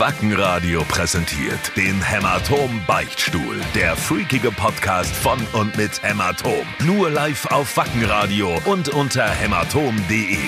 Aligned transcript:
Wackenradio 0.00 0.82
präsentiert 0.84 1.76
den 1.76 2.00
Hämatom 2.00 2.80
Beichtstuhl. 2.86 3.60
Der 3.74 3.94
freakige 3.94 4.50
Podcast 4.50 5.14
von 5.14 5.38
und 5.52 5.76
mit 5.76 6.02
Hämatom. 6.02 6.66
Nur 6.86 7.10
live 7.10 7.44
auf 7.52 7.76
Wackenradio 7.76 8.62
und 8.64 8.88
unter 8.88 9.28
hämatom.de. 9.28 10.38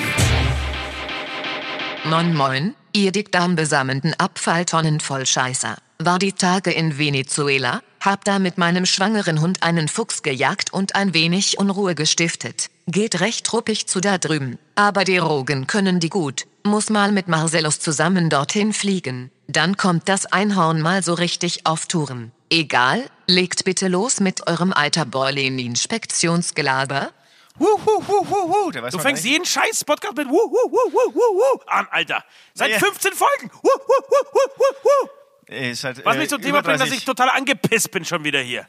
Moin 2.09 2.35
Moin, 2.35 2.75
ihr 2.95 3.13
dickdarmbesammelnden 3.13 4.15
Abfalltonnen 4.19 5.01
voll 5.01 5.27
Scheißer. 5.27 5.77
War 5.99 6.19
die 6.19 6.33
Tage 6.33 6.73
in 6.73 6.97
Venezuela, 6.97 7.83
hab 8.01 8.25
da 8.25 8.39
mit 8.39 8.57
meinem 8.57 8.87
schwangeren 8.87 9.43
Hund 9.43 9.63
einen 9.63 9.89
Fuchs 9.89 10.23
gejagt 10.23 10.73
und 10.73 10.95
ein 10.95 11.13
wenig 11.13 11.59
Unruhe 11.59 11.95
gestiftet. 11.95 12.71
Geht 12.87 13.21
recht 13.21 13.45
truppig 13.45 13.87
zu 13.87 14.01
da 14.01 14.17
drüben. 14.17 14.59
Aber 14.77 15.05
die 15.05 15.19
Rogen 15.19 15.67
können 15.67 16.01
die 16.01 16.09
gut. 16.09 16.47
Muss 16.65 16.91
mal 16.91 17.13
mit 17.13 17.29
Marcellus 17.29 17.81
zusammen 17.81 18.31
dorthin 18.31 18.73
fliegen. 18.73 19.31
Dann 19.53 19.77
kommt 19.77 20.09
das 20.09 20.25
Einhorn 20.27 20.81
mal 20.81 21.03
so 21.03 21.13
richtig 21.13 21.67
auf 21.67 21.85
Touren. 21.87 22.33
Egal, 22.49 23.05
legt 23.27 23.65
bitte 23.65 23.89
los 23.89 24.19
mit 24.21 24.47
eurem 24.47 24.73
Alter 24.73 25.05
Borlin-Inspektionsgelaber. 25.05 27.13
Wuh, 27.57 27.67
wuh, 27.67 28.03
wuh, 28.09 28.27
wuh, 28.31 28.49
wuh. 28.49 28.71
Der 28.71 28.83
weiß 28.83 28.93
Du 28.95 28.99
fängst 28.99 29.25
jeden 29.27 29.45
scheiß 29.45 29.85
Podcast 29.85 30.17
mit 30.17 30.27
wuh, 30.27 30.33
wuh, 30.33 30.73
wuh, 30.73 30.91
wuh, 30.93 31.15
wuh, 31.15 31.39
wuh 31.39 31.61
an, 31.67 31.87
Alter. 31.91 32.25
Seit 32.55 32.71
Ja. 32.71 32.79
15 32.79 33.13
Folgen. 33.13 33.51
Wuh, 33.53 33.61
wuh, 33.63 33.69
wuh, 34.09 34.25
wuh, 34.33 34.49
wuh, 34.57 34.75
wuh. 34.85 35.09
Ist 35.55 35.85
halt, 35.85 36.03
Was 36.03 36.17
äh, 36.17 36.21
mich 36.21 36.31
zum 36.31 36.41
Thema 36.41 36.63
bringt, 36.63 36.81
dass 36.81 36.89
30. 36.89 36.97
ich 37.01 37.05
total 37.05 37.29
angepisst 37.29 37.91
bin 37.91 38.07
schon 38.07 38.25
wieder 38.25 38.41
hier. 38.41 38.67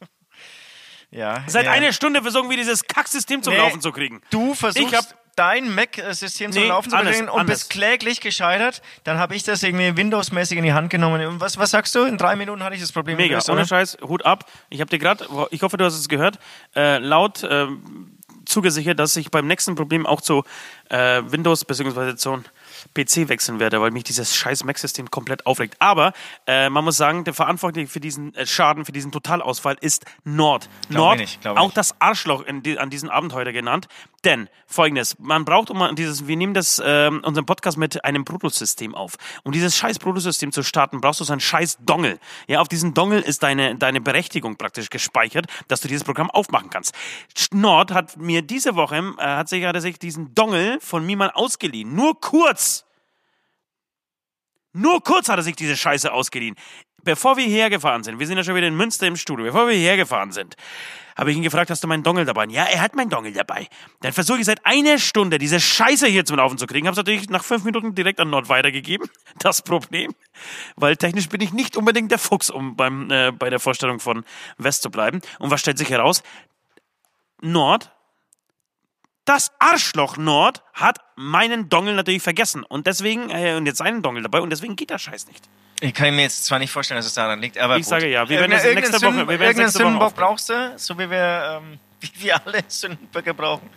ja, 1.12 1.44
Seit 1.46 1.66
ja. 1.66 1.70
einer 1.72 1.92
Stunde 1.92 2.22
versuchen 2.22 2.50
wir 2.50 2.56
dieses 2.56 2.82
Kacksystem 2.88 3.40
zum 3.42 3.52
Nee, 3.52 3.60
Laufen 3.60 3.80
zu 3.80 3.92
kriegen. 3.92 4.20
Du 4.30 4.52
versuchst 4.54 4.88
Ich 4.88 4.94
hab- 4.98 5.14
dein 5.36 5.74
Mac-System 5.74 6.52
zum 6.52 6.62
Nee, 6.62 6.68
Laufen 6.68 6.90
zu 6.90 6.96
bringen 6.96 7.28
und 7.28 7.40
anders. 7.40 7.60
bist 7.60 7.70
kläglich 7.70 8.20
gescheitert. 8.20 8.82
Dann 9.04 9.18
habe 9.18 9.34
ich 9.34 9.42
das 9.42 9.62
irgendwie 9.62 9.96
Windows-mäßig 9.96 10.58
in 10.58 10.64
die 10.64 10.72
Hand 10.72 10.90
genommen. 10.90 11.24
Und 11.26 11.40
Was, 11.40 11.56
was 11.58 11.70
sagst 11.70 11.94
du? 11.94 12.04
In 12.04 12.18
drei 12.18 12.36
Minuten 12.36 12.62
hatte 12.62 12.74
ich 12.74 12.80
das 12.80 12.92
Problem 12.92 13.16
Mega, 13.16 13.30
gelöst, 13.34 13.48
ohne? 13.50 13.66
Scheiß, 13.66 13.98
Hut 14.02 14.24
ab. 14.26 14.50
Ich 14.70 14.80
habe 14.80 14.90
dir 14.90 14.98
gerade, 14.98 15.26
ich 15.50 15.62
hoffe, 15.62 15.76
du 15.76 15.84
hast 15.84 15.94
es 15.94 16.08
gehört, 16.08 16.38
äh, 16.76 16.98
laut 16.98 17.46
ähm, 17.48 18.18
zugesichert, 18.44 18.98
dass 18.98 19.16
ich 19.16 19.30
beim 19.30 19.46
nächsten 19.46 19.74
Problem 19.74 20.06
auch 20.06 20.20
zu 20.20 20.44
äh, 20.88 21.22
Windows 21.24 21.64
bzw. 21.64 22.16
zu 22.16 22.42
PC 22.94 23.28
wechseln 23.28 23.60
werde, 23.60 23.80
weil 23.80 23.90
mich 23.90 24.04
dieses 24.04 24.34
scheiß 24.34 24.64
Mac-System 24.64 25.10
komplett 25.10 25.46
aufregt. 25.46 25.76
Aber 25.78 26.12
äh, 26.46 26.68
man 26.68 26.84
muss 26.84 26.96
sagen, 26.96 27.24
der 27.24 27.34
Verantwortliche 27.34 27.88
für 27.88 28.00
diesen 28.00 28.34
äh, 28.34 28.46
Schaden, 28.46 28.84
für 28.84 28.92
diesen 28.92 29.12
Totalausfall 29.12 29.76
ist 29.80 30.04
Nord. 30.24 30.68
Glaub 30.88 30.98
Nord, 30.98 31.20
ich 31.20 31.38
nicht, 31.38 31.46
auch 31.46 31.64
nicht. 31.64 31.76
das 31.76 32.00
Arschloch 32.00 32.44
die, 32.48 32.78
an 32.78 32.90
diesem 32.90 33.10
Abend 33.10 33.32
heute 33.34 33.52
genannt. 33.52 33.88
Denn 34.24 34.48
folgendes, 34.66 35.18
man 35.18 35.44
braucht 35.44 35.70
um 35.70 35.96
dieses, 35.96 36.28
wir 36.28 36.36
nehmen 36.36 36.54
das, 36.54 36.80
ähm, 36.84 37.22
unseren 37.24 37.44
Podcast 37.44 37.76
mit 37.76 38.04
einem 38.04 38.24
Brutus-System 38.24 38.94
auf. 38.94 39.16
Um 39.42 39.50
dieses 39.50 39.76
scheiß 39.76 39.98
Brutus-System 39.98 40.52
zu 40.52 40.62
starten, 40.62 41.00
brauchst 41.00 41.18
du 41.20 41.24
so 41.24 41.32
einen 41.32 41.40
scheiß 41.40 41.78
Dongle. 41.80 42.20
Ja, 42.46 42.60
auf 42.60 42.68
diesem 42.68 42.94
Dongle 42.94 43.18
ist 43.18 43.42
deine, 43.42 43.74
deine 43.74 44.00
Berechtigung 44.00 44.56
praktisch 44.56 44.90
gespeichert, 44.90 45.46
dass 45.66 45.80
du 45.80 45.88
dieses 45.88 46.04
Programm 46.04 46.30
aufmachen 46.30 46.70
kannst. 46.70 46.94
Nord 47.52 47.90
hat 47.90 48.16
mir 48.16 48.42
diese 48.42 48.76
Woche, 48.76 48.96
äh, 49.18 49.22
hat 49.22 49.48
sich, 49.48 49.64
hat 49.64 49.74
er 49.74 49.80
sich 49.80 49.98
diesen 49.98 50.34
Dongle 50.34 50.78
von 50.80 51.04
mir 51.04 51.16
mal 51.16 51.30
ausgeliehen. 51.30 51.94
Nur 51.94 52.20
kurz. 52.20 52.71
Nur 54.72 55.02
kurz 55.02 55.28
hat 55.28 55.38
er 55.38 55.42
sich 55.42 55.56
diese 55.56 55.76
Scheiße 55.76 56.12
ausgeliehen. 56.12 56.56
Bevor 57.04 57.36
wir 57.36 57.44
hierher 57.44 57.68
gefahren 57.68 58.04
sind, 58.04 58.18
wir 58.18 58.26
sind 58.26 58.36
ja 58.36 58.44
schon 58.44 58.54
wieder 58.54 58.68
in 58.68 58.76
Münster 58.76 59.06
im 59.06 59.16
Studio, 59.16 59.44
bevor 59.46 59.66
wir 59.66 59.74
hierher 59.74 59.96
gefahren 59.96 60.30
sind, 60.30 60.56
habe 61.16 61.30
ich 61.30 61.36
ihn 61.36 61.42
gefragt, 61.42 61.68
hast 61.70 61.82
du 61.82 61.88
meinen 61.88 62.02
Dongle 62.02 62.24
dabei? 62.24 62.46
Ja, 62.46 62.64
er 62.64 62.80
hat 62.80 62.94
meinen 62.94 63.10
Dongle 63.10 63.32
dabei. 63.32 63.68
Dann 64.00 64.12
versuche 64.12 64.38
ich 64.38 64.46
seit 64.46 64.64
einer 64.64 64.98
Stunde 64.98 65.38
diese 65.38 65.60
Scheiße 65.60 66.06
hier 66.06 66.24
zum 66.24 66.36
Laufen 66.36 66.58
zu 66.58 66.66
kriegen. 66.66 66.86
Habe 66.86 66.92
es 66.92 66.96
natürlich 66.96 67.28
nach 67.28 67.44
fünf 67.44 67.64
Minuten 67.64 67.94
direkt 67.94 68.20
an 68.20 68.30
Nord 68.30 68.48
weitergegeben. 68.48 69.08
Das 69.38 69.62
Problem, 69.62 70.14
weil 70.76 70.96
technisch 70.96 71.28
bin 71.28 71.40
ich 71.40 71.52
nicht 71.52 71.76
unbedingt 71.76 72.12
der 72.12 72.18
Fuchs, 72.18 72.48
um 72.50 72.76
beim, 72.76 73.10
äh, 73.10 73.32
bei 73.32 73.50
der 73.50 73.58
Vorstellung 73.58 73.98
von 73.98 74.24
West 74.58 74.82
zu 74.82 74.90
bleiben. 74.90 75.20
Und 75.38 75.50
was 75.50 75.60
stellt 75.60 75.78
sich 75.78 75.90
heraus? 75.90 76.22
Nord 77.40 77.90
das 79.24 79.52
Arschloch 79.58 80.16
Nord 80.16 80.62
hat 80.74 80.98
meinen 81.16 81.68
Dongle 81.68 81.94
natürlich 81.94 82.22
vergessen 82.22 82.64
und 82.64 82.86
deswegen 82.86 83.30
äh, 83.30 83.54
und 83.54 83.66
jetzt 83.66 83.78
seinen 83.78 84.02
Dongle 84.02 84.22
dabei 84.22 84.40
und 84.40 84.50
deswegen 84.50 84.74
geht 84.76 84.90
der 84.90 84.98
Scheiß 84.98 85.26
nicht. 85.28 85.48
Ich 85.80 85.94
kann 85.94 86.14
mir 86.14 86.22
jetzt 86.22 86.44
zwar 86.44 86.58
nicht 86.58 86.70
vorstellen, 86.70 86.98
dass 86.98 87.06
es 87.06 87.14
daran 87.14 87.40
liegt, 87.40 87.58
aber 87.58 87.76
Ich 87.76 87.82
gut. 87.84 87.90
sage 87.90 88.08
ja, 88.08 88.28
wir 88.28 88.38
werden 88.38 88.50
das 88.52 88.64
Irgendeinen 88.64 88.90
nächste 88.90 89.06
Woche- 89.06 89.12
wir 89.16 89.26
werden 89.28 89.30
Irgendeinen 89.30 89.48
das 89.48 89.56
nächste 89.74 89.78
Woche 89.80 89.88
Sündenbock 89.90 90.14
brauchst 90.14 90.48
du, 90.48 90.72
so 90.76 90.98
wie 90.98 91.10
wir, 91.10 91.60
ähm, 91.62 91.78
wie 92.00 92.10
wir 92.24 92.40
alle 92.46 92.60
Sündenböcke 92.68 93.34
brauchen. 93.34 93.68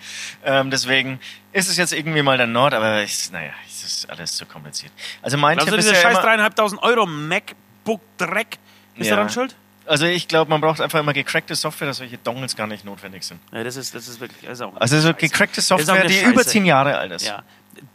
Ähm, 0.44 0.70
deswegen 0.72 1.20
ist 1.52 1.70
es 1.70 1.78
jetzt 1.78 1.94
irgendwie 1.94 2.22
mal 2.22 2.38
der 2.38 2.48
Nord, 2.48 2.74
aber 2.74 3.02
ich, 3.04 3.32
naja, 3.32 3.52
es 3.68 3.84
ist 3.84 4.10
alles 4.10 4.36
zu 4.36 4.46
kompliziert. 4.46 4.92
Also 5.22 5.38
mein 5.38 5.58
Also 5.60 5.72
Tipp 5.72 5.80
ist 5.80 5.90
dieser 5.90 6.02
ja 6.02 6.10
scheiß 6.12 6.20
dreieinhalbtausend 6.24 6.82
Euro 6.84 7.06
MacBook 7.08 8.02
Dreck 8.18 8.58
ist 8.98 9.08
Ja. 9.08 9.16
daran 9.16 9.30
schuld? 9.32 9.56
Also 9.86 10.06
ich 10.06 10.28
glaube, 10.28 10.50
man 10.50 10.62
braucht 10.62 10.82
einfach 10.82 11.00
immer 11.00 11.14
gecrackte 11.14 11.56
Software, 11.56 11.88
dass 11.88 11.98
solche 11.98 12.18
Dongles 12.18 12.56
gar 12.56 12.68
nicht 12.68 12.86
notwendig 12.86 13.24
sind. 13.24 13.40
Ja, 13.52 13.64
das 13.64 13.76
ist 13.76 13.94
das 13.96 14.08
ist 14.08 14.20
wirklich 14.20 14.42
das 14.44 14.60
ist 14.60 14.62
auch 14.62 14.74
Also 14.80 15.00
so 15.00 15.14
gecrackte 15.14 15.62
Software, 15.62 16.06
die 16.06 16.14
Scheiße. 16.14 16.32
über 16.32 16.44
zehn 16.44 16.66
Jahre 16.66 16.98
alt 16.98 17.12
ist. 17.12 17.26
Ja. 17.28 17.44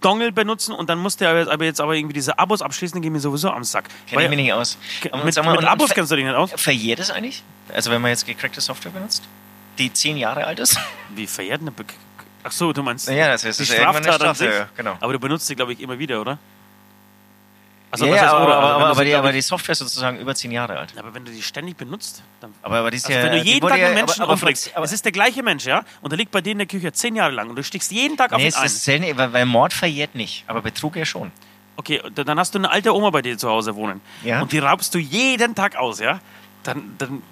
Dongle 0.00 0.30
benutzen 0.32 0.72
und 0.74 0.90
dann 0.90 0.98
musst 0.98 1.20
du 1.20 1.28
aber, 1.28 1.64
jetzt 1.64 1.80
aber 1.80 1.94
irgendwie 1.94 2.12
diese 2.12 2.38
Abos 2.38 2.60
abschließen, 2.62 3.00
gehen 3.00 3.12
mir 3.12 3.20
sowieso 3.20 3.50
am 3.50 3.64
Sack. 3.64 3.88
Kenne 4.08 4.22
ich 4.24 4.28
mich 4.28 4.38
nicht 4.38 4.52
aus. 4.52 4.76
Und 5.10 5.24
mit 5.24 5.34
mal, 5.36 5.56
mit 5.56 5.64
Abos 5.64 5.90
kennst 5.90 6.10
du 6.12 6.16
dich 6.16 6.24
nicht 6.24 6.34
aus? 6.34 6.50
Verjährt 6.54 7.00
es 7.00 7.10
eigentlich? 7.10 7.42
Also 7.74 7.90
wenn 7.90 8.02
man 8.02 8.10
jetzt 8.10 8.26
gecrackte 8.26 8.60
Software 8.60 8.92
benutzt, 8.92 9.22
die 9.78 9.92
zehn 9.92 10.16
Jahre 10.16 10.44
alt 10.44 10.58
ist? 10.58 10.78
Wie 11.14 11.26
verjährt 11.26 11.62
eine 11.62 11.70
Be 11.70 11.84
Ach 12.42 12.52
so, 12.52 12.72
du 12.72 12.82
meinst 12.82 13.08
Ja, 13.08 13.28
das 13.28 13.44
ist- 13.44 13.60
die 13.60 13.70
eine 13.78 14.02
Straftat 14.02 14.22
an 14.22 14.34
sich. 14.34 14.48
ja, 14.48 14.68
genau. 14.76 14.96
Aber 15.00 15.12
du 15.12 15.18
benutzt 15.18 15.46
sie, 15.46 15.54
glaube 15.56 15.72
ich, 15.74 15.80
immer 15.80 15.98
wieder, 15.98 16.20
oder? 16.20 16.38
Also, 17.92 18.06
ja, 18.06 18.12
heißt 18.12 18.24
aber, 18.24 18.44
oder? 18.46 18.54
aber, 18.56 18.64
Also, 18.64 18.76
aber, 18.76 18.86
aber, 18.90 19.04
die, 19.04 19.14
aber 19.14 19.32
die 19.32 19.40
Software 19.40 19.72
ist 19.72 19.80
sozusagen 19.80 20.18
über 20.18 20.34
zehn 20.34 20.52
Jahre 20.52 20.78
alt. 20.78 20.94
Aber 20.96 21.12
wenn 21.12 21.24
du 21.24 21.32
die 21.32 21.42
ständig 21.42 21.76
benutzt, 21.76 22.22
dann. 22.40 22.54
Aber, 22.62 22.76
aber 22.78 22.90
die 22.90 22.98
ist 22.98 23.06
Also 23.06 23.18
ja, 23.18 23.24
wenn 23.24 23.32
du 23.32 23.44
jeden 23.44 23.68
Tag 23.68 23.78
ja- 23.78 23.86
einen 23.86 23.94
Menschen 23.96 24.22
aber, 24.22 24.32
aber, 24.32 24.32
umbringst, 24.34 24.70
aber, 24.76 24.84
es 24.84 24.92
ist 24.92 25.04
der 25.04 25.12
gleiche 25.12 25.42
Mensch, 25.42 25.66
ja? 25.66 25.82
Und 26.00 26.10
der 26.10 26.16
liegt 26.16 26.30
bei 26.30 26.40
dir 26.40 26.52
in 26.52 26.58
der 26.58 26.68
Küche 26.68 26.92
zehn 26.92 27.16
Jahre 27.16 27.32
lang 27.32 27.50
und 27.50 27.56
du 27.56 27.64
stichst 27.64 27.90
jeden 27.90 28.16
Tag 28.16 28.32
auf 28.32 28.38
nee, 28.38 28.44
ihn 28.44 28.48
es 28.48 28.56
ein. 28.56 28.66
ist 28.66 28.84
selten, 28.84 29.18
weil, 29.18 29.32
weil 29.32 29.46
Mord 29.46 29.72
verjährt 29.72 30.14
nicht, 30.14 30.44
aber 30.46 30.62
Betrug 30.62 30.94
ja 30.96 31.04
schon. 31.04 31.32
Okay, 31.76 32.00
dann 32.14 32.38
hast 32.38 32.54
du 32.54 32.58
eine 32.58 32.70
alte 32.70 32.94
Oma 32.94 33.10
bei 33.10 33.22
dir 33.22 33.38
zu 33.38 33.48
Hause 33.48 33.74
wohnen. 33.74 34.00
Ja. 34.22 34.42
Und 34.42 34.52
die 34.52 34.58
raubst 34.58 34.94
du 34.94 34.98
jeden 34.98 35.54
Tag 35.54 35.76
aus, 35.76 35.98
ja? 35.98 36.20
Dann, 36.62 36.94
dann 36.98 37.22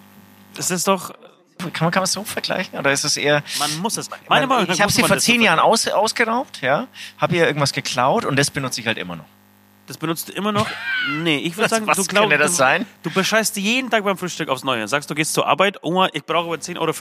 ist 0.57 0.71
es 0.71 0.85
doch. 0.85 1.11
Kann 1.59 1.71
man, 1.81 1.91
kann 1.91 2.01
man 2.01 2.05
es 2.05 2.13
so 2.13 2.25
vergleichen? 2.25 2.79
Oder 2.79 2.93
ist 2.93 3.05
es 3.05 3.17
eher. 3.17 3.43
Man 3.59 3.79
muss 3.79 3.97
es. 3.97 4.09
Meine 4.29 4.47
Man, 4.47 4.71
ich 4.71 4.81
habe 4.81 4.93
sie 4.93 5.03
vor 5.03 5.09
das 5.17 5.25
zehn 5.25 5.41
Jahren 5.41 5.59
aus, 5.59 5.87
ausgeraubt, 5.89 6.61
ja, 6.63 6.87
habe 7.19 7.37
ihr 7.37 7.47
irgendwas 7.47 7.73
geklaut 7.73 8.25
und 8.25 8.37
das 8.37 8.51
benutze 8.51 8.81
ich 8.81 8.87
halt 8.87 8.97
immer 8.97 9.17
noch. 9.17 9.25
Das 9.89 9.97
benutzt 9.99 10.29
du 10.29 10.33
immer 10.33 10.53
noch? 10.53 10.67
Nee, 11.23 11.39
ich 11.39 11.57
würde 11.57 11.69
sagen, 11.71 11.87
was 11.87 11.97
du 11.97 12.05
könnte 12.05 12.39
das 12.39 12.57
sein? 12.57 12.87
Du 13.03 13.11
bescheißt 13.11 13.57
jeden 13.57 13.91
Tag 13.91 14.05
beim 14.05 14.19
Frühstück 14.19 14.49
aufs 14.51 14.63
Neue. 14.65 14.87
Sagst, 14.87 15.11
du 15.11 15.15
gehst 15.15 15.33
zur 15.35 15.47
Arbeit, 15.47 15.83
Oma, 15.83 16.09
ich 16.13 16.25
brauche 16.25 16.47
aber 16.47 16.57
10,50 16.57 16.79
Euro 16.79 16.93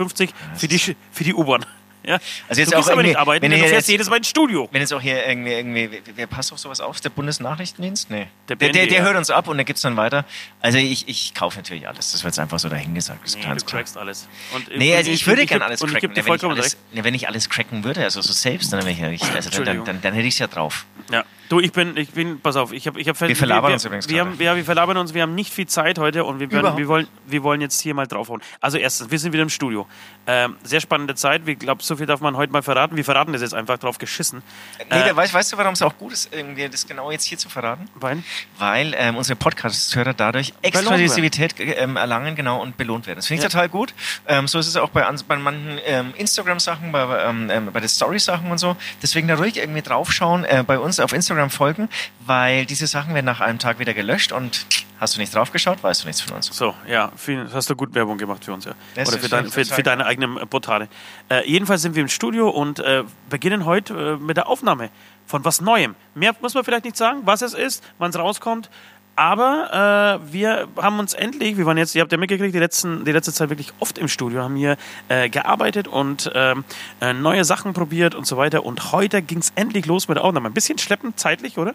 für 0.56 0.68
die, 0.68 0.80
für 0.80 1.24
die 1.24 1.34
U-Bahn. 1.34 1.66
Ja? 2.06 2.20
Also 2.48 2.62
jetzt 2.62 2.72
du 2.72 2.78
auch 2.78 2.88
aber 2.90 3.04
nicht 3.04 3.18
arbeiten, 3.18 3.44
wenn 3.44 3.52
du 3.52 3.58
fährst 3.58 3.74
jetzt- 3.74 3.90
jedes 3.90 4.10
Mal 4.10 4.16
ins 4.18 4.30
Studio. 4.30 4.70
Wenn 4.72 4.80
jetzt 4.80 4.94
auch 4.94 5.02
hier 5.02 5.28
irgendwie, 5.28 5.52
irgendwie 5.52 6.02
wer- 6.16 6.28
passt 6.28 6.54
auf 6.54 6.60
sowas 6.60 6.80
auf? 6.80 7.02
Der 7.02 7.10
Bundesnachrichtendienst? 7.10 8.10
Nee. 8.10 8.28
Der 8.48 8.56
Der, 8.56 8.70
der, 8.72 8.88
der 8.88 9.00
ja. 9.00 9.04
hört 9.04 9.18
uns 9.18 9.30
ab 9.30 9.50
und 9.50 9.58
der 9.58 9.66
gibt 9.66 9.76
es 9.76 9.82
dann 9.84 9.98
weiter. 9.98 10.24
Also 10.62 10.78
ich, 10.78 11.10
ich 11.10 11.34
kaufe 11.34 11.58
natürlich 11.58 11.86
alles. 11.86 12.14
Das 12.14 12.24
wird 12.24 12.32
jetzt 12.34 12.40
einfach 12.40 12.60
so 12.60 12.70
dahingesagt. 12.70 13.26
Das 13.26 13.36
Nee, 13.36 13.42
du 13.42 13.48
klar. 13.48 13.58
crackst 13.82 13.98
alles. 13.98 14.30
Und, 14.56 14.70
Nee, 14.78 14.96
also 14.96 15.12
ich, 15.12 15.28
würde 15.28 15.42
geb- 15.42 15.50
gerne 15.50 15.66
alles 15.66 15.82
ich 15.82 15.88
cracken. 15.92 16.12
Nee, 16.16 16.24
wenn, 16.26 16.36
ich 16.36 16.44
alles, 16.46 16.78
wenn 16.94 17.14
ich 17.14 17.28
alles 17.28 17.50
cracken 17.50 17.84
würde, 17.84 18.04
also 18.06 18.22
so 18.22 18.32
selbst, 18.32 18.72
dann, 18.72 18.88
ich 18.88 19.00
ja 19.00 19.08
also 19.10 19.50
dann, 19.50 19.66
dann, 19.66 19.84
dann, 19.84 20.02
dann 20.02 20.14
hätte 20.14 20.28
ich 20.28 20.36
es 20.36 20.40
ja 20.40 20.48
drauf. 20.48 20.86
Ja, 21.12 21.26
du, 21.50 21.60
ich 21.60 21.72
bin, 21.72 21.96
ich 21.98 22.10
bin, 22.12 22.40
pass 22.40 22.56
auf, 22.56 22.72
ich 22.72 22.88
habe, 22.88 23.00
ich 23.00 23.08
habe 23.08 23.20
Wir 23.28 23.36
verlabern 23.36 23.70
wir, 23.70 23.74
uns 23.74 23.86
übrigens 23.86 24.10
wir, 24.10 24.22
haben, 24.22 24.36
ja, 24.40 24.56
wir 24.56 24.66
verlabern 24.66 24.98
uns, 24.98 25.14
wir 25.14 25.22
haben 25.22 25.36
nicht 25.36 25.54
viel 25.54 25.68
Zeit 25.68 26.00
heute 26.00 26.24
und 26.24 26.40
wir, 26.40 26.52
werden, 26.52 26.78
wir, 26.78 26.88
wollen, 26.88 27.08
wir 27.26 27.44
wollen 27.44 27.62
jetzt 27.62 27.82
hier 27.82 27.94
mal 27.94 28.08
draufhauen. 28.08 28.42
Also 28.62 28.78
erstens, 28.78 29.12
wir 29.12 29.20
sind 29.20 29.34
wieder 29.34 29.44
im 29.44 29.50
Studio. 29.50 29.88
Ähm, 30.26 30.58
sehr 30.64 30.82
spannende 30.82 31.16
Zeit. 31.16 31.48
Ich 31.48 31.60
glaube, 31.60 31.82
so 31.84 31.96
viel 31.96 32.06
darf 32.06 32.20
man 32.20 32.36
heute 32.36 32.52
mal 32.52 32.62
verraten. 32.62 32.96
Wir 32.98 33.06
verraten 33.06 33.32
das 33.34 33.42
jetzt 33.42 33.54
einfach 33.54 33.78
drauf 33.78 33.98
geschissen. 33.98 34.44
Nee, 34.90 34.98
Äh, 35.10 35.16
weißt, 35.16 35.34
weißt 35.34 35.54
du, 35.54 35.58
warum 35.58 35.74
es 35.74 35.82
auch 35.82 35.98
gut 35.98 36.14
ist, 36.14 36.34
irgendwie 36.34 36.68
das 36.68 36.86
genau 36.86 37.12
jetzt 37.12 37.24
hier 37.24 37.38
zu 37.38 37.50
verraten? 37.50 37.88
weil, 37.96 38.24
Weil 38.58 38.94
ähm, 38.98 39.16
unsere 39.16 39.38
Podcast-Hörer 39.38 40.14
dadurch 40.14 40.54
Exklusivität 40.62 41.56
ähm, 41.60 41.96
erlangen 41.96 42.36
genau 42.36 42.62
und 42.62 42.78
belohnt 42.78 43.08
werden. 43.08 43.18
Das 43.20 43.28
finde 43.28 43.40
ich 43.40 43.44
Ja. 43.44 43.50
total 43.50 43.70
gut. 43.70 43.94
Ähm, 44.28 44.48
so 44.48 44.60
ist 44.60 44.68
es 44.68 44.76
auch 44.76 44.90
bei, 44.90 45.06
bei 45.28 45.36
manchen 45.38 45.80
ähm, 45.86 46.14
Instagram-Sachen, 46.18 46.92
bei, 46.92 47.24
ähm, 47.26 47.70
bei 47.72 47.80
den 47.80 47.90
Story-Sachen 47.90 48.52
und 48.52 48.58
so. 48.58 48.76
Deswegen 49.02 49.28
da 49.28 49.36
ruhig 49.36 49.58
irgendwie 49.58 49.82
draufschauen, 49.82 50.44
äh, 50.46 50.64
bei 50.66 50.78
uns 50.80 51.00
auf 51.00 51.14
Instagram 51.14 51.37
folgen, 51.50 51.90
weil 52.26 52.66
diese 52.66 52.88
Sachen 52.88 53.14
werden 53.14 53.26
nach 53.26 53.42
einem 53.42 53.60
Tag 53.60 53.80
wieder 53.80 53.94
gelöscht 53.94 54.32
und 54.32 54.66
hast 55.00 55.16
du 55.16 55.20
nicht 55.20 55.34
draufgeschaut, 55.34 55.84
weißt 55.84 56.04
du 56.04 56.08
nichts 56.08 56.22
von 56.22 56.36
uns. 56.36 56.48
So, 56.48 56.74
ja, 56.88 57.12
viel, 57.16 57.50
hast 57.54 57.70
du 57.70 57.76
gut 57.76 57.94
Werbung 57.94 58.18
gemacht 58.18 58.46
für 58.46 58.54
uns, 58.54 58.66
ja. 58.66 58.74
Das 58.96 59.10
Oder 59.10 59.20
für, 59.20 59.30
dein, 59.30 59.50
für, 59.50 59.66
für 59.66 59.84
deine 59.84 60.06
eigenen 60.06 60.38
äh, 60.38 60.46
Portale. 60.46 60.88
Äh, 61.30 61.50
jedenfalls 61.50 61.82
sind 61.82 61.96
wir 61.96 62.02
im 62.02 62.10
Studio 62.10 62.50
und 62.50 62.80
äh, 62.80 63.04
beginnen 63.30 63.66
heute 63.66 64.18
äh, 64.20 64.24
mit 64.24 64.38
der 64.38 64.48
Aufnahme 64.48 64.90
von 65.26 65.44
was 65.46 65.62
Neuem. 65.62 65.96
Mehr 66.16 66.36
muss 66.42 66.54
man 66.54 66.64
vielleicht 66.64 66.86
nicht 66.86 66.98
sagen, 66.98 67.22
was 67.26 67.42
es 67.42 67.54
ist, 67.54 67.84
wann 67.98 68.10
es 68.10 68.18
rauskommt. 68.18 68.70
Aber 69.18 70.22
äh, 70.22 70.32
wir 70.32 70.68
haben 70.78 71.00
uns 71.00 71.16
endlich, 71.16 71.58
wir 71.58 71.66
waren 71.66 71.78
jetzt, 71.78 71.96
ihr 71.96 72.02
habt 72.04 72.12
ja 72.12 72.20
mitgekriegt, 72.20 72.54
die, 72.54 72.60
letzten, 72.60 73.04
die 73.04 73.12
letzte 73.12 73.34
Zeit 73.34 73.50
wirklich 73.50 73.74
oft 73.80 73.98
im 73.98 74.08
Studio, 74.08 74.44
haben 74.44 74.56
hier 74.56 74.78
äh, 75.10 75.28
gearbeitet 75.28 75.88
und 75.88 76.32
ähm, 76.36 76.64
äh, 77.02 77.14
neue 77.14 77.44
Sachen 77.44 77.74
probiert 77.74 78.14
und 78.14 78.28
so 78.28 78.38
weiter. 78.38 78.64
Und 78.64 78.92
heute 78.92 79.24
ging 79.24 79.40
es 79.40 79.52
endlich 79.56 79.88
los 79.88 80.08
mit 80.08 80.18
der 80.18 80.24
Aufnahme. 80.24 80.50
Ein 80.50 80.54
bisschen 80.54 80.78
schleppend 80.78 81.20
zeitlich, 81.20 81.58
oder? 81.58 81.74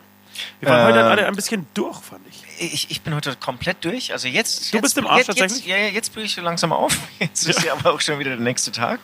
Wir 0.61 0.69
waren 0.69 0.87
heute 0.87 1.01
Äh, 1.01 1.03
alle 1.03 1.27
ein 1.27 1.35
bisschen 1.35 1.67
durch, 1.75 2.01
fand 2.01 2.23
ich. 2.29 2.73
Ich, 2.73 2.91
ich 2.93 3.01
bin 3.03 3.13
heute 3.13 3.35
komplett 3.35 3.85
durch. 3.85 4.13
Also 4.13 4.29
jetzt. 4.29 4.73
Du 4.73 4.77
jetzt, 4.77 4.83
bist 4.83 4.99
im 4.99 5.09
Arsch 5.09 5.19
jetzt, 5.19 5.27
tatsächlich? 5.27 5.67
Jetzt, 5.67 5.69
ja, 5.69 5.77
ja, 5.79 5.89
jetzt 5.89 6.13
blühe 6.13 6.25
ich 6.25 6.35
so 6.35 6.43
langsam 6.43 6.73
auf. 6.73 6.97
Jetzt 7.19 7.49
ist 7.49 7.65
ja 7.65 7.73
aber 7.73 7.93
auch 7.93 8.01
schon 8.01 8.21
wieder 8.21 8.31
der 8.31 8.41
nächste 8.41 8.71
Tag. 8.71 9.01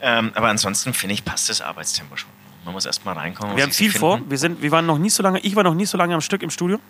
Ähm, 0.00 0.32
aber 0.34 0.48
ansonsten 0.48 0.92
finde 0.92 1.14
ich, 1.14 1.24
passt 1.24 1.48
das 1.48 1.60
Arbeitstempo 1.60 2.16
schon. 2.16 2.30
Man 2.64 2.74
muss 2.74 2.84
erst 2.84 3.04
mal 3.04 3.12
reinkommen. 3.12 3.56
Wir 3.56 3.62
haben 3.62 3.70
viel 3.70 3.92
finden. 3.92 4.00
vor. 4.00 4.20
Wir, 4.28 4.38
sind, 4.38 4.60
wir 4.60 4.72
waren 4.72 4.86
noch 4.86 4.98
nie 4.98 5.08
so 5.08 5.22
lange, 5.22 5.38
ich 5.38 5.54
war 5.54 5.62
noch 5.62 5.74
nie 5.74 5.86
so 5.86 5.96
lange 5.96 6.14
am 6.14 6.20
Stück 6.20 6.42
im 6.42 6.50
Studio. 6.50 6.80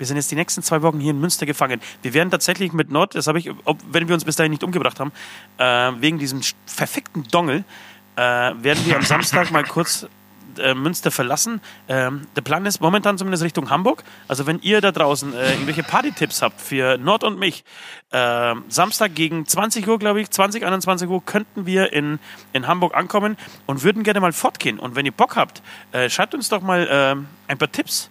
Wir 0.00 0.06
sind 0.06 0.16
jetzt 0.16 0.30
die 0.30 0.34
nächsten 0.34 0.62
zwei 0.62 0.80
Wochen 0.80 0.98
hier 0.98 1.10
in 1.10 1.20
Münster 1.20 1.44
gefangen. 1.44 1.80
Wir 2.00 2.14
werden 2.14 2.30
tatsächlich 2.30 2.72
mit 2.72 2.90
Nord, 2.90 3.14
das 3.14 3.26
habe 3.26 3.38
ich, 3.38 3.50
ob, 3.64 3.78
wenn 3.92 4.08
wir 4.08 4.14
uns 4.14 4.24
bis 4.24 4.34
dahin 4.34 4.50
nicht 4.50 4.64
umgebracht 4.64 4.98
haben, 4.98 5.12
äh, 5.58 5.92
wegen 6.00 6.18
diesem 6.18 6.40
verfickten 6.64 7.28
Dongel, 7.28 7.64
äh, 8.16 8.20
werden 8.20 8.84
wir 8.86 8.96
am 8.96 9.02
Samstag 9.02 9.50
mal 9.50 9.62
kurz 9.62 10.06
äh, 10.58 10.74
Münster 10.74 11.10
verlassen. 11.10 11.60
Ähm, 11.86 12.26
der 12.34 12.40
Plan 12.40 12.64
ist 12.64 12.80
momentan 12.80 13.18
zumindest 13.18 13.44
Richtung 13.44 13.68
Hamburg. 13.68 14.02
Also 14.26 14.46
wenn 14.46 14.58
ihr 14.60 14.80
da 14.80 14.90
draußen 14.90 15.34
äh, 15.34 15.52
irgendwelche 15.52 15.82
Party-Tipps 15.82 16.40
habt 16.40 16.60
für 16.60 16.96
Nord 16.96 17.22
und 17.22 17.38
mich, 17.38 17.62
äh, 18.10 18.54
Samstag 18.68 19.14
gegen 19.14 19.46
20 19.46 19.86
Uhr, 19.86 19.98
glaube 19.98 20.22
ich, 20.22 20.30
20, 20.30 20.64
21 20.64 21.08
Uhr 21.08 21.24
könnten 21.24 21.66
wir 21.66 21.92
in, 21.92 22.18
in 22.52 22.66
Hamburg 22.66 22.96
ankommen 22.96 23.36
und 23.66 23.82
würden 23.82 24.02
gerne 24.02 24.20
mal 24.20 24.32
fortgehen. 24.32 24.78
Und 24.78 24.96
wenn 24.96 25.04
ihr 25.04 25.12
Bock 25.12 25.36
habt, 25.36 25.62
äh, 25.92 26.08
schreibt 26.08 26.34
uns 26.34 26.48
doch 26.48 26.62
mal 26.62 26.88
ähm, 26.90 27.26
ein 27.46 27.58
paar 27.58 27.70
Tipps. 27.70 28.10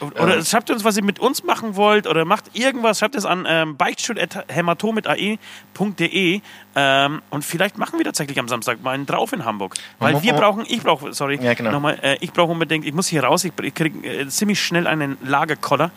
Oder 0.00 0.36
Ja. 0.36 0.44
schreibt 0.44 0.70
uns, 0.70 0.84
was 0.84 0.96
ihr 0.96 1.04
mit 1.04 1.18
uns 1.18 1.42
machen 1.44 1.74
wollt 1.76 2.06
oder 2.06 2.24
macht 2.24 2.44
irgendwas, 2.54 2.98
schreibt 3.00 3.14
es 3.16 3.24
an 3.24 3.44
ähm, 3.48 3.76
beichtstuhl.hämatom.ae 3.76 6.40
ähm, 6.76 7.22
und 7.30 7.44
vielleicht 7.44 7.78
machen 7.78 7.98
wir 7.98 8.04
tatsächlich 8.04 8.38
am 8.38 8.48
Samstag 8.48 8.82
mal 8.82 8.92
einen 8.92 9.06
drauf 9.06 9.32
in 9.32 9.44
Hamburg. 9.44 9.74
Weil 9.98 10.22
wir 10.22 10.32
brauchen, 10.34 10.64
ich 10.68 10.82
brauche, 10.82 11.12
sorry, 11.12 11.38
Ja, 11.42 11.54
genau. 11.54 11.72
nochmal, 11.72 11.98
äh, 12.02 12.16
ich 12.20 12.32
brauche 12.32 12.52
unbedingt, 12.52 12.84
ich 12.86 12.94
muss 12.94 13.08
hier 13.08 13.24
raus, 13.24 13.44
ich, 13.44 13.52
ich 13.62 13.74
kriege 13.74 14.06
äh, 14.06 14.28
ziemlich 14.28 14.62
schnell 14.62 14.86
einen 14.86 15.16
Lagerkoller 15.24 15.90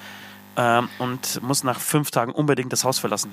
ähm, 0.57 0.89
und 0.99 1.41
muss 1.43 1.63
nach 1.63 1.79
fünf 1.79 2.11
Tagen 2.11 2.31
unbedingt 2.31 2.71
das 2.73 2.83
Haus 2.83 2.99
verlassen. 2.99 3.31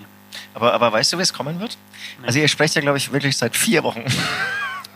Aber, 0.55 0.73
aber 0.75 0.93
weißt 0.93 1.13
du, 1.13 1.19
wie 1.19 1.23
es 1.23 1.33
kommen 1.33 1.61
wird? 1.61 1.79
Also 2.23 2.39
ihr 2.39 2.49
sprecht 2.49 2.75
ja, 2.75 2.81
glaube 2.81 2.99
ich, 2.99 3.13
wirklich 3.13 3.37
seit 3.37 3.57
vier 3.57 3.83
Wochen. 3.85 4.05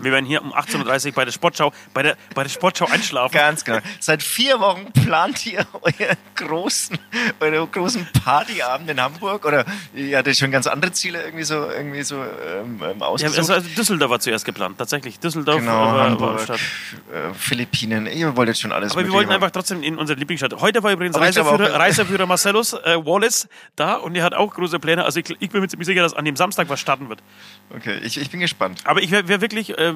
Wir 0.03 0.13
werden 0.13 0.27
hier 0.27 0.43
um 0.43 0.53
18.30 0.53 1.07
Uhr 1.09 1.13
bei 1.13 1.25
der 1.25 1.33
Sportschau, 1.33 1.73
bei 1.95 2.03
der, 2.03 2.17
bei 2.35 2.43
der 2.43 2.51
Sportschau 2.51 2.87
einschlafen. 2.87 3.33
Ganz 3.35 3.65
genau. 3.65 3.79
Seit 4.01 4.23
vier 4.23 4.61
Wochen 4.61 4.91
plant 4.93 5.47
ihr 5.47 5.67
euren 5.81 6.17
großen, 6.35 6.99
eure 7.41 7.67
großen 7.67 8.07
Partyabend 8.25 8.91
in 8.91 9.01
Hamburg 9.01 9.45
oder 9.45 9.65
ihr 9.95 10.19
hattet 10.19 10.37
schon 10.37 10.51
ganz 10.51 10.67
andere 10.67 10.93
Ziele 10.93 11.23
irgendwie 11.23 11.45
so, 11.45 11.69
irgendwie 11.71 12.03
so 12.03 12.17
ähm, 12.17 12.81
ähm, 12.83 12.99
Ja, 13.01 13.07
ausgesucht? 13.07 13.39
also 13.39 13.53
also 13.55 13.69
Düsseldorf 13.77 14.11
war 14.11 14.21
zuerst 14.21 14.45
geplant, 14.45 14.79
tatsächlich. 14.79 15.19
Düsseldorf 15.21 15.61
genau, 15.61 15.73
war 15.73 16.11
Hamburg, 16.11 16.41
äh, 16.49 17.35
Philippinen. 17.35 18.07
Ihr 18.07 18.37
wolltet 18.37 18.59
schon 18.59 18.73
alles 18.73 18.93
Aber 18.93 19.05
wir 19.05 19.13
wollten 19.13 19.31
einfach 19.31 19.51
trotzdem 19.51 19.83
in 19.83 19.99
unsere 19.99 20.19
Lieblingsstadt. 20.19 20.55
Heute 20.61 20.83
war 20.83 20.93
übrigens 20.93 21.17
Aber 21.17 21.25
Reiseführer, 21.27 21.75
auch- 21.75 21.79
Reiseführer 21.79 22.27
Marcellus 22.27 22.73
äh, 22.73 22.97
Wallace 23.05 23.49
da 23.77 23.95
und 23.95 24.15
er 24.17 24.25
hat 24.25 24.35
auch 24.35 24.53
große 24.55 24.79
Pläne. 24.79 25.05
Also 25.05 25.21
ich, 25.21 25.31
ich 25.39 25.51
bin 25.51 25.61
mir 25.61 25.69
ziemlich 25.69 25.87
sicher, 25.87 26.03
dass 26.03 26.15
an 26.15 26.25
dem 26.25 26.37
Samstag 26.37 26.69
was 26.69 26.81
starten 26.81 27.09
wird. 27.09 27.23
Okay, 27.75 27.99
ich, 28.03 28.19
ich 28.21 28.31
bin 28.31 28.41
gespannt. 28.41 28.81
Aber 28.85 29.03
ich 29.03 29.11
wäre 29.11 29.29
wär 29.29 29.41
wirklich 29.41 29.77
äh, 29.79 29.92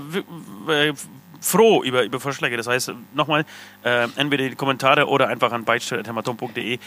äh, 0.69 0.93
froh 1.41 1.83
über, 1.83 2.05
über 2.05 2.21
Vorschläge. 2.21 2.57
Das 2.57 2.67
heißt, 2.67 2.93
nochmal, 3.15 3.45
äh, 3.85 4.09
entweder 4.17 4.49
die 4.49 4.57
Kommentare 4.57 5.07
oder 5.07 5.29
einfach 5.29 5.53
an 5.53 5.65
beitstelle.hämatom.de 5.65 6.79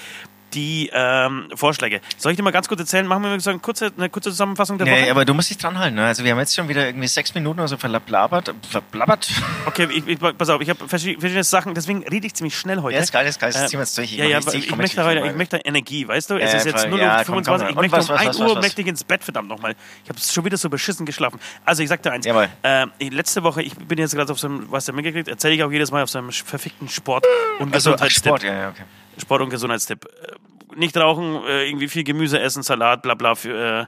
die 0.54 0.90
ähm, 0.94 1.50
Vorschläge. 1.56 2.02
Soll 2.18 2.32
ich 2.32 2.38
dir 2.38 2.44
mal 2.44 2.52
ganz 2.52 2.68
kurz 2.68 2.80
erzählen? 2.82 3.06
Machen 3.08 3.24
wir 3.24 3.30
mal 3.30 3.40
so 3.40 3.50
eine 3.50 3.60
kurze, 3.60 3.92
eine 3.98 4.10
kurze 4.10 4.30
Zusammenfassung 4.32 4.78
der 4.78 4.88
Nee, 4.88 5.02
Woche? 5.04 5.12
aber 5.12 5.26
du 5.26 5.34
musst 5.34 5.50
dich 5.50 5.58
dran 5.58 5.78
halten. 5.78 5.96
Ne? 5.96 6.06
Also 6.06 6.24
wir 6.24 6.32
haben 6.32 6.40
jetzt 6.40 6.56
schon 6.56 6.68
wieder 6.68 6.86
irgendwie 6.86 7.08
sechs 7.08 7.34
Minuten 7.36 7.60
oder 7.60 7.68
so 7.68 7.78
verlabbert. 7.78 8.54
Verblabbert. 8.70 9.30
Okay, 9.66 9.88
ich, 9.92 10.08
ich, 10.08 10.20
pass 10.20 10.50
auf, 10.50 10.62
ich 10.62 10.70
habe 10.70 10.88
verschiedene, 10.88 11.44
Sachen, 11.44 11.74
deswegen 11.74 12.04
rede 12.08 12.28
ich 12.28 12.34
ziemlich 12.34 12.58
schnell 12.58 12.82
heute. 12.82 12.96
Ja, 12.96 13.02
ist 13.02 13.12
geil, 13.12 13.26
ist 13.28 13.40
geil. 13.40 13.52
Das 13.52 13.64
Äh, 13.64 13.68
ziehen 13.68 13.80
wir 13.80 13.84
jetzt 13.84 13.98
durch. 13.98 14.12
Ich 14.12 14.18
ja, 14.18 14.26
ja, 14.26 14.40
ich 14.40 14.46
kommentiert 14.46 14.78
möchte, 14.78 15.04
heute, 15.06 15.28
ich 15.28 15.36
möchte 15.36 15.58
Energie, 15.58 16.08
weißt 16.08 16.30
du? 16.30 16.36
Es 16.38 16.52
Ja, 16.52 16.58
ist 16.58 16.66
jetzt 16.66 16.82
voll. 16.82 16.90
0 16.92 17.00
Ja, 17.00 17.18
Uhr 17.20 17.24
komm, 17.26 17.44
25, 17.44 17.68
komm. 17.76 17.84
ich 17.86 17.92
möchte 17.92 17.98
was, 17.98 18.10
um 18.10 18.16
was, 18.16 18.22
1 18.22 18.30
was, 18.40 18.40
Uhr 18.50 18.56
was, 18.56 18.64
möchte 18.64 18.82
ich 18.82 18.88
ins 18.88 19.04
Bett, 19.04 19.24
verdammt 19.24 19.48
nochmal. 19.50 19.76
Ich 20.04 20.10
habe 20.10 20.20
schon 20.20 20.46
wieder 20.46 20.58
so 20.58 20.70
beschissen 20.70 21.06
geschlafen. 21.06 21.40
Also 21.66 21.84
ich 21.84 21.90
sag 21.90 22.02
dir 22.04 22.12
eins, 22.12 22.26
äh, 22.26 22.86
letzte 23.10 23.44
Woche, 23.44 23.62
ich 23.62 23.76
bin 23.76 23.98
jetzt 23.98 24.16
gerade 24.16 24.32
auf 24.32 24.40
so 24.40 24.48
einem, 24.48 24.66
was 24.72 24.86
du 24.86 24.94
mitgekriegt, 24.94 25.28
erzähle 25.28 25.54
ich 25.56 25.64
auch 25.64 25.72
jedes 25.72 25.92
Mal 25.92 26.04
auf 26.04 26.10
so 26.10 26.20
einem 26.20 26.32
verfickten 26.32 26.90
Sport- 26.90 27.26
und 27.60 27.74
Also. 27.74 27.96
Sport, 28.10 28.44
ja, 28.44 28.54
ja, 28.54 28.70
okay. 28.70 28.84
Sport- 29.20 29.42
und 29.42 29.50
Gesundheitstipp. 29.50 30.06
Äh, 30.06 30.36
Nicht 30.76 30.96
rauchen, 30.96 31.44
äh, 31.46 31.68
irgendwie 31.68 31.88
viel 31.88 32.04
Gemüse 32.04 32.40
essen, 32.40 32.64
Salat, 32.64 33.02
bla 33.02 33.16
bla, 33.16 33.36
für, 33.36 33.82
äh, 33.82 33.86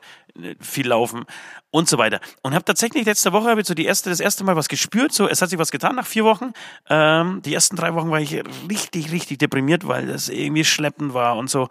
viel 0.59 0.87
laufen 0.87 1.25
und 1.71 1.87
so 1.87 1.97
weiter. 1.97 2.19
Und 2.41 2.53
habe 2.53 2.65
tatsächlich 2.65 3.05
letzte 3.05 3.31
Woche 3.31 3.49
hab 3.49 3.57
ich 3.57 3.65
so 3.65 3.73
die 3.73 3.85
erste, 3.85 4.09
das 4.09 4.19
erste 4.19 4.43
Mal 4.43 4.55
was 4.55 4.67
gespürt. 4.67 5.13
So, 5.13 5.27
es 5.27 5.41
hat 5.41 5.49
sich 5.49 5.59
was 5.59 5.71
getan 5.71 5.95
nach 5.95 6.05
vier 6.05 6.25
Wochen. 6.25 6.51
Ähm, 6.89 7.41
die 7.43 7.53
ersten 7.53 7.75
drei 7.75 7.93
Wochen 7.93 8.11
war 8.11 8.19
ich 8.19 8.41
richtig, 8.69 9.11
richtig 9.11 9.37
deprimiert, 9.39 9.87
weil 9.87 10.07
das 10.07 10.29
irgendwie 10.29 10.65
schleppend 10.65 11.13
war 11.13 11.37
und 11.37 11.49
so. 11.49 11.69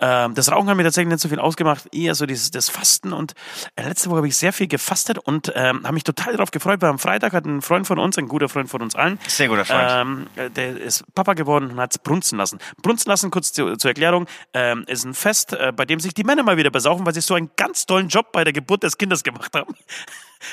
Ähm, 0.00 0.34
das 0.34 0.50
Rauchen 0.52 0.68
hat 0.68 0.76
mir 0.76 0.84
tatsächlich 0.84 1.12
nicht 1.12 1.20
so 1.20 1.28
viel 1.28 1.38
ausgemacht, 1.38 1.86
eher 1.92 2.14
so 2.14 2.26
dieses 2.26 2.50
das 2.50 2.68
Fasten. 2.68 3.12
Und 3.12 3.32
äh, 3.76 3.88
letzte 3.88 4.10
Woche 4.10 4.18
habe 4.18 4.28
ich 4.28 4.36
sehr 4.36 4.52
viel 4.52 4.68
gefastet 4.68 5.18
und 5.18 5.52
ähm, 5.54 5.82
habe 5.84 5.94
mich 5.94 6.04
total 6.04 6.32
darauf 6.32 6.50
gefreut, 6.50 6.82
weil 6.82 6.90
am 6.90 6.98
Freitag 6.98 7.32
hat 7.32 7.46
ein 7.46 7.62
Freund 7.62 7.86
von 7.86 7.98
uns, 7.98 8.18
ein 8.18 8.28
guter 8.28 8.48
Freund 8.48 8.68
von 8.68 8.82
uns 8.82 8.94
allen, 8.94 9.18
Sehr 9.26 9.48
guter 9.48 9.64
Freund. 9.64 9.88
ähm, 9.90 10.26
äh, 10.36 10.50
der 10.50 10.78
ist 10.78 11.04
Papa 11.14 11.34
geworden 11.34 11.70
und 11.70 11.80
hat 11.80 11.92
es 11.92 11.98
brunzen 11.98 12.38
lassen. 12.38 12.58
Brunzen 12.82 13.08
lassen, 13.08 13.30
kurz 13.30 13.52
zu, 13.52 13.76
zur 13.76 13.90
Erklärung, 13.90 14.26
ähm, 14.52 14.84
ist 14.86 15.04
ein 15.04 15.14
Fest, 15.14 15.52
äh, 15.54 15.72
bei 15.74 15.84
dem 15.86 16.00
sich 16.00 16.14
die 16.14 16.24
Männer 16.24 16.42
mal 16.42 16.56
wieder 16.56 16.70
besaufen, 16.70 17.06
weil 17.06 17.14
sie 17.14 17.20
so 17.20 17.34
einen 17.34 17.50
ganz 17.56 17.86
tollen 17.98 18.08
Job 18.08 18.32
bei 18.32 18.44
der 18.44 18.52
Geburt 18.52 18.82
des 18.82 18.96
Kindes 18.96 19.24
gemacht 19.24 19.54
haben. 19.54 19.74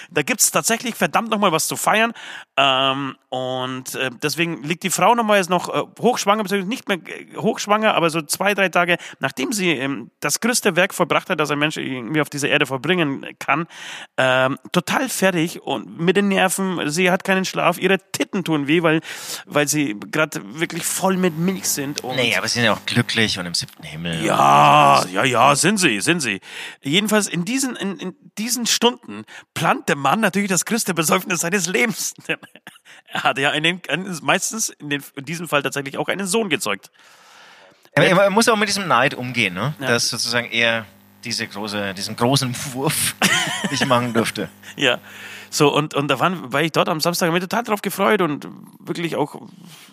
Da 0.09 0.21
gibt 0.21 0.41
es 0.41 0.51
tatsächlich 0.51 0.95
verdammt 0.95 1.29
nochmal 1.29 1.51
was 1.51 1.67
zu 1.67 1.75
feiern. 1.75 2.13
Ähm, 2.57 3.15
und 3.29 3.95
äh, 3.95 4.11
deswegen 4.23 4.63
liegt 4.63 4.83
die 4.83 4.89
Frau 4.89 5.13
nochmal 5.13 5.37
jetzt 5.37 5.49
noch 5.49 5.67
äh, 5.67 5.83
hochschwanger, 5.99 6.43
beziehungsweise 6.43 6.69
nicht 6.69 6.87
mehr 6.87 6.97
äh, 6.97 7.35
hochschwanger, 7.35 7.93
aber 7.93 8.09
so 8.09 8.21
zwei, 8.21 8.53
drei 8.53 8.69
Tage, 8.69 8.97
nachdem 9.19 9.51
sie 9.51 9.71
ähm, 9.71 10.11
das 10.21 10.39
größte 10.39 10.75
Werk 10.77 10.93
vollbracht 10.93 11.29
hat, 11.29 11.39
das 11.39 11.51
ein 11.51 11.59
Mensch 11.59 11.75
irgendwie 11.75 12.21
auf 12.21 12.29
dieser 12.29 12.47
Erde 12.47 12.65
vollbringen 12.65 13.25
kann, 13.39 13.67
ähm, 14.17 14.57
total 14.71 15.09
fertig 15.09 15.61
und 15.61 15.99
mit 15.99 16.15
den 16.15 16.29
Nerven, 16.29 16.89
sie 16.89 17.11
hat 17.11 17.25
keinen 17.25 17.43
Schlaf, 17.43 17.77
ihre 17.77 17.99
Titten 18.13 18.45
tun 18.45 18.67
weh, 18.67 18.83
weil, 18.83 19.01
weil 19.45 19.67
sie 19.67 19.97
gerade 20.11 20.41
wirklich 20.57 20.85
voll 20.85 21.17
mit 21.17 21.37
Milch 21.37 21.67
sind. 21.67 22.03
Und 22.03 22.15
Nee, 22.15 22.35
aber 22.37 22.47
sie 22.47 22.55
sind 22.55 22.65
ja 22.65 22.73
auch 22.73 22.85
glücklich 22.85 23.37
und 23.37 23.45
im 23.45 23.53
siebten 23.53 23.83
Himmel. 23.83 24.23
ja, 24.23 25.05
ja, 25.11 25.25
ja, 25.25 25.55
sind 25.55 25.77
sie, 25.77 25.99
sind 25.99 26.21
sie. 26.21 26.39
Jedenfalls 26.81 27.27
in 27.27 27.43
diesen, 27.43 27.75
in, 27.75 27.97
in 27.97 28.15
diesen 28.37 28.65
Stunden 28.65 29.25
plant 29.75 29.89
der 29.89 29.95
Mann 29.95 30.19
natürlich 30.19 30.49
das 30.49 30.65
größte 30.65 30.93
Besäufnis 30.93 31.41
seines 31.41 31.67
Lebens. 31.67 32.13
Denn 32.27 32.37
Er 33.07 33.23
hat 33.23 33.37
ja 33.37 33.51
einen, 33.51 33.81
einen 33.87 34.17
meistens 34.21 34.69
in, 34.69 34.89
den, 34.89 35.03
in 35.15 35.25
diesem 35.25 35.47
Fall 35.47 35.63
tatsächlich 35.63 35.97
auch 35.97 36.07
einen 36.07 36.27
Sohn 36.27 36.49
gezeugt. 36.49 36.91
Aber 37.95 38.13
man 38.13 38.33
muss 38.33 38.49
auch 38.49 38.57
mit 38.57 38.67
diesem 38.67 38.87
Neid 38.87 39.13
umgehen, 39.13 39.53
ne? 39.53 39.73
Ja. 39.79 39.87
Dass 39.87 40.09
sozusagen 40.09 40.49
er 40.51 40.85
diese 41.25 41.47
große, 41.47 41.93
diesen 41.93 42.15
großen 42.15 42.55
Wurf 42.73 43.15
nicht 43.71 43.85
machen 43.85 44.13
durfte. 44.13 44.49
Ja. 44.77 44.99
So, 45.49 45.73
und, 45.73 45.93
und 45.93 46.09
da 46.09 46.19
waren, 46.19 46.51
war 46.51 46.61
ich 46.61 46.73
dort 46.73 46.89
am 46.89 46.99
Samstag, 46.99 47.31
mich 47.31 47.39
total 47.39 47.63
drauf 47.63 47.81
gefreut 47.81 48.21
und 48.21 48.45
wirklich 48.79 49.15
auch, 49.15 49.41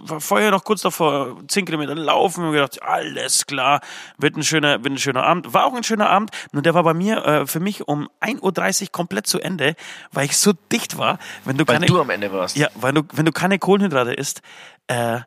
war 0.01 0.21
vorher 0.21 0.51
noch 0.51 0.65
kurz 0.65 0.81
davor, 0.83 1.37
10 1.47 1.67
Kilometer 1.67 1.95
laufen 1.95 2.45
und 2.45 2.51
gedacht, 2.53 2.83
alles 2.83 3.47
klar, 3.47 3.81
wird 4.19 4.37
ein 4.37 4.43
schöner, 4.43 4.83
wird 4.83 4.95
ein 4.95 4.99
schöner 4.99 5.23
Abend. 5.23 5.55
War 5.55 5.67
auch 5.67 5.75
ein 5.75 5.85
schöner 5.85 6.11
Abend, 6.11 6.31
nur 6.51 6.63
der 6.63 6.75
war 6.75 6.83
bei 6.83 6.95
mir, 6.95 7.25
äh, 7.25 7.47
für 7.47 7.61
mich 7.61 7.87
um 7.87 8.09
1.30 8.21 8.83
Uhr 8.83 8.89
komplett 8.91 9.29
zu 9.29 9.39
Ende, 9.39 9.77
weil 10.11 10.25
ich 10.25 10.37
so 10.37 10.53
dicht 10.73 10.99
war, 10.99 11.21
wenn 11.45 11.57
du 11.57 11.65
Weil 11.69 11.75
keine, 11.77 11.87
du 11.87 12.01
am 12.01 12.11
Ende 12.11 12.33
warst. 12.33 12.57
ja, 12.57 12.67
weil 12.75 12.93
du, 12.93 13.03
wenn 13.13 13.27
du 13.27 13.31
keine 13.31 13.61
Kohlenhydrate 13.61 14.15
isst, 14.15 14.43
äh, 14.89 15.21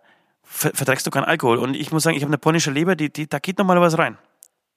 ver 0.44 0.72
verträgst 0.74 1.08
du 1.08 1.12
keinen 1.12 1.26
Alkohol. 1.26 1.60
Und 1.60 1.76
ich 1.76 1.94
muss 1.94 2.04
sagen, 2.04 2.18
ich 2.18 2.24
habe 2.24 2.30
eine 2.32 2.38
polnische 2.40 2.72
Leber, 2.72 2.98
die, 2.98 3.10
die, 3.10 3.30
da 3.30 3.40
geht 3.40 3.58
normalerweise 3.58 3.98
rein. 3.98 4.18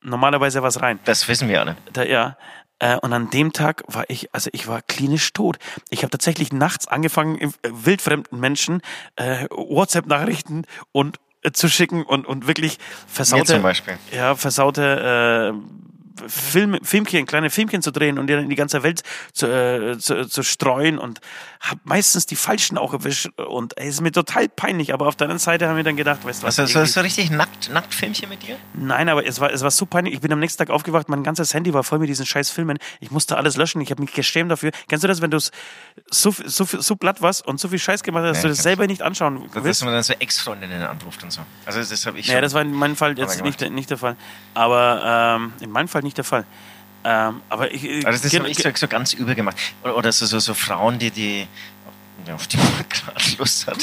Normalerweise 0.02 0.62
was 0.62 0.80
rein. 0.80 0.98
Das 1.04 1.28
wissen 1.28 1.48
wir 1.48 1.60
alle. 1.60 1.76
Da, 1.92 2.04
ja. 2.04 2.36
Äh, 2.78 2.96
und 2.96 3.12
an 3.12 3.30
dem 3.30 3.52
Tag 3.52 3.82
war 3.88 4.04
ich, 4.08 4.32
also 4.32 4.50
ich 4.52 4.68
war 4.68 4.82
klinisch 4.82 5.32
tot. 5.32 5.58
Ich 5.90 6.02
habe 6.02 6.10
tatsächlich 6.10 6.52
nachts 6.52 6.86
angefangen, 6.86 7.40
äh, 7.40 7.50
wildfremden 7.62 8.38
Menschen 8.38 8.82
äh, 9.16 9.46
WhatsApp-Nachrichten 9.50 10.64
und 10.92 11.18
äh, 11.42 11.50
zu 11.52 11.68
schicken 11.68 12.04
und, 12.04 12.26
und 12.26 12.46
wirklich 12.46 12.78
versaute, 13.06 13.60
ja, 14.12 14.36
versaute 14.36 15.54
äh, 15.54 15.97
Film, 16.26 16.78
Filmchen, 16.82 17.26
kleine 17.26 17.50
Filmchen 17.50 17.82
zu 17.82 17.90
drehen 17.90 18.18
und 18.18 18.26
die 18.26 18.34
dann 18.34 18.44
in 18.44 18.50
die 18.50 18.56
ganze 18.56 18.82
Welt 18.82 19.02
zu, 19.32 19.46
äh, 19.46 19.98
zu, 19.98 20.26
zu 20.26 20.42
streuen 20.42 20.98
und 20.98 21.20
habe 21.60 21.80
meistens 21.84 22.26
die 22.26 22.36
falschen 22.36 22.78
auch 22.78 22.92
erwischt 22.92 23.28
und 23.36 23.76
es 23.76 23.86
ist 23.94 24.00
mir 24.00 24.12
total 24.12 24.48
peinlich, 24.48 24.92
aber 24.94 25.06
auf 25.06 25.16
der 25.16 25.26
anderen 25.26 25.38
Seite 25.40 25.68
haben 25.68 25.76
wir 25.76 25.84
dann 25.84 25.96
gedacht, 25.96 26.24
weißt 26.24 26.42
du 26.42 26.46
was, 26.46 26.58
Also 26.58 26.72
so, 26.72 26.78
irgendwie- 26.80 26.92
so 26.92 27.00
richtig 27.00 27.30
nackt, 27.30 27.70
nackt 27.72 27.92
Filmchen 27.94 28.28
mit 28.28 28.42
dir? 28.46 28.56
Nein, 28.74 29.08
aber 29.08 29.26
es 29.26 29.40
war, 29.40 29.50
es 29.52 29.62
war 29.62 29.70
so 29.70 29.86
peinlich. 29.86 30.14
Ich 30.14 30.20
bin 30.20 30.32
am 30.32 30.38
nächsten 30.40 30.58
Tag 30.58 30.70
aufgewacht, 30.70 31.08
mein 31.08 31.22
ganzes 31.22 31.52
Handy 31.54 31.74
war 31.74 31.84
voll 31.84 31.98
mit 31.98 32.08
diesen 32.08 32.26
scheiß 32.26 32.50
Filmen. 32.50 32.78
Ich 33.00 33.10
musste 33.10 33.36
alles 33.36 33.56
löschen. 33.56 33.80
Ich 33.80 33.90
habe 33.90 34.00
mich 34.02 34.12
geschämt 34.12 34.50
dafür. 34.50 34.70
Kennst 34.88 35.02
du 35.04 35.08
das, 35.08 35.20
wenn 35.20 35.30
du 35.30 35.38
so, 35.40 35.50
so, 36.10 36.64
so 36.64 36.96
platt 36.96 37.20
warst 37.22 37.46
und 37.46 37.58
so 37.60 37.68
viel 37.68 37.78
Scheiß 37.78 38.02
gemacht 38.02 38.22
hast, 38.24 38.30
dass 38.30 38.36
Ja, 38.38 38.42
du 38.44 38.48
das 38.48 38.62
selber 38.62 38.86
nicht 38.86 39.02
anschauen 39.02 39.48
Dass 39.52 39.64
willst? 39.64 39.84
man 39.84 39.92
dann 39.92 40.02
so 40.02 40.12
Ex-Freundinnen 40.18 40.82
anruft 40.82 41.22
und 41.22 41.32
so. 41.32 41.40
Also 41.66 41.80
das 41.80 42.06
habe 42.06 42.18
ich. 42.18 42.26
Ja, 42.28 42.40
das 42.40 42.54
war 42.54 42.62
in 42.62 42.72
meinem 42.72 42.96
Fall 42.96 43.18
jetzt 43.18 43.42
nicht, 43.42 43.60
der- 43.60 43.70
nicht 43.70 43.90
der 43.90 43.98
Fall. 43.98 44.16
Aber 44.54 45.36
ähm, 45.38 45.52
in 45.60 45.70
meinem 45.70 45.88
Fall 45.88 46.02
nicht 46.02 46.07
der 46.14 46.24
Fall. 46.24 46.44
Ähm, 47.04 47.40
aber 47.48 47.72
ich, 47.72 48.06
Also 48.06 48.22
das 48.22 48.30
gen- 48.32 48.40
habe 48.42 48.50
ich 48.50 48.58
so, 48.58 48.68
so 48.74 48.88
ganz 48.88 49.12
übel 49.12 49.34
gemacht. 49.34 49.56
Oder, 49.82 49.96
oder 49.96 50.12
so, 50.12 50.26
so, 50.26 50.38
so 50.38 50.54
Frauen, 50.54 50.98
die, 50.98 51.10
die 51.10 51.46
auf 52.32 52.46
die 52.46 52.56
man 52.58 52.66
gerade 52.88 53.24
Lust 53.38 53.66
hat. 53.66 53.78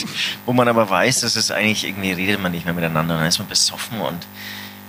Wo 0.45 0.53
man 0.53 0.67
aber 0.67 0.87
weiß, 0.89 1.21
dass 1.21 1.35
es 1.35 1.49
eigentlich 1.49 1.85
irgendwie 1.87 2.11
redet 2.11 2.39
man 2.41 2.51
nicht 2.51 2.65
mehr 2.65 2.73
miteinander, 2.75 3.17
dann 3.17 3.25
ist 3.25 3.39
man 3.39 3.47
besoffen 3.47 3.99
und 4.01 4.27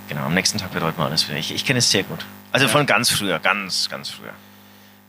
genau, 0.09 0.23
am 0.27 0.35
nächsten 0.35 0.59
Tag 0.59 0.73
bereut 0.73 0.99
man 0.99 1.07
alles 1.07 1.27
wieder. 1.29 1.39
Ich, 1.39 1.55
ich 1.55 1.65
kenne 1.65 1.79
es 1.79 1.91
sehr 1.91 2.03
gut. 2.03 2.27
Also 2.53 2.69
von 2.69 2.85
ganz 2.85 3.09
früher, 3.11 3.39
ganz, 3.39 3.89
ganz 3.89 4.11
früher. 4.11 4.33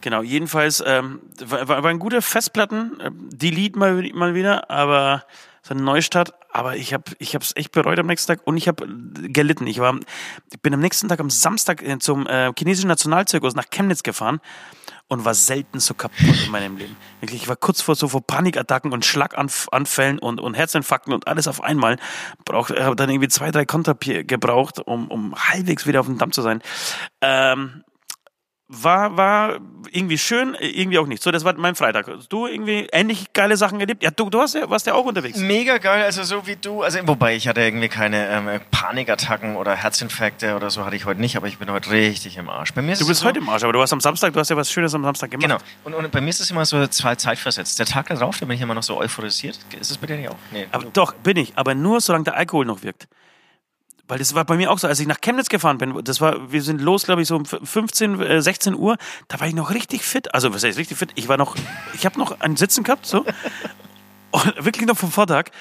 Genau, 0.02 0.22
jedenfalls 0.22 0.82
ähm, 0.86 1.20
war, 1.44 1.68
war, 1.68 1.84
war 1.84 1.90
ein 1.90 2.00
guter 2.00 2.22
Festplatten, 2.22 3.00
äh, 3.02 3.10
Delete 3.12 3.78
mal, 3.78 3.94
mal 4.14 4.34
wieder, 4.36 4.70
aber 4.70 5.26
so 5.68 5.74
ein 5.74 5.84
Neustart. 5.84 6.34
Aber 6.52 6.76
ich 6.76 6.94
habe 6.94 7.04
ich 7.20 7.36
es 7.36 7.56
echt 7.56 7.72
bereut 7.72 8.00
am 8.00 8.08
nächsten 8.08 8.34
Tag 8.34 8.46
und 8.46 8.58
ich 8.58 8.68
habe 8.68 8.88
gelitten. 8.88 9.68
Ich 9.68 9.80
war, 9.80 10.00
ich 10.52 10.60
bin 10.62 10.74
am 10.74 10.80
nächsten 10.80 11.08
Tag 11.10 11.20
am 11.20 11.30
Samstag 11.30 11.84
äh, 11.84 12.00
zum 12.00 12.26
äh, 12.26 12.52
chinesischen 12.58 12.88
Nationalzirkus 12.88 13.54
nach 13.54 13.70
Chemnitz 13.70 14.02
gefahren 14.02 14.40
und 15.08 15.24
war 15.24 15.34
selten 15.34 15.80
so 15.80 15.94
kaputt 15.94 16.46
in 16.46 16.52
meinem 16.52 16.78
Leben. 16.78 16.96
Wirklich, 17.22 17.44
ich 17.44 17.48
war 17.48 17.56
kurz 17.56 17.82
vor 17.82 17.96
so 17.96 18.08
vor 18.08 18.26
Panikattacken 18.26 18.92
und 18.92 19.06
Schlaganfällen 19.06 20.20
und, 20.20 20.42
und 20.42 20.54
Herzinfarkten 20.54 21.14
und 21.14 21.28
alles 21.28 21.48
auf 21.48 21.62
einmal. 21.62 21.98
Braucht, 22.46 22.72
habe 22.72 22.96
dann 22.96 23.10
irgendwie 23.10 23.30
zwei, 23.30 23.52
drei 23.52 23.66
Konterbier 23.66 24.24
gebraucht, 24.24 24.80
um, 24.80 25.10
um 25.10 25.36
halbwegs 25.36 25.86
wieder 25.86 26.00
auf 26.00 26.08
dem 26.08 26.18
Damm 26.18 26.32
zu 26.32 26.42
sein. 26.42 26.62
Ähm, 27.22 27.84
war, 28.70 29.16
war 29.16 29.60
irgendwie 29.92 30.18
schön, 30.18 30.56
irgendwie 30.60 31.00
auch 31.00 31.08
nicht. 31.08 31.24
So, 31.24 31.32
das 31.32 31.46
war 31.46 31.54
mein 31.58 31.76
Freitag. 31.76 32.08
Hast 32.08 32.32
du 32.34 32.48
irgendwie 32.48 32.88
ähnlich 32.92 33.32
geile 33.32 33.56
Sachen 33.56 33.80
erlebt? 33.80 34.04
Ja, 34.04 34.12
du, 34.12 34.30
du 34.30 34.42
hast 34.42 34.56
ja, 34.56 34.70
warst 34.70 34.86
ja 34.88 34.94
auch 34.94 35.06
unterwegs. 35.06 35.38
Mega 35.38 35.78
geil, 35.78 36.04
also 36.04 36.24
so 36.24 36.46
wie 36.46 36.58
du. 36.58 36.84
Also, 36.84 37.00
wobei 37.06 37.36
ich 37.36 37.48
hatte 37.48 37.62
irgendwie 37.62 37.88
keine 37.88 38.28
ähm, 38.28 38.62
Panikattacken 38.72 39.56
oder 39.56 39.74
Herzinfarkte 39.74 40.56
oder 40.56 40.70
so 40.70 40.86
hatte 40.86 40.98
ich 40.98 41.06
heute 41.06 41.22
nicht, 41.22 41.38
aber 41.38 41.48
ich 41.48 41.58
bin 41.58 41.72
heute 41.72 41.92
richtig 41.92 42.36
im 42.38 42.50
Arsch. 42.50 42.74
Bei 42.74 42.82
mir 42.82 42.92
ist 42.94 43.02
Du 43.02 43.08
bist 43.08 43.22
so, 43.22 43.28
heute 43.28 43.40
im 43.40 43.48
Arsch, 43.48 43.64
aber 43.64 43.74
du 43.74 43.80
warst 43.80 43.94
am 43.94 44.02
Samstag, 44.02 44.34
du 44.34 44.40
hast 44.40 44.50
ja 44.50 44.58
was 44.58 44.70
Schönes 44.70 44.94
am 44.94 45.04
Samstag 45.04 45.32
gemacht. 45.32 45.48
Genau. 45.48 45.60
Und, 45.86 45.94
und 45.94 46.12
bei 46.12 46.20
mir 46.20 46.30
ist 46.30 46.42
es 46.42 46.52
immer 46.52 46.66
so 46.66 46.86
zwei 46.88 47.16
zeitversetzt. 47.16 47.80
Der 47.80 47.86
Tag 47.86 48.08
darauf, 48.08 48.38
da 48.38 48.46
bin 48.46 48.56
ich 48.56 48.62
immer 48.62 48.76
noch 48.76 48.84
so 48.84 48.98
euphorisiert. 48.98 49.58
Ist 49.80 49.92
es 49.92 49.98
bei 49.98 50.08
dir 50.08 50.18
nicht 50.18 50.30
auch? 50.30 50.36
Nee. 50.52 50.68
Aber 50.74 50.86
doch, 50.92 51.14
bin 51.14 51.38
ich. 51.38 51.54
Aber 51.56 51.74
nur 51.74 52.02
solange 52.02 52.26
der 52.26 52.36
Alkohol 52.36 52.66
noch 52.66 52.84
wirkt. 52.84 53.08
Weil 54.08 54.20
das 54.20 54.36
war 54.36 54.46
bei 54.46 54.56
mir 54.56 54.72
auch 54.72 54.80
so, 54.80 54.88
als 54.88 55.00
ich 55.00 55.08
nach 55.08 55.20
Chemnitz 55.20 55.50
gefahren 55.50 55.78
bin, 55.78 56.04
das 56.04 56.22
war, 56.22 56.52
wir 56.52 56.62
sind 56.62 56.82
los, 56.82 57.04
glaube 57.04 57.22
ich, 57.22 57.28
so 57.28 57.36
um 57.36 57.46
15, 57.46 58.22
äh, 58.22 58.42
16 58.42 58.76
Uhr, 58.76 58.98
da 59.28 59.40
war 59.40 59.48
ich 59.48 59.56
noch 59.56 59.72
richtig 59.72 60.04
fit. 60.04 60.34
Also, 60.34 60.54
was 60.54 60.64
heißt 60.64 60.78
richtig 60.78 60.98
fit? 60.98 61.12
Ich 61.16 61.28
war 61.28 61.38
noch, 61.38 61.56
ich 61.94 62.06
habe 62.06 62.18
noch 62.18 62.40
ein 62.40 62.56
Sitzen 62.56 62.84
gehabt, 62.84 63.06
so. 63.06 63.26
Und 64.32 64.66
wirklich 64.66 64.86
noch 64.88 64.98
vom 64.98 65.12
Vortag. 65.12 65.52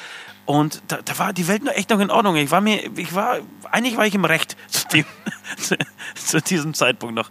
Und 0.47 0.81
da, 0.87 1.01
da 1.05 1.19
war 1.19 1.33
die 1.33 1.49
Welt 1.49 1.65
noch 1.65 1.73
echt 1.73 1.91
noch 1.91 1.99
in 1.99 2.11
Ordnung. 2.11 2.37
Ich 2.37 2.53
war 2.53 2.61
mir, 2.61 2.89
ich 2.97 3.15
war, 3.15 3.39
eigentlich 3.73 3.97
war 3.97 4.07
ich 4.07 4.15
im 4.15 4.25
Recht 4.25 4.57
zu, 4.69 4.87
dem, 4.89 5.05
zu, 5.59 5.77
zu 6.15 6.41
diesem 6.41 6.73
Zeitpunkt 6.73 7.17
noch. 7.17 7.29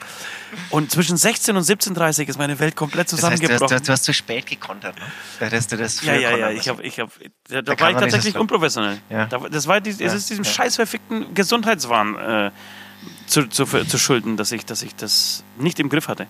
Und 0.70 0.92
zwischen 0.92 1.16
16 1.16 1.56
und 1.56 1.64
17.30 1.64 2.28
ist 2.28 2.38
meine 2.38 2.60
Welt 2.60 2.76
komplett 2.76 3.12
das 3.12 3.14
heißt, 3.14 3.24
du, 3.24 3.28
hast, 3.28 3.40
zusammengebrochen. 3.40 3.78
du, 3.78 3.84
du 3.84 3.92
hast 3.94 4.04
zu 4.04 4.14
spät 4.14 4.46
gekontert, 4.48 4.98
ne? 4.98 5.06
Da 5.40 5.46
hättest 5.46 5.72
du 5.72 5.78
das 5.78 6.02
Ja, 6.02 6.14
früher 6.14 6.22
ja, 6.22 6.38
ja, 6.38 6.50
ich 6.52 6.68
habe, 6.68 6.84
ich 6.84 7.00
habe, 7.00 7.12
da, 7.48 7.62
da 7.62 7.80
war 7.80 7.92
ich 7.92 7.98
tatsächlich 7.98 8.38
unprofessionell. 8.38 8.98
Ja. 9.10 9.28
Da, 9.28 9.40
das 9.50 9.66
war, 9.66 9.80
die, 9.80 9.92
es 9.92 10.00
Ja, 10.00 10.12
ist 10.12 10.30
diesem 10.30 10.44
ja. 10.44 10.52
scheiß 10.52 10.76
verfickten 10.76 11.34
Gesundheitswahn 11.34 12.16
äh, 12.18 12.52
zu, 13.28 13.48
zu, 13.48 13.66
zu 13.66 13.98
schulden, 13.98 14.36
dass 14.36 14.52
ich, 14.52 14.66
dass 14.66 14.84
ich 14.84 14.94
das 14.94 15.46
nicht 15.58 15.80
im 15.80 15.88
Griff 15.88 16.10
hatte. 16.10 16.28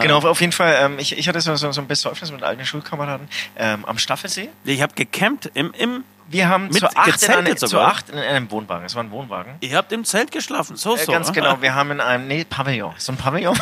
Genau, 0.00 0.18
auf 0.18 0.40
jeden 0.40 0.52
Fall. 0.52 0.76
Ähm, 0.80 0.98
ich, 0.98 1.16
ich 1.16 1.28
hatte 1.28 1.40
so, 1.40 1.54
so, 1.56 1.70
so 1.72 1.80
ein 1.80 1.86
Besäufnis 1.86 2.30
mit 2.32 2.42
alten 2.42 2.64
Schulkameraden 2.64 3.28
ähm, 3.56 3.84
am 3.84 3.98
Staffelsee. 3.98 4.48
Ich 4.64 4.82
habe 4.82 4.94
gecampt 4.94 5.50
im, 5.54 5.72
im, 5.72 6.04
Wir 6.28 6.48
haben 6.48 6.68
Mit 6.68 6.78
zu 6.78 6.86
acht, 6.96 7.22
in, 7.22 7.30
eine, 7.30 7.56
zu 7.56 7.78
acht 7.80 8.08
in 8.10 8.18
einem 8.18 8.50
Wohnwagen. 8.50 8.86
Es 8.86 8.94
war 8.94 9.02
ein 9.04 9.10
Wohnwagen. 9.10 9.54
ihr 9.60 9.76
habt 9.76 9.92
im 9.92 10.04
Zelt 10.04 10.32
geschlafen, 10.32 10.76
so, 10.76 10.96
Äh, 10.96 11.04
so. 11.04 11.12
ganz 11.12 11.28
ah. 11.28 11.32
genau. 11.32 11.60
Wir 11.62 11.74
haben 11.74 11.90
in 11.90 12.00
einem, 12.00 12.26
nee, 12.28 12.44
Pavillon. 12.44 12.94
So 12.98 13.12
ein 13.12 13.18
Pavillon. 13.18 13.56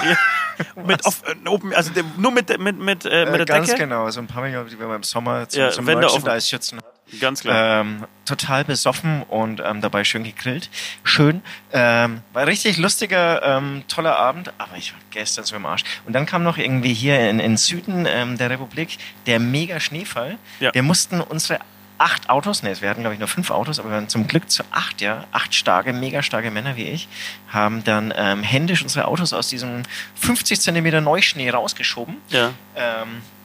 mit 0.86 1.04
off, 1.04 1.22
äh, 1.26 1.48
open, 1.48 1.74
also 1.74 1.90
nur 2.16 2.30
mit, 2.30 2.56
mit, 2.58 2.78
mit, 2.78 3.04
äh, 3.04 3.24
mit 3.26 3.34
Äh, 3.34 3.36
der 3.38 3.46
ganz 3.46 3.68
Decke. 3.68 3.80
genau. 3.82 4.08
So 4.10 4.20
ein 4.20 4.26
Pavillon, 4.26 4.68
die 4.68 4.78
wir 4.78 4.94
im 4.94 5.02
Sommer 5.02 5.48
zum, 5.48 5.60
Ja, 5.60 5.70
zum. 5.70 5.84
Merchandise 5.84 6.48
schützen 6.48 6.78
hat. 6.78 6.84
Ganz 7.20 7.42
klar. 7.42 7.80
Ähm, 7.80 8.04
total 8.24 8.64
besoffen 8.64 9.22
und 9.24 9.60
ähm, 9.64 9.80
dabei 9.80 10.04
schön 10.04 10.24
gegrillt. 10.24 10.70
Schön. 11.04 11.42
Ähm, 11.72 12.22
war 12.32 12.42
ein 12.42 12.48
richtig 12.48 12.78
lustiger, 12.78 13.42
ähm, 13.42 13.84
toller 13.88 14.16
Abend, 14.16 14.52
aber 14.58 14.76
ich 14.76 14.92
war 14.92 15.00
gestern 15.10 15.44
so 15.44 15.56
im 15.56 15.66
Arsch. 15.66 15.84
Und 16.06 16.14
dann 16.14 16.26
kam 16.26 16.42
noch 16.42 16.56
irgendwie 16.56 16.94
hier 16.94 17.28
in, 17.28 17.40
in 17.40 17.56
Süden 17.56 18.06
ähm, 18.08 18.38
der 18.38 18.50
Republik 18.50 18.98
der 19.26 19.40
mega 19.40 19.80
Schneefall. 19.80 20.38
Ja. 20.60 20.72
Wir 20.72 20.82
mussten 20.82 21.20
unsere 21.20 21.58
acht 21.98 22.30
Autos, 22.30 22.62
nee, 22.62 22.74
wir 22.80 22.90
hatten 22.90 23.02
glaube 23.02 23.14
ich 23.14 23.20
nur 23.20 23.28
fünf 23.28 23.50
Autos, 23.50 23.78
aber 23.78 23.90
wir 23.90 23.94
waren 23.94 24.08
zum 24.08 24.26
Glück 24.26 24.50
zu 24.50 24.64
acht, 24.72 25.00
ja, 25.00 25.24
acht 25.30 25.54
starke, 25.54 25.92
mega 25.92 26.22
starke 26.22 26.50
Männer 26.50 26.76
wie 26.76 26.88
ich, 26.88 27.08
haben 27.48 27.84
dann 27.84 28.12
ähm, 28.16 28.42
händisch 28.42 28.82
unsere 28.82 29.06
Autos 29.06 29.32
aus 29.32 29.48
diesem 29.48 29.82
50 30.16 30.60
Zentimeter 30.60 31.00
Neuschnee 31.00 31.50
rausgeschoben. 31.50 32.16
ja. 32.76 33.02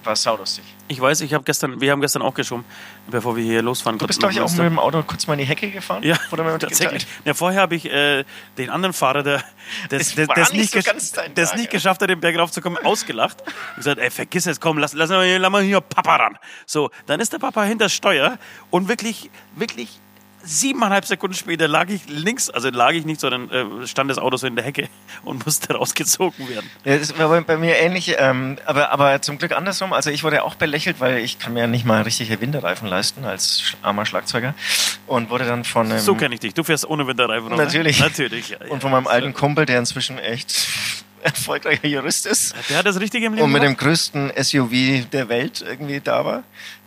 War 0.08 0.16
saulustig. 0.16 0.64
Ich 0.88 1.02
weiß, 1.02 1.20
ich 1.20 1.34
habe 1.34 1.44
gestern, 1.44 1.82
wir 1.82 1.92
haben 1.92 2.00
gestern 2.00 2.22
auch 2.22 2.34
geschoben, 2.34 2.64
bevor 3.08 3.36
wir 3.36 3.44
hier 3.44 3.62
losfahren 3.62 4.00
Du 4.00 4.08
bist, 4.08 4.20
glaube 4.20 4.32
ich, 4.34 4.40
auch 4.40 4.50
mit 4.50 4.60
dem 4.60 4.80
Auto 4.80 5.04
kurz 5.04 5.28
mal 5.28 5.34
in 5.34 5.40
die 5.40 5.46
Hecke 5.46 5.70
gefahren. 5.70 6.02
Ja, 6.02 6.16
tatsächlich. 6.60 7.06
Ja, 7.26 7.34
vorher 7.34 7.60
habe 7.60 7.76
ich 7.76 7.84
äh, 7.92 8.24
den 8.58 8.70
anderen 8.70 8.94
Fahrer, 8.94 9.22
der 9.22 9.44
das, 9.90 10.02
Es 10.02 10.16
nicht 10.16 10.54
nicht, 10.54 10.72
so 10.72 10.80
Tag, 11.36 11.56
nicht 11.58 11.70
geschafft 11.72 12.02
hat, 12.02 12.10
den 12.10 12.22
Berg 12.22 12.38
raufzukommen, 12.38 12.86
ausgelacht. 12.86 13.42
Und 13.42 13.76
gesagt, 13.76 14.00
ey, 14.00 14.10
vergiss 14.10 14.46
es, 14.46 14.62
komm, 14.62 14.78
lass, 14.78 14.94
lass, 14.94 15.10
mal 15.10 15.26
hier- 15.26 15.40
lass 15.40 15.52
mal 15.52 15.62
hier 15.62 15.82
Papa 15.82 16.16
ran. 16.16 16.38
So, 16.66 16.90
dann 17.06 17.20
ist 17.20 17.34
der 17.34 17.40
Papa 17.40 17.64
hinter 17.66 17.86
das 17.86 17.94
Steuer 17.94 18.38
und 18.70 18.88
wirklich, 18.88 19.30
wirklich 19.56 20.00
siebeneinhalb 20.48 21.06
Sekunden 21.06 21.36
später 21.36 21.68
lag 21.68 21.90
ich 21.90 22.08
links, 22.08 22.50
also 22.50 22.70
lag 22.70 22.92
ich 22.92 23.06
nicht, 23.06 23.20
sondern 23.20 23.50
äh, 23.52 23.86
stand 23.88 24.10
das 24.10 24.18
Auto 24.18 24.38
so 24.38 24.48
in 24.48 24.56
der 24.56 24.64
Hecke 24.64 24.88
und 25.24 25.46
musste 25.46 25.74
rausgezogen 25.74 26.48
werden. 26.50 26.70
Ja, 26.86 26.98
das 26.98 27.18
war 27.18 27.42
bei- 27.42 27.58
mir 27.58 27.76
ähnlich, 27.78 28.16
ähm, 28.18 28.58
aber, 28.66 28.92
aber 28.92 29.22
zum 29.22 29.38
Glück 29.38 29.52
andersrum. 29.52 29.92
Also 29.94 30.10
ich 30.10 30.24
wurde 30.24 30.44
auch 30.44 30.56
belächelt, 30.56 31.00
weil 31.00 31.18
ich 31.20 31.38
kann 31.40 31.54
mir 31.54 31.62
ja 31.62 31.68
nicht 31.68 31.86
mal 31.86 32.02
richtige 32.04 32.40
Winterreifen 32.40 32.88
leisten 32.88 33.26
als 33.26 33.64
armer 33.82 34.06
Schlagzeuger 34.06 34.54
und 35.08 35.30
wurde 35.30 35.46
dann 35.46 35.64
von 35.66 35.92
einem, 35.92 36.00
So 36.00 36.16
kenne 36.16 36.36
ich 36.36 36.40
dich. 36.42 36.54
Du 36.54 36.64
fährst 36.64 36.88
ohne 36.90 37.06
Winterreifen, 37.08 37.48
oder? 37.48 37.66
Natürlich. 37.66 38.00
Natürlich, 38.00 38.50
ja, 38.50 38.58
ja. 38.64 38.72
und 38.72 38.82
von 38.82 38.92
meinem 38.92 39.08
alten 39.08 39.34
Kumpel, 39.34 39.66
der 39.66 39.80
inzwischen 39.80 40.18
echt 40.20 40.68
erfolgreicher 41.24 41.88
Jurist 41.88 42.26
ist 42.26 42.56
Der 42.70 42.78
hat 42.78 42.86
das 42.86 43.00
Richtige 43.00 43.26
im 43.26 43.34
Leben 43.34 43.44
und 43.46 43.52
mit 43.52 43.62
dem 43.64 43.70
gemacht? 43.76 43.80
größten 43.80 44.32
SUV 44.42 45.10
der 45.12 45.28
Welt 45.30 45.62
irgendwie 45.68 46.00
da 46.00 46.24
war. 46.24 46.44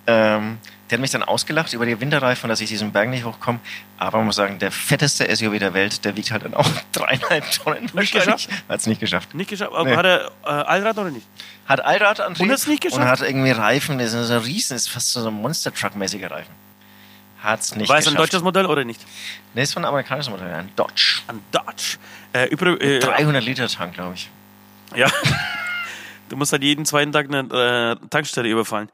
Ähm, 0.07 0.59
der 0.91 0.97
hat 0.99 1.01
mich 1.01 1.11
dann 1.13 1.23
ausgelacht 1.23 1.73
über 1.73 1.87
die 1.87 2.01
Winterreifen, 2.01 2.49
dass 2.49 2.61
ich 2.61 2.69
diesen 2.69 2.91
Berg 2.93 3.09
nicht 3.09 3.25
hochkomme. 3.25 3.61
Aber 3.97 4.19
man 4.19 4.27
muss 4.27 4.37
sagen, 4.37 4.59
der 4.59 4.73
fetteste 4.73 5.25
SUV 5.35 5.59
der 5.59 5.73
Welt, 5.73 6.05
der 6.05 6.17
wiegt 6.17 6.33
halt 6.33 6.45
dann 6.45 6.55
auch 6.55 6.69
dreieinhalb 6.93 7.51
Tonnen. 7.53 7.87
geschafft? 7.95 8.49
Hat 8.69 8.81
es 8.81 8.87
nicht 8.87 9.01
geschafft. 9.01 9.35
Nicht 9.35 9.51
geschafft. 9.51 9.73
Nee. 9.85 9.95
Hat 9.97 10.05
er 10.05 10.31
äh, 10.45 10.49
Allrad 10.49 10.99
oder 10.99 11.11
nicht? 11.11 11.27
Hat 11.67 11.85
Allradantrieb 11.85 12.47
Und 12.47 12.53
hat's 12.53 12.67
nicht 12.67 12.83
geschafft? 12.83 13.01
und 13.01 13.09
hat 13.09 13.21
irgendwie 13.21 13.53
Reifen, 13.53 13.99
das 13.99 14.13
ist 14.13 14.27
so 14.27 14.35
ein 14.35 14.41
riesen, 14.41 14.75
das 14.75 14.83
ist 14.83 14.89
fast 14.89 15.13
so 15.13 15.27
ein 15.27 15.35
Monster-Truck-mäßiger 15.35 16.31
Reifen. 16.31 16.53
Hat's 17.43 17.75
nicht 17.77 17.89
War 17.89 17.99
es 17.99 18.09
ein 18.09 18.17
deutsches 18.17 18.43
Modell 18.43 18.67
oder 18.67 18.85
nicht? 18.85 19.01
Nee, 19.55 19.63
ist 19.63 19.73
von 19.73 19.85
einem 19.85 19.91
amerikanischen 19.91 20.33
Modell, 20.33 20.53
ein 20.53 20.69
Dodge. 20.77 21.21
Ein 21.29 21.41
Dodge. 21.53 21.97
Äh, 22.33 22.47
übrig, 22.49 22.83
äh, 22.83 22.99
300 22.99 23.43
Liter 23.45 23.69
Tank, 23.69 23.95
glaube 23.95 24.15
ich. 24.15 24.29
Ja. 24.95 25.07
Du 26.29 26.37
musst 26.37 26.53
halt 26.53 26.63
jeden 26.63 26.87
zweiten 26.87 27.11
Tag 27.11 27.27
eine 27.27 27.97
äh, 28.01 28.07
Tankstelle 28.09 28.49
überfallen, 28.49 28.89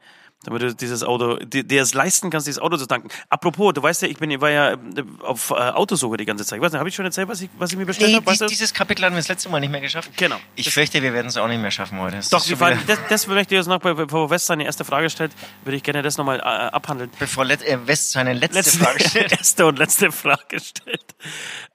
damit 0.47 0.61
du 0.61 0.73
dieses 0.73 1.03
Auto, 1.03 1.35
dir 1.37 1.63
dir 1.63 1.81
es 1.81 1.93
leisten 1.93 2.29
kannst, 2.29 2.47
dieses 2.47 2.59
Auto 2.59 2.77
zu 2.77 2.85
tanken. 2.87 3.09
Apropos, 3.29 3.73
du 3.73 3.83
weißt 3.83 4.01
ja, 4.01 4.07
ich 4.07 4.17
bin, 4.17 4.31
ich 4.31 4.39
war 4.41 4.49
ja 4.49 4.71
äh, 4.73 4.77
auf 5.21 5.51
äh, 5.51 5.55
Autosuche 5.55 6.15
die 6.17 6.25
ganze 6.25 6.45
Zeit. 6.45 6.57
Ich 6.57 6.63
weiß 6.63 6.71
nicht, 6.71 6.79
habe 6.79 6.87
ich 6.89 6.95
schon 6.95 7.05
erzählt, 7.05 7.27
was 7.27 7.41
ich, 7.41 7.49
was 7.57 7.71
ich 7.71 7.77
mir 7.77 7.85
bestellt 7.85 8.11
Nee, 8.11 8.15
habe? 8.15 8.25
Weißt 8.25 8.41
du? 8.41 8.47
dieses 8.47 8.73
Kapitel 8.73 9.03
hatten 9.03 9.13
wir 9.15 9.19
das 9.19 9.27
letzte 9.27 9.49
Mal 9.49 9.59
nicht 9.59 9.69
mehr 9.71 9.81
geschafft. 9.81 10.09
Genau. 10.15 10.37
Ich 10.55 10.65
Das- 10.65 10.73
fürchte, 10.73 11.01
wir 11.03 11.13
werden 11.13 11.27
es 11.27 11.37
auch 11.37 11.47
nicht 11.47 11.61
mehr 11.61 11.71
schaffen 11.71 11.99
heute. 11.99 12.17
Es 12.17 12.29
Doch, 12.29 12.47
wir 12.47 12.57
wieder- 12.59 12.77
das, 12.87 12.99
das 13.09 13.27
möchte 13.27 13.53
ich 13.53 13.59
jetzt 13.59 13.67
noch, 13.67 13.79
bevor 13.79 14.29
West 14.29 14.45
seine 14.47 14.63
erste 14.63 14.85
Frage 14.85 15.09
stellt, 15.09 15.33
würde 15.65 15.75
ich 15.75 15.83
gerne 15.83 16.01
das 16.01 16.17
nochmal 16.17 16.39
äh, 16.39 16.41
abhandeln. 16.41 17.11
Bevor 17.19 17.43
Let 17.45 17.61
äh, 17.63 17.85
West 17.85 18.11
seine 18.13 18.33
letzte, 18.33 18.57
letzte, 18.59 18.77
Frage 18.79 19.03
stellt. 19.09 19.31
erste 19.33 19.65
und 19.65 19.77
letzte 19.77 20.11
Frage 20.11 20.59
stellt. 20.59 21.15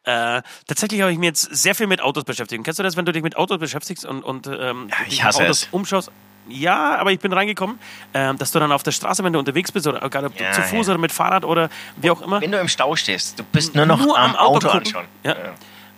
Äh, 0.05 0.43
tatsächlich 0.67 1.00
habe 1.02 1.12
ich 1.12 1.19
mir 1.19 1.26
jetzt 1.26 1.43
sehr 1.55 1.75
viel 1.75 1.87
mit 1.87 2.00
Autos 2.00 2.25
beschäftigt. 2.25 2.64
Kennst 2.64 2.79
du 2.79 2.83
das, 2.83 2.97
wenn 2.97 3.05
du 3.05 3.12
dich 3.12 3.23
mit 3.23 3.37
Autos 3.37 3.59
beschäftigst 3.59 4.05
und, 4.05 4.23
und 4.25 4.47
ähm, 4.47 4.88
Ja, 4.91 4.97
ich 5.05 5.09
dich 5.11 5.19
nach 5.21 5.26
hasse 5.26 5.43
Autos 5.45 5.62
es. 5.64 5.69
umschaust? 5.71 6.11
Ja, 6.49 6.97
aber 6.99 7.13
ich 7.13 7.21
bin 7.21 7.33
reingekommen, 7.33 7.79
ähm, 8.15 8.37
dass 8.39 8.51
du 8.51 8.59
dann 8.59 8.73
auf 8.73 8.83
der 8.83 8.91
Straße, 8.91 9.23
wenn 9.23 9.33
du 9.33 9.39
unterwegs 9.39 9.71
bist, 9.71 9.87
oder 9.87 10.03
egal 10.03 10.25
ob 10.27 10.37
du 10.37 10.43
Ja, 10.43 10.53
zu 10.53 10.63
Fuß 10.63 10.87
ja. 10.87 10.95
oder 10.95 11.01
mit 11.01 11.13
Fahrrad 11.13 11.45
oder 11.45 11.71
wie 11.97 12.11
auch 12.11 12.21
immer, 12.21 12.41
Wenn 12.41 12.53
du 12.53 12.59
im 12.59 12.69
Stau 12.69 12.97
stehst, 12.97 13.39
du 13.39 13.45
bist 13.45 13.75
nur 13.75 13.87
noch 13.87 14.01
Nur 14.01 14.19
am 14.19 14.31
am 14.33 14.37
Auto 14.37 14.69
anschauen. 14.69 15.07
Ja. 15.23 15.37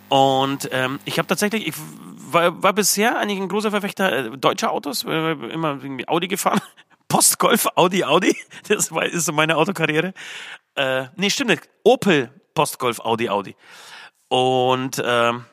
Und 0.09 0.69
ähm, 0.71 0.99
ich 1.05 1.17
habe 1.17 1.27
tatsächlich, 1.27 1.67
ich 1.67 1.73
war, 2.31 2.61
war 2.61 2.73
bisher 2.73 3.17
eigentlich 3.17 3.39
ein 3.39 3.49
großer 3.49 3.71
Verfechter 3.71 4.33
äh, 4.33 4.37
deutscher 4.37 4.71
Autos, 4.71 5.03
äh, 5.03 5.31
immer 5.31 5.79
irgendwie 5.81 6.07
Audi 6.07 6.27
gefahren. 6.27 6.61
Postgolf, 7.07 7.67
Audi, 7.75 8.03
Audi. 8.03 8.35
Das 8.67 8.91
war, 8.91 9.05
ist 9.05 9.25
so 9.25 9.31
meine 9.31 9.57
Autokarriere. 9.57 10.13
Äh, 10.75 11.05
nee, 11.15 11.29
stimmt 11.29 11.51
nicht. 11.51 11.69
Opel, 11.83 12.29
Postgolf, 12.53 12.99
Audi, 12.99 13.29
Audi. 13.29 13.55
Und 14.27 15.01
ähm, 15.05 15.45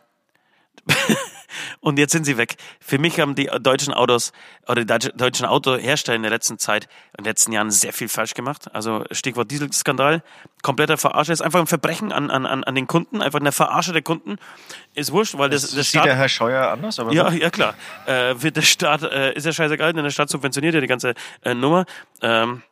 Und 1.81 1.99
jetzt 1.99 2.13
sind 2.13 2.25
sie 2.25 2.37
weg. 2.37 2.57
Für 2.81 2.99
mich 2.99 3.21
haben 3.21 3.35
die 3.35 3.51
deutschen 3.61 3.95
Autos 3.95 4.33
oder 4.69 4.85
die 4.85 5.09
deutschen 5.17 5.47
Autohersteller 5.47 6.17
in 6.17 6.23
der 6.23 6.31
letzten 6.31 6.59
Zeit, 6.59 6.89
in 7.17 7.25
den 7.25 7.31
letzten 7.31 7.53
Jahren 7.53 7.71
sehr 7.71 7.93
viel 7.93 8.09
falsch 8.09 8.35
gemacht. 8.35 8.75
Also 8.75 9.05
Stichwort 9.11 9.51
Dieselskandal, 9.51 10.23
kompletter 10.63 10.97
Verarsche, 10.97 11.33
ist 11.33 11.43
einfach 11.43 11.61
ein 11.61 11.67
Verbrechen 11.67 12.13
an, 12.13 12.31
an, 12.31 12.47
an 12.47 12.75
den 12.75 12.87
Kunden, 12.87 13.23
einfach 13.23 13.41
eine 13.41 13.53
Verarsche 13.53 13.93
der 13.93 14.03
Kunden. 14.03 14.37
Ist 14.95 15.13
wurscht, 15.13 15.37
weil 15.39 15.51
das, 15.51 15.63
Das, 15.63 15.71
das 15.71 15.87
sieht 15.87 16.01
Staat, 16.01 16.07
der 16.07 16.17
Herr 16.17 16.29
Scheuer 16.29 16.69
anders, 16.69 16.99
aber 16.99 17.13
ja, 17.13 17.31
ja 17.31 17.51
klar. 17.51 17.75
Äh, 18.07 18.35
wird 18.37 18.57
der 18.57 18.63
Staat, 18.63 19.03
äh, 19.03 19.33
ist 19.35 19.47
ja 19.47 19.53
scheißegal, 19.53 19.93
denn 19.93 20.05
der 20.05 20.11
Staat 20.11 20.31
subventioniert 20.31 20.75
ja 20.75 20.81
die 20.81 20.87
ganze 20.87 21.15
äh, 21.43 21.55
Nummer. 21.55 21.85
Ähm, 22.21 22.63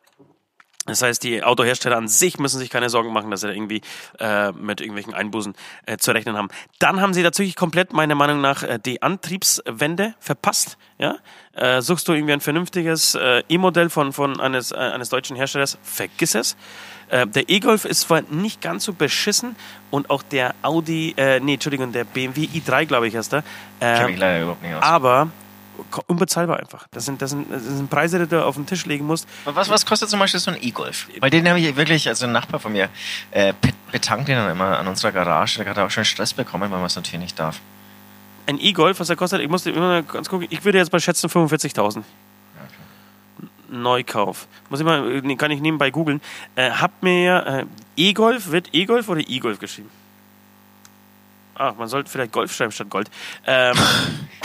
das 0.87 1.03
heißt, 1.03 1.21
die 1.23 1.43
Autohersteller 1.43 1.95
an 1.95 2.07
sich 2.07 2.39
müssen 2.39 2.57
sich 2.57 2.71
keine 2.71 2.89
Sorgen 2.89 3.13
machen, 3.13 3.29
dass 3.29 3.41
sie 3.41 3.47
da 3.47 3.53
irgendwie 3.53 3.81
äh, 4.19 4.51
mit 4.51 4.81
irgendwelchen 4.81 5.13
Einbußen 5.13 5.53
äh, 5.85 5.97
zu 5.97 6.11
rechnen 6.11 6.35
haben. 6.35 6.49
Dann 6.79 6.99
haben 7.01 7.13
sie 7.13 7.21
tatsächlich 7.21 7.55
komplett, 7.55 7.93
meiner 7.93 8.15
Meinung 8.15 8.41
nach, 8.41 8.63
äh, 8.63 8.79
die 8.83 9.01
Antriebswende 9.03 10.15
verpasst. 10.19 10.77
Ja? 10.97 11.17
Äh, 11.53 11.81
suchst 11.81 12.07
du 12.07 12.13
irgendwie 12.13 12.33
ein 12.33 12.41
vernünftiges 12.41 13.13
äh, 13.13 13.43
E-Modell 13.47 13.91
von, 13.91 14.11
von 14.11 14.39
eines, 14.39 14.71
äh, 14.71 14.75
eines 14.75 15.09
deutschen 15.09 15.35
Herstellers, 15.35 15.77
vergiss 15.83 16.33
es. 16.33 16.57
Äh, 17.09 17.27
der 17.27 17.47
E-Golf 17.47 17.85
ist 17.85 18.01
zwar 18.01 18.21
nicht 18.23 18.61
ganz 18.61 18.85
so 18.85 18.93
beschissen 18.93 19.55
und 19.91 20.09
auch 20.09 20.23
der 20.23 20.55
Audi, 20.63 21.13
äh, 21.15 21.39
nee, 21.41 21.55
Entschuldigung, 21.55 21.91
der 21.91 22.05
BMW 22.05 22.45
i3, 22.45 22.85
glaube 22.85 23.07
ich, 23.07 23.15
heißt 23.15 23.33
der. 23.33 23.43
Kenn 23.79 24.07
Äh, 24.07 24.11
ich 24.11 24.17
leider 24.17 24.41
überhaupt 24.41 24.63
nicht 24.63 24.73
aus. 24.73 24.81
aber 24.81 25.27
unbezahlbar 26.07 26.59
einfach. 26.59 26.87
Das 26.91 27.05
sind, 27.05 27.21
das, 27.21 27.31
sind, 27.31 27.51
das 27.51 27.63
sind 27.63 27.89
Preise, 27.89 28.19
die 28.19 28.27
du 28.27 28.45
auf 28.45 28.55
den 28.55 28.65
Tisch 28.65 28.85
legen 28.85 29.05
musst. 29.05 29.27
Was, 29.45 29.69
was 29.69 29.85
kostet 29.85 30.09
zum 30.09 30.19
Beispiel 30.19 30.39
so 30.39 30.51
ein 30.51 30.57
E-Golf? 30.61 31.07
Weil 31.19 31.29
den 31.29 31.47
habe 31.47 31.59
ich 31.59 31.75
wirklich, 31.75 32.07
also 32.07 32.25
ein 32.25 32.31
Nachbar 32.31 32.59
von 32.59 32.71
mir, 32.71 32.89
äh, 33.31 33.53
be- 33.61 33.69
betankt 33.91 34.27
den 34.27 34.35
dann 34.37 34.51
immer 34.51 34.77
an 34.79 34.87
unserer 34.87 35.11
Garage. 35.11 35.63
Da 35.63 35.69
hat 35.69 35.77
er 35.77 35.85
auch 35.85 35.91
schon 35.91 36.05
Stress 36.05 36.33
bekommen, 36.33 36.63
weil 36.71 36.77
man 36.79 36.85
es 36.85 36.95
natürlich 36.95 37.19
nicht 37.21 37.39
darf. 37.39 37.59
Ein 38.47 38.59
E-Golf, 38.59 38.99
was 38.99 39.09
er 39.09 39.15
kostet, 39.15 39.41
ich 39.41 39.49
musste 39.49 39.69
immer 39.71 40.01
ganz 40.03 40.27
gucken, 40.27 40.47
ich 40.49 40.65
würde 40.65 40.77
jetzt 40.77 40.91
mal 40.91 40.99
schätzen 40.99 41.29
45.000. 41.29 42.03
Neukauf. 43.69 44.47
Muss 44.69 44.79
ich 44.81 44.85
mal, 44.85 45.21
nee, 45.21 45.35
kann 45.37 45.49
ich 45.51 45.61
nebenbei 45.61 45.91
googeln. 45.91 46.19
Äh, 46.55 46.71
hab 46.71 47.01
mir 47.01 47.65
äh, 47.97 48.01
E-Golf, 48.09 48.51
wird 48.51 48.69
E-Golf 48.73 49.07
oder 49.07 49.21
E-Golf 49.25 49.59
geschrieben? 49.59 49.89
Ach, 51.55 51.75
man 51.77 51.87
sollte 51.87 52.09
vielleicht 52.09 52.31
Golf 52.33 52.53
schreiben 52.53 52.71
statt 52.71 52.89
Gold. 52.89 53.09
Ähm, 53.45 53.77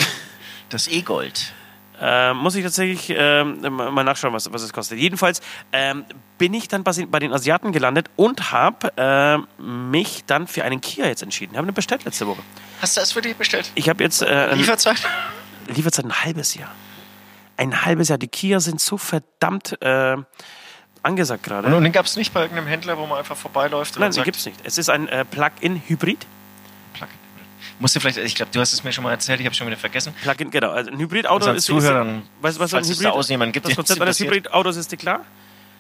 Das 0.69 0.89
E-Gold. 0.89 1.53
äh, 2.01 2.35
muss 2.35 2.55
ich 2.57 2.63
tatsächlich 2.65 3.15
ähm, 3.17 3.61
mal 3.71 4.05
nachschauen, 4.05 4.35
was, 4.35 4.53
was 4.53 4.63
es 4.63 4.73
kostet. 4.73 4.99
Jedenfalls 4.99 5.41
ähm, 5.73 6.05
bin 6.39 6.53
ich 6.55 6.69
dann 6.69 6.83
bei 6.85 6.93
den 7.19 7.33
Asiaten 7.33 7.73
gelandet 7.73 8.09
und 8.17 8.53
habe 8.53 8.93
äh, 8.99 9.63
mich 9.63 10.25
dann 10.27 10.47
für 10.47 10.65
einen 10.65 10.81
Kia 10.81 11.07
jetzt 11.07 11.23
entschieden. 11.23 11.53
Ich 11.53 11.57
habe 11.59 11.67
eine 11.67 11.73
bestellt 11.73 12.05
letzte 12.05 12.27
Woche. 12.27 12.43
Hast 12.83 12.97
du 12.97 13.01
das 13.01 13.13
für 13.13 13.23
dich 13.23 13.37
bestellt? 13.37 13.71
Ich 13.75 13.89
habe 13.89 14.03
jetzt 14.05 14.23
äh, 14.23 14.27
ein- 14.27 14.59
Lieferzeit? 14.59 14.97
Lieferzeit 15.69 16.05
ein 16.05 16.25
halbes 16.25 16.55
Jahr. 16.55 16.71
Ein 17.57 17.85
halbes 17.87 18.09
Jahr. 18.09 18.19
Die 18.19 18.29
Kia 18.29 18.61
sind 18.61 18.81
so 18.81 18.99
verdammt 18.99 19.81
äh, 19.81 20.17
angesagt 21.03 21.45
gerade. 21.45 21.69
Und, 21.69 21.75
und 21.75 21.85
den 21.85 21.93
gab 21.93 22.05
es 22.07 22.17
nicht 22.17 22.35
bei 22.35 22.43
irgendeinem 22.43 22.67
Händler, 22.67 22.99
wo 22.99 23.07
man 23.07 23.19
einfach 23.19 23.37
vorbeiläuft 23.37 23.97
und 23.97 24.01
Nein, 24.01 24.13
sagt, 24.13 24.25
gibt 24.27 24.37
es 24.37 24.45
nicht. 24.45 24.59
Es 24.65 24.77
ist 24.77 24.91
ein 24.91 25.09
äh, 25.09 25.25
Plug-in-Hybrid. 25.25 26.27
Musst 27.79 27.95
du 27.95 28.01
vielleicht, 28.01 28.19
ich 28.19 28.35
glaube, 28.35 28.51
du 28.53 28.61
hast 28.61 28.73
es 28.73 28.85
mir 28.85 28.93
schon 28.93 29.05
mal 29.05 29.11
erzählt, 29.11 29.41
ich 29.41 29.47
habe 29.47 29.55
schon 29.55 29.67
wieder 29.67 29.77
vergessen. 29.77 30.15
Plug-in, 30.23 30.51
genau. 30.51 30.71
Also 30.71 30.91
ein 30.91 30.99
Hybridauto 30.99 31.53
ist. 31.53 31.65
Zuhörern, 31.65 32.19
ist 32.19 32.43
weißt 32.43 32.57
du, 32.57 32.61
was 32.63 32.71
falls 32.71 32.87
ein 32.87 32.93
es 32.93 32.99
da 32.99 33.13
Hybrid 33.13 33.29
jemanden 33.29 33.53
gibt, 33.53 33.67
Das 33.67 33.77
Konzept 33.77 34.01
es 34.01 34.03
eines. 34.03 34.21
Hybridautos 34.21 34.77
ist 34.77 34.93
dir 34.93 34.97
klar? 34.97 35.25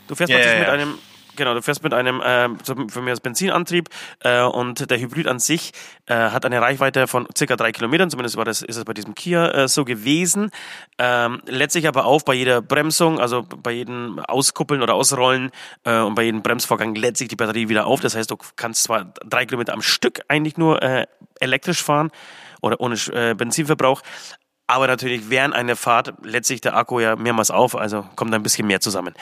Du 0.07 0.15
fährst 0.15 0.33
Ja, 0.33 0.38
ja, 0.38 0.59
mit 0.59 0.67
ja. 0.67 0.73
einem. 0.73 0.99
Genau, 1.37 1.53
du 1.53 1.61
fährst 1.61 1.83
mit 1.83 1.93
einem, 1.93 2.23
äh, 2.23 2.49
für 2.65 3.03
mich 3.03 3.11
als 3.11 3.21
Benzinantrieb 3.21 3.91
äh, 4.21 4.41
und 4.41 4.91
der 4.91 4.99
Hybrid 4.99 5.26
an 5.26 5.38
sich 5.38 5.73
äh, 6.07 6.15
hat 6.15 6.47
eine 6.47 6.62
Reichweite 6.62 7.07
von 7.07 7.29
circa 7.37 7.57
drei 7.57 7.73
Kilometern, 7.73 8.09
zumindest 8.09 8.38
war 8.38 8.47
das, 8.47 8.62
ist 8.62 8.76
es 8.76 8.85
bei 8.87 8.95
diesem 8.95 9.15
Kia 9.15 9.50
äh, 9.50 9.69
so 9.69 9.85
gewesen. 9.85 10.50
Ähm, 10.97 11.43
letztlich 11.45 11.87
aber 11.88 12.07
auch 12.07 12.23
bei 12.23 12.33
jeder 12.33 12.62
Bremsung, 12.62 13.21
also 13.21 13.43
bei 13.43 13.73
jedem 13.73 14.19
Auskuppeln 14.21 14.81
oder 14.81 14.95
Ausrollen 14.95 15.50
äh, 15.85 15.99
und 16.00 16.15
bei 16.15 16.23
jedem 16.23 16.41
Bremsvorgang 16.41 16.95
lädt 16.95 17.19
sich 17.19 17.29
die 17.29 17.37
Batterie 17.37 17.69
wieder 17.69 17.87
auf. 17.87 18.00
Das 18.00 18.17
heißt, 18.17 18.31
du 18.31 18.38
kannst 18.57 18.85
zwar 18.85 19.12
drei 19.26 19.45
Kilometer 19.45 19.75
am 19.75 19.83
Stück 19.83 20.23
eigentlich 20.29 20.57
nur 20.57 20.83
äh, 20.83 21.07
elektrisch 21.40 21.83
fahren 21.83 22.11
oder 22.62 22.81
ohne 22.81 22.97
äh, 23.12 23.35
Benzinverbrauch, 23.35 24.02
aber 24.66 24.87
natürlich 24.87 25.30
während 25.30 25.54
einer 25.54 25.76
Fahrt 25.76 26.14
lädt 26.23 26.44
sich 26.44 26.61
der 26.61 26.76
Akku 26.76 26.99
ja 26.99 27.16
mehrmals 27.16 27.50
auf, 27.50 27.76
also 27.76 28.04
kommt 28.16 28.35
ein 28.35 28.42
bisschen 28.42 28.66
mehr 28.66 28.80
zusammen. 28.80 29.14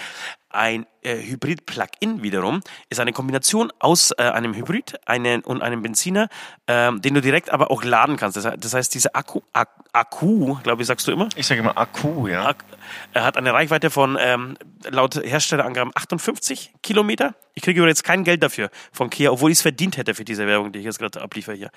Ein 0.49 0.87
äh, 1.03 1.17
Hybrid-Plug-in 1.17 2.23
wiederum 2.23 2.61
ist 2.89 3.01
eine 3.01 3.13
Kombination 3.13 3.73
aus 3.81 4.13
äh, 4.13 4.23
einem 4.23 4.55
Hybrid 4.55 4.95
einen, 5.05 5.43
und 5.43 5.63
einem 5.63 5.83
Benziner, 5.83 6.29
ähm, 6.69 7.03
den 7.03 7.15
du 7.15 7.21
direkt 7.21 7.51
aber 7.51 7.71
auch 7.71 7.85
laden 7.85 8.17
kannst. 8.17 8.37
Das, 8.37 8.49
das 8.59 8.73
heißt, 8.73 8.95
dieser 8.95 9.17
Akku, 9.17 9.41
Ak 9.53 9.69
Akku, 9.93 10.55
glaube 10.63 10.83
ich, 10.83 10.89
sagst 10.89 11.07
du 11.09 11.13
immer, 11.13 11.29
Ich 11.37 11.47
sage 11.47 11.61
immer 11.61 11.77
Akku, 11.77 12.27
ja. 12.29 12.47
Ak 12.47 12.65
er 13.13 13.25
hat 13.25 13.37
eine 13.37 13.53
Reichweite 13.53 13.91
von 13.91 14.17
ähm, 14.21 14.57
laut 14.89 15.17
Herstellerangaben 15.17 15.93
58 15.95 16.75
Kilometer. 16.83 17.35
Ich 17.55 17.63
kriege 17.63 17.81
aber 17.81 17.89
jetzt 17.89 18.05
kein 18.05 18.25
Geld 18.25 18.43
dafür 18.43 18.71
von 18.93 19.11
Kia, 19.11 19.31
obwohl 19.31 19.51
ich 19.51 19.59
es 19.59 19.63
verdient 19.63 19.97
hätte 19.97 20.15
für 20.15 20.25
diese 20.25 20.47
Werbung, 20.47 20.73
die 20.73 20.79
ich 20.79 20.85
jetzt 20.85 20.99
gerade 20.99 21.21
abliefere 21.21 21.57
hier. 21.57 21.71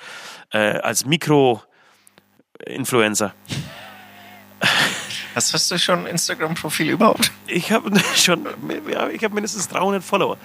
Äh, 0.52 0.80
als 0.80 1.06
Mikro-Influencer. 2.66 3.34
Hast, 5.36 5.54
hast 5.54 5.70
du 5.70 5.78
schon 5.78 6.00
ein 6.00 6.08
Instagram-Profil 6.08 6.90
überhaupt? 6.90 7.32
Ich 7.46 7.72
habe 7.72 7.92
schon, 8.16 8.48
ja, 8.92 9.10
ich 9.10 9.24
habe 9.24 9.34
mindestens 9.34 9.68
300 9.68 10.04
Follower. 10.04 10.38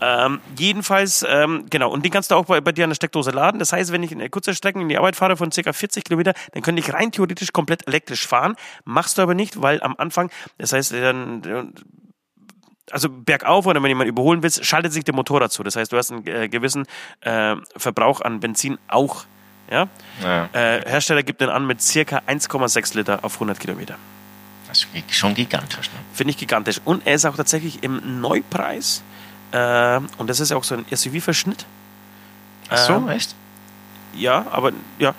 Ähm, 0.00 0.40
jedenfalls, 0.58 1.24
ähm, 1.28 1.66
genau, 1.70 1.90
und 1.92 2.04
den 2.04 2.10
kannst 2.10 2.32
du 2.32 2.34
auch 2.34 2.46
bei, 2.46 2.60
bei 2.60 2.72
dir 2.72 2.82
an 2.82 2.90
der 2.90 2.96
Steckdose 2.96 3.30
laden. 3.30 3.60
Das 3.60 3.72
heißt, 3.72 3.92
wenn 3.92 4.02
ich 4.02 4.10
eine 4.10 4.28
kurze 4.30 4.52
Strecke 4.52 4.80
in 4.80 4.88
die 4.88 4.98
Arbeit 4.98 5.14
fahre 5.14 5.36
von 5.36 5.50
ca. 5.50 5.72
40 5.72 6.02
Kilometer, 6.02 6.34
dann 6.52 6.62
könnte 6.62 6.80
ich 6.80 6.92
rein 6.92 7.12
theoretisch 7.12 7.52
komplett 7.52 7.86
elektrisch 7.86 8.26
fahren. 8.26 8.56
Machst 8.84 9.18
du 9.18 9.22
aber 9.22 9.34
nicht, 9.34 9.62
weil 9.62 9.80
am 9.80 9.94
Anfang, 9.96 10.30
das 10.58 10.72
heißt, 10.72 10.92
dann, 10.92 11.72
also 12.90 13.08
bergauf 13.08 13.66
oder 13.66 13.80
wenn 13.80 13.90
jemand 13.90 14.08
überholen 14.08 14.42
willst, 14.42 14.64
schaltet 14.64 14.92
sich 14.92 15.04
der 15.04 15.14
Motor 15.14 15.38
dazu. 15.38 15.62
Das 15.62 15.76
heißt, 15.76 15.92
du 15.92 15.96
hast 15.96 16.10
einen 16.10 16.26
äh, 16.26 16.48
gewissen 16.48 16.84
äh, 17.20 17.54
Verbrauch 17.76 18.22
an 18.22 18.40
Benzin 18.40 18.78
auch. 18.88 19.24
Ja? 19.72 19.88
Ja. 20.22 20.48
Äh, 20.52 20.88
Hersteller 20.88 21.22
gibt 21.22 21.40
den 21.40 21.48
an 21.48 21.66
mit 21.66 21.80
circa 21.80 22.18
1,6 22.28 22.94
Liter 22.94 23.24
auf 23.24 23.34
100 23.34 23.58
Kilometer. 23.58 23.96
Das 24.68 24.86
ist 24.92 25.14
schon 25.16 25.34
gigantisch. 25.34 25.88
Ne? 25.88 25.98
Finde 26.12 26.30
ich 26.30 26.36
gigantisch. 26.36 26.80
Und 26.84 27.06
er 27.06 27.14
ist 27.14 27.24
auch 27.24 27.36
tatsächlich 27.36 27.82
im 27.82 28.20
Neupreis. 28.20 29.02
Äh, 29.50 30.00
und 30.18 30.28
das 30.28 30.40
ist 30.40 30.50
ja 30.50 30.56
auch 30.56 30.64
so 30.64 30.74
ein 30.74 30.84
SUV-Verschnitt. 30.90 31.64
Ach 32.68 32.76
so, 32.78 32.94
Ähm, 32.94 33.08
echt? 33.08 33.34
Ja, 34.14 34.46
aber 34.50 34.72
ja. 34.98 35.14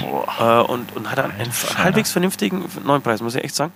Äh, 0.00 0.42
und, 0.42 0.94
und 0.96 1.10
hat 1.10 1.18
einen, 1.20 1.32
einen 1.32 1.52
halbwegs 1.78 2.10
vernünftigen 2.10 2.64
neuen 2.84 3.02
Preis, 3.02 3.20
muss 3.22 3.34
ich 3.34 3.44
echt 3.44 3.54
sagen. 3.54 3.72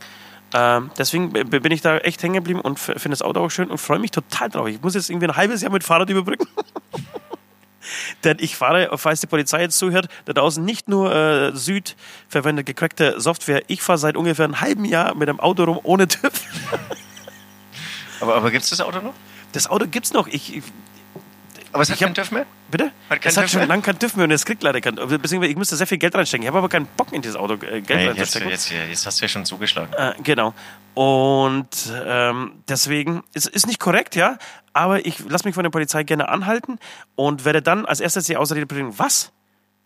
Ähm, 0.53 0.91
deswegen 0.99 1.33
bin 1.33 1.71
ich 1.71 1.81
da 1.81 1.99
echt 1.99 2.23
hängen 2.23 2.35
geblieben 2.35 2.61
und 2.61 2.79
finde 2.79 3.11
das 3.11 3.23
Auto 3.23 3.41
auch 3.41 3.51
schön 3.51 3.71
und 3.71 3.79
freue 3.79 4.01
mich 4.01 4.11
total 4.11 4.49
drauf. 4.49 4.67
Ich 4.67 4.83
muss 4.83 4.95
jetzt 4.95 5.09
irgendwie 5.09 5.29
ein 5.29 5.37
halbes 5.37 5.63
Jahr 5.63 5.71
mit 5.71 5.85
Fahrrad 5.85 6.11
überbrücken. 6.11 6.49
Denn 8.25 8.37
ich 8.41 8.57
fahre, 8.57 8.91
falls 8.99 9.21
die 9.21 9.27
Polizei 9.27 9.63
jetzt 9.63 9.79
zuhört, 9.79 10.09
da 10.25 10.33
draußen 10.33 10.65
nicht 10.65 10.89
nur 10.89 11.15
äh, 11.15 11.57
Süd 11.57 11.97
verwendet 12.29 12.67
gecrackte 12.67 13.21
Software. 13.21 13.63
Ich 13.67 13.83
fahre 13.83 13.99
seit 13.99 14.17
ungefähr 14.17 14.45
einem 14.45 14.61
halben 14.61 14.85
Jahr 14.85 15.15
mit 15.15 15.29
einem 15.29 15.41
Auto 15.41 15.65
rum 15.65 15.81
ohne 15.83 16.09
TÜV. 16.09 16.33
Aber, 18.21 18.35
aber 18.35 18.51
gibt 18.51 18.65
es 18.65 18.71
das 18.71 18.83
Auto 18.83 19.01
noch? 19.01 19.15
Das 19.53 19.67
Auto 19.69 19.87
gibt's 19.87 20.13
noch. 20.13 20.27
Ich, 20.29 20.55
ich 20.57 20.63
Aber 21.73 21.83
es 21.83 21.91
hat 21.91 21.99
keinen 21.99 22.15
TÜV 22.15 22.33
mehr? 22.33 22.45
bitte? 22.71 22.93
Hat 23.09 23.25
es 23.25 23.37
hat 23.37 23.45
TÜV 23.45 23.53
schon 23.53 23.67
lange 23.69 23.83
keinen 23.83 23.99
TÜV 23.99 24.15
mehr 24.17 24.25
und 24.25 24.31
es 24.31 24.45
kriegt 24.45 24.63
leider 24.63 24.81
keinen. 24.81 24.97
Beziehungsweise 24.97 25.47
ich 25.51 25.57
müsste 25.57 25.75
sehr 25.77 25.87
viel 25.87 25.97
Geld 25.99 26.15
reinstecken. 26.15 26.43
Ich 26.43 26.49
habe 26.49 26.59
aber 26.59 26.69
keinen 26.69 26.87
Bock 26.99 27.13
in 27.13 27.23
dieses 27.23 27.37
Auto 27.37 27.55
äh, 27.55 27.81
Geld 27.81 27.89
Hey, 27.89 28.07
jetzt, 28.09 28.19
reinzustecken. 28.19 28.51
jetzt, 28.51 28.71
jetzt 28.71 29.07
hast 29.07 29.21
du 29.21 29.25
ja 29.25 29.29
schon 29.29 29.45
zugeschlagen. 29.47 29.93
Äh, 29.95 30.15
genau. 30.23 30.53
Und 30.95 31.69
ähm, 32.05 32.63
deswegen, 32.69 33.23
es 33.33 33.47
ist 33.47 33.67
nicht 33.67 33.81
korrekt, 33.81 34.17
ja, 34.17 34.37
aber 34.73 35.05
ich 35.07 35.19
lasse 35.29 35.47
mich 35.47 35.55
von 35.55 35.65
der 35.65 35.71
Polizei 35.71 36.03
gerne 36.03 36.29
anhalten 36.29 36.79
und 37.15 37.45
werde 37.45 37.63
dann 37.63 37.87
als 37.87 38.01
erstes 38.01 38.27
die 38.27 38.37
Ausrede 38.37 38.67
bringen, 38.67 38.99
was? 38.99 39.33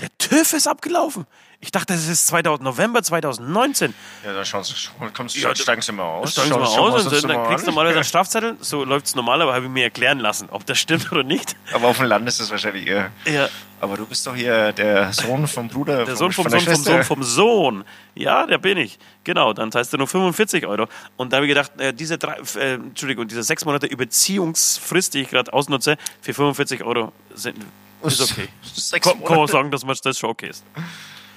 Der 0.00 0.08
TÜV 0.18 0.54
ist 0.54 0.66
abgelaufen? 0.66 1.26
Ich 1.64 1.72
dachte, 1.72 1.94
das 1.94 2.06
ist 2.08 2.26
2000, 2.26 2.62
November 2.62 3.02
2019. 3.02 3.94
Ja, 4.22 4.34
dann 4.34 4.44
schauen 4.44 4.64
Sie, 4.64 4.74
kommst, 5.14 5.34
Ja, 5.36 5.56
steigen 5.56 5.80
Sie 5.80 5.92
mal 5.92 6.02
aus. 6.02 6.32
Steigen 6.32 6.48
Sie 6.52 6.58
mal 6.58 6.66
aus 6.66 7.06
und 7.06 7.10
dann, 7.24 7.28
dann 7.30 7.46
kriegst 7.48 7.64
du 7.66 7.70
normalerweise 7.70 8.00
einen 8.00 8.04
Strafzettel. 8.04 8.56
So 8.60 8.84
läuft's 8.84 9.14
normal, 9.14 9.40
aber 9.40 9.54
habe 9.54 9.64
ich 9.64 9.70
mir 9.70 9.84
erklären 9.84 10.18
lassen, 10.18 10.48
ob 10.50 10.66
das 10.66 10.78
stimmt 10.78 11.10
oder 11.10 11.22
nicht. 11.22 11.56
Aber 11.72 11.88
auf 11.88 11.96
dem 11.96 12.04
Land 12.04 12.28
ist 12.28 12.38
das 12.38 12.50
wahrscheinlich 12.50 12.86
eher. 12.86 13.10
Ja, 13.24 13.48
Aber 13.80 13.96
du 13.96 14.04
bist 14.04 14.26
doch 14.26 14.36
hier 14.36 14.72
der 14.72 15.10
Sohn 15.14 15.46
vom 15.46 15.68
Bruder. 15.68 16.04
Der 16.04 16.16
Sohn 16.16 16.32
vom 16.32 16.44
Sohn 16.44 16.50
der 16.52 16.60
vom 16.60 16.74
Schwester. 16.74 16.92
Sohn 16.92 17.04
vom 17.04 17.22
Sohn. 17.22 17.84
Ja, 18.14 18.46
der 18.46 18.58
bin 18.58 18.76
ich. 18.76 18.98
Genau, 19.24 19.54
dann 19.54 19.72
zahlst 19.72 19.90
du 19.90 19.96
nur 19.96 20.06
45 20.06 20.66
Euro. 20.66 20.86
Und 21.16 21.32
da 21.32 21.38
habe 21.38 21.46
ich 21.46 21.50
gedacht, 21.50 21.72
äh, 21.80 21.94
diese 21.94 22.18
drei, 22.18 22.36
äh, 22.56 22.74
Entschuldigung, 22.74 23.26
diese 23.26 23.42
sechs 23.42 23.64
Monate 23.64 23.86
Überziehungsfrist, 23.86 25.14
die 25.14 25.22
ich 25.22 25.30
gerade 25.30 25.50
ausnutze, 25.50 25.96
für 26.20 26.34
45 26.34 26.84
Euro 26.84 27.12
sind, 27.34 27.56
ist 28.02 28.20
okay. 28.20 28.48
Sechs 28.74 29.06
Kann, 29.06 29.14
kann 29.18 29.22
man 29.28 29.34
Monate. 29.36 29.52
sagen, 29.52 29.70
dass 29.70 29.82
man 29.82 29.96
das 30.02 30.18
schon 30.18 30.28
okay 30.28 30.48
ist. 30.50 30.62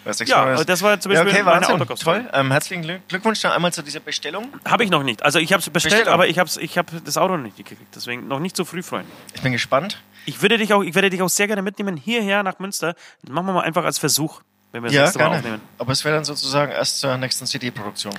Ja, 0.08 0.14
sechs 0.14 0.30
Ja, 0.32 0.38
aber 0.38 0.66
das 0.66 0.82
war 0.82 1.00
zum 1.00 1.12
ja, 1.12 1.24
Beispiel 1.24 1.42
okay, 1.42 1.52
meine. 1.52 1.68
Autokosten. 1.70 2.06
Toll. 2.06 2.30
Ähm, 2.34 2.52
herzlichen 2.52 2.84
Glück- 2.84 3.08
Glückwunsch 3.08 3.42
dann 3.42 3.52
einmal 3.52 3.74
zu 3.74 3.82
dieser 3.84 4.00
Bestellung. 4.00 4.48
Habe 4.66 4.84
ich 4.84 4.90
noch 4.90 5.04
nicht. 5.04 5.22
Also 5.24 5.40
ich 5.40 5.52
habe 5.54 5.60
es 5.62 5.70
bestellt, 5.70 5.94
Bestellung. 5.94 6.14
aber 6.14 6.28
ich 6.28 6.40
habe 6.40 6.50
ich 6.60 6.78
hab 6.78 6.88
das 7.06 7.18
Auto 7.18 7.38
noch 7.38 7.44
nicht 7.44 7.58
gekriegt. 7.58 7.82
Deswegen 7.96 8.28
noch 8.28 8.40
nicht 8.40 8.56
zu 8.56 8.66
früh 8.66 8.82
freuen. 8.82 9.06
Ich 9.36 9.42
bin 9.42 9.52
gespannt. 9.52 10.02
Ich 10.26 10.42
würde 10.42 10.58
dich 10.58 10.74
auch, 10.74 10.82
ich 10.84 10.96
werde 10.96 11.10
dich 11.10 11.22
auch 11.22 11.30
sehr 11.30 11.48
gerne 11.48 11.62
mitnehmen 11.62 11.96
hierher 11.98 12.44
nach 12.44 12.60
Münster. 12.60 12.96
Das 13.22 13.32
machen 13.32 13.46
wir 13.48 13.54
mal 13.54 13.62
einfach 13.62 13.84
als 13.86 14.00
Versuch. 14.00 14.42
wenn 14.72 14.84
wir 14.84 14.88
das 14.88 14.96
Ja, 14.96 15.02
nächste 15.04 15.20
Mal 15.20 15.26
gerne. 15.26 15.38
aufnehmen. 15.40 15.62
Aber 15.78 15.92
es 15.94 16.04
wäre 16.04 16.16
dann 16.16 16.26
sozusagen 16.26 16.72
erst 16.72 17.00
zur 17.00 17.18
nächsten 17.18 17.46
CD-Produktion. 17.46 18.14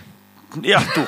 Ja, 0.62 0.82
du. 0.94 1.06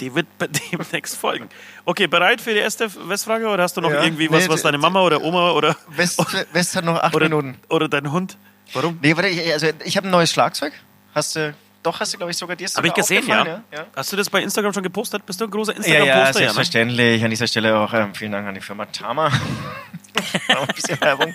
Die 0.00 0.14
wird 0.14 0.26
bei 0.38 0.46
demnächst 0.48 1.16
folgen. 1.18 1.48
Okay, 1.84 2.06
bereit 2.06 2.40
für 2.40 2.52
die 2.54 2.58
erste 2.60 2.90
Westfrage 3.08 3.46
oder 3.48 3.62
hast 3.62 3.76
du 3.76 3.80
noch 3.82 3.90
Ja. 3.90 4.02
irgendwie 4.02 4.30
was, 4.30 4.48
was 4.48 4.62
deine 4.62 4.78
Mama 4.78 5.02
oder 5.02 5.20
Oma 5.22 5.50
oder, 5.52 5.76
West, 5.88 6.18
West 6.52 6.74
hat 6.74 6.84
noch 6.84 6.98
acht 7.02 7.14
oder, 7.14 7.26
Minuten. 7.28 7.58
oder 7.68 7.88
dein 7.88 8.10
Hund? 8.10 8.38
Warum? 8.72 8.98
Nee, 9.02 9.16
warte, 9.16 9.28
ich, 9.28 9.52
also 9.52 9.68
ich 9.84 9.96
habe 9.96 10.08
ein 10.08 10.10
neues 10.10 10.30
Schlagzeug. 10.30 10.72
Hast 11.14 11.36
du, 11.36 11.54
doch, 11.82 11.98
hast 11.98 12.12
du, 12.12 12.18
glaube 12.18 12.30
ich, 12.30 12.36
sogar 12.36 12.56
dir 12.56 12.68
Habe 12.68 12.86
ich 12.86 12.94
gesehen, 12.94 13.26
ja. 13.26 13.38
aufgefallen, 13.40 13.64
ja. 13.72 13.86
Hast 13.96 14.12
du 14.12 14.16
das 14.16 14.30
bei 14.30 14.42
Instagram 14.42 14.72
schon 14.72 14.82
gepostet? 14.82 15.24
Bist 15.26 15.40
du 15.40 15.44
ein 15.46 15.50
großer 15.50 15.72
Ja, 15.76 15.78
ja, 15.78 15.86
Instagram-Poster? 15.98 16.24
ne? 16.26 16.32
selbstverständlich. 16.44 17.24
An 17.24 17.30
dieser 17.30 17.46
Stelle 17.46 17.78
auch 17.78 17.92
ähm, 17.94 18.14
vielen 18.14 18.32
Dank 18.32 18.46
an 18.46 18.54
die 18.54 18.60
Firma 18.60 18.86
Tama. 18.86 19.26
Ein 20.48 20.66
bisschen 20.74 21.00
Werbung. 21.00 21.34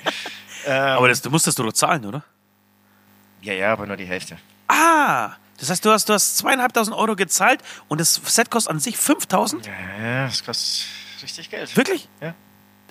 Ähm, 0.65 0.73
Aber 0.81 1.07
das, 1.09 1.21
du 1.21 1.29
musstest 1.29 1.57
doch 1.59 1.71
zahlen, 1.73 2.05
oder? 2.05 2.23
ja, 3.41 3.53
ja, 3.53 3.71
aber 3.73 3.85
nur 3.85 3.95
die 3.97 4.05
Hälfte. 4.05 4.37
Ah, 4.67 5.31
das 5.59 5.69
heißt, 5.69 5.85
du 5.85 5.91
hast, 5.91 6.09
du 6.09 6.13
hast 6.13 6.37
zweieinhalbtausend 6.37 6.95
Euro 6.97 7.15
gezahlt 7.15 7.61
und 7.87 7.99
das 8.01 8.15
Set 8.25 8.49
kostet 8.49 8.71
an 8.71 8.79
sich 8.79 8.97
5000? 8.97 9.65
Ja, 9.65 9.71
ja, 10.03 10.25
das 10.25 10.43
kostet 10.43 10.87
richtig 11.21 11.49
Geld. 11.51 11.75
Wirklich? 11.77 12.07
Ja. 12.21 12.33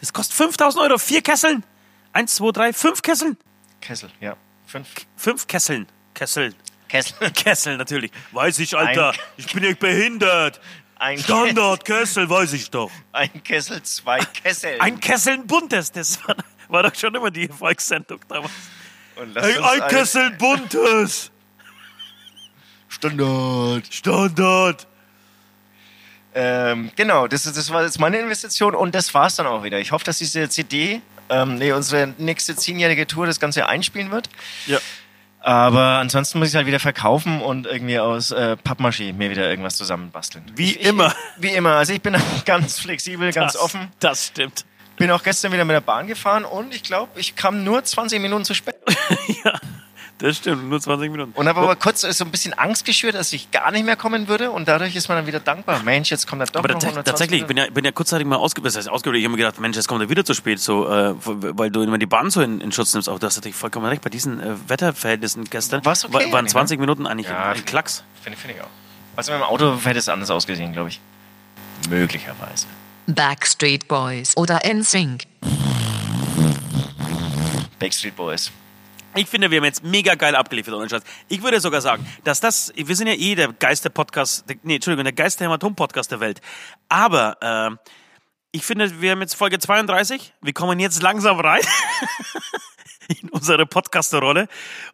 Das 0.01 0.13
kostet 0.13 0.37
5000 0.37 0.83
Euro. 0.85 0.99
Vier 0.99 1.23
Kesseln. 1.23 1.65
Eins, 2.13 2.37
zwei, 2.37 2.53
drei, 2.53 2.73
fünf 2.73 3.03
Kesseln. 3.03 3.37
Kessel, 3.85 4.11
ja. 4.21 4.37
Fünf 4.67 4.89
Fünf 5.17 5.47
Kesseln. 5.47 5.87
Kesseln. 6.15 6.55
Kessel. 6.89 7.31
Kessel, 7.35 7.77
natürlich. 7.77 8.11
Weiß 8.33 8.59
ich, 8.59 8.77
Alter. 8.77 9.11
Ein- 9.11 9.19
Ich 9.37 9.53
bin 9.53 9.63
nicht 9.63 9.79
behindert. 9.79 10.61
Ein, 10.97 11.19
Standard, 11.19 11.85
Kessel, 11.85 12.31
weiß 12.31 12.53
ich 12.55 12.71
doch. 12.71 12.91
ein 13.13 13.43
Kessel, 13.43 13.83
zwei 13.83 14.21
Kessel. 14.21 14.77
Ein 14.81 15.01
Kessel 15.01 15.39
buntes, 15.39 15.91
das 15.93 16.19
war, 16.27 16.37
war 16.69 16.83
doch 16.85 16.95
schon 16.95 17.15
immer 17.15 17.31
die 17.31 17.49
Volkssendung 17.49 18.21
damals. 18.29 18.53
Und 19.17 19.35
lass 19.35 19.45
Ein, 19.45 19.63
ein 19.83 19.89
Kessel 19.89 20.31
buntes. 20.39 21.31
Standard. 22.89 23.93
Standard. 23.93 24.87
Ähm, 26.33 26.91
genau, 26.97 27.27
das, 27.29 27.43
das 27.43 27.71
war 27.71 27.83
jetzt 27.85 27.99
meine 28.01 28.19
Investition 28.19 28.75
und 28.75 28.95
das 28.95 29.13
war's 29.15 29.37
dann 29.37 29.47
auch 29.47 29.63
wieder. 29.63 29.79
Ich 29.81 29.93
hoffe, 29.93 30.05
dass 30.05 30.19
diese 30.19 30.49
CD, 30.49 31.01
ähm, 31.29 31.57
nee, 31.57 31.73
unsere 31.73 32.15
nächste 32.19 32.57
zehnjährige 32.57 33.07
Tour 33.07 33.27
das 33.27 33.41
Ganze 33.41 33.67
einspielen 33.67 34.11
wird. 34.11 34.29
Ja. 34.67 34.79
Aber 35.41 35.99
ansonsten 35.99 36.39
muss 36.39 36.49
ich 36.49 36.55
halt 36.55 36.67
wieder 36.67 36.81
verkaufen 36.81 37.43
und 37.43 37.67
irgendwie 37.67 37.99
aus 37.99 38.31
äh, 38.31 38.57
Pappmaché 38.65 39.13
mir 39.13 39.29
wieder 39.29 39.49
irgendwas 39.51 39.77
zusammenbasteln. 39.77 40.51
Wie 40.57 40.71
ich, 40.71 40.81
immer. 40.81 41.15
Ich, 41.37 41.43
wie 41.43 41.49
immer. 41.49 41.73
Also 41.73 41.93
ich 41.93 42.01
bin 42.01 42.17
ganz 42.47 42.79
flexibel, 42.79 43.31
ganz 43.31 43.53
das, 43.53 43.61
offen. 43.61 43.93
Das 44.01 44.29
stimmt. 44.29 44.65
Bin 44.97 45.11
auch 45.11 45.23
gestern 45.23 45.53
wieder 45.53 45.67
mit 45.67 45.75
der 45.75 45.83
Bahn 45.83 46.07
gefahren 46.07 46.47
und 46.47 46.75
ich 46.75 46.83
glaube, 46.83 47.21
ich 47.21 47.37
kam 47.37 47.63
nur 47.63 47.85
20 47.85 48.21
Minuten 48.21 48.45
zu 48.45 48.55
spät. 48.55 48.77
ja, 49.45 49.61
das 50.19 50.37
stimmt. 50.37 50.69
Nur 50.69 50.81
20 50.81 51.11
Minuten. 51.11 51.33
Und 51.35 51.49
habe 51.49 51.61
aber 51.61 51.77
kurz 51.77 52.03
so 52.03 52.25
ein 52.25 52.31
bisschen 52.31 52.53
Angst 52.55 52.85
geschürt, 52.85 53.15
dass 53.15 53.33
ich 53.33 53.51
gar 53.51 53.71
nicht 53.73 53.85
mehr 53.85 53.97
kommen 53.97 54.29
würde 54.29 54.51
und 54.51 54.69
dadurch 54.69 54.95
ist 54.97 55.09
man 55.09 55.19
dann 55.19 55.27
wieder 55.27 55.41
dankbar. 55.41 55.83
Mensch, 55.83 56.11
jetzt 56.11 56.27
kommt 56.27 56.41
er 56.43 56.47
doch 56.47 56.61
Aber 56.61 56.69
noch 56.69 56.77
120 56.83 57.05
tatsächlich, 57.05 57.41
ich 57.43 57.47
bin 57.47 57.57
ja, 57.57 57.69
bin 57.69 57.85
ja 57.85 57.93
kurzzeitig 57.93 58.27
mal 58.27 58.37
ausgebildet. 58.37 58.77
Das 58.77 58.85
heißt, 58.87 58.91
ausgebildet. 58.91 59.21
Ich 59.21 59.25
habe 59.27 59.33
mir 59.33 59.39
gedacht, 59.45 59.61
Mensch, 59.61 59.77
jetzt 59.77 59.89
kommt 59.89 60.03
er 60.03 60.09
wieder 60.09 60.25
zu 60.25 60.35
spät, 60.35 60.61
so, 60.61 60.89
äh, 60.89 61.15
weil 61.25 61.71
du 61.71 61.83
immer 61.83 61.99
die 61.99 62.07
Bahn 62.07 62.31
so 62.31 62.41
in, 62.43 62.61
in 62.61 62.71
Schutz 62.73 62.93
nimmst. 62.95 63.09
Auch 63.09 63.19
du 63.19 63.27
hast 63.27 63.37
natürlich 63.37 63.57
vollkommen 63.57 63.87
recht. 63.87 64.03
Bei 64.03 64.11
diesen 64.11 64.41
äh, 64.41 64.55
Wetterverhältnissen 64.69 65.45
gestern 65.45 65.85
War's 65.85 66.05
okay 66.05 66.15
wa- 66.15 66.19
waren 66.21 66.35
eigentlich, 66.41 66.53
20 66.53 66.81
Minuten 66.81 67.07
eigentlich 67.07 67.27
Ja, 67.29 67.51
ein 67.51 67.65
Klacks. 67.65 68.05
Finde 68.23 68.39
find 68.39 68.55
ich 68.55 68.61
auch. 68.63 68.69
Also 69.17 69.33
mit 69.33 69.41
dem 69.41 69.45
Auto 69.45 69.77
hätte 69.85 69.99
es 69.99 70.09
anders 70.09 70.31
ausgesehen, 70.31 70.73
glaube 70.73 70.89
ich. 70.91 71.01
Möglicherweise. 71.89 72.67
Backstreet 73.07 73.87
Boys 73.89 74.37
oder 74.37 74.61
NSYNC. 74.65 75.25
Backstreet 77.79 78.17
Boys. 78.17 78.51
Ich 79.17 79.29
finde, 79.29 79.51
wir 79.51 79.59
haben 79.59 79.65
jetzt 79.65 79.85
mega 79.85 80.15
geil 80.17 80.35
abgeliefert, 80.35 80.75
ohne 80.75 80.89
Scheiß. 80.89 81.03
Ich 81.29 81.43
würde 81.43 81.61
sogar 81.61 81.81
sagen, 81.81 82.07
dass 82.25 82.41
das, 82.41 82.73
wir 82.75 82.97
sind 82.97 83.07
ja 83.07 83.15
eh 83.15 83.35
der 83.35 83.53
geilste 83.53 83.89
Podcast, 83.91 84.49
der, 84.49 84.57
nee, 84.63 84.77
Entschuldigung, 84.77 85.05
der 85.05 85.13
geilste 85.13 85.45
Hämatom-Podcast 85.45 86.11
der 86.11 86.21
Welt. 86.21 86.41
Aber, 86.89 87.37
äh, 87.41 87.91
ich 88.55 88.65
finde, 88.65 89.01
wir 89.01 89.11
haben 89.11 89.21
jetzt 89.21 89.35
Folge 89.35 89.59
32. 89.59 90.33
Wir 90.41 90.53
kommen 90.53 90.79
jetzt 90.79 91.03
langsam 91.03 91.41
rein 91.41 91.63
in 93.09 93.29
unsere 93.31 93.67
Podcaster-Rolle. 93.67 94.47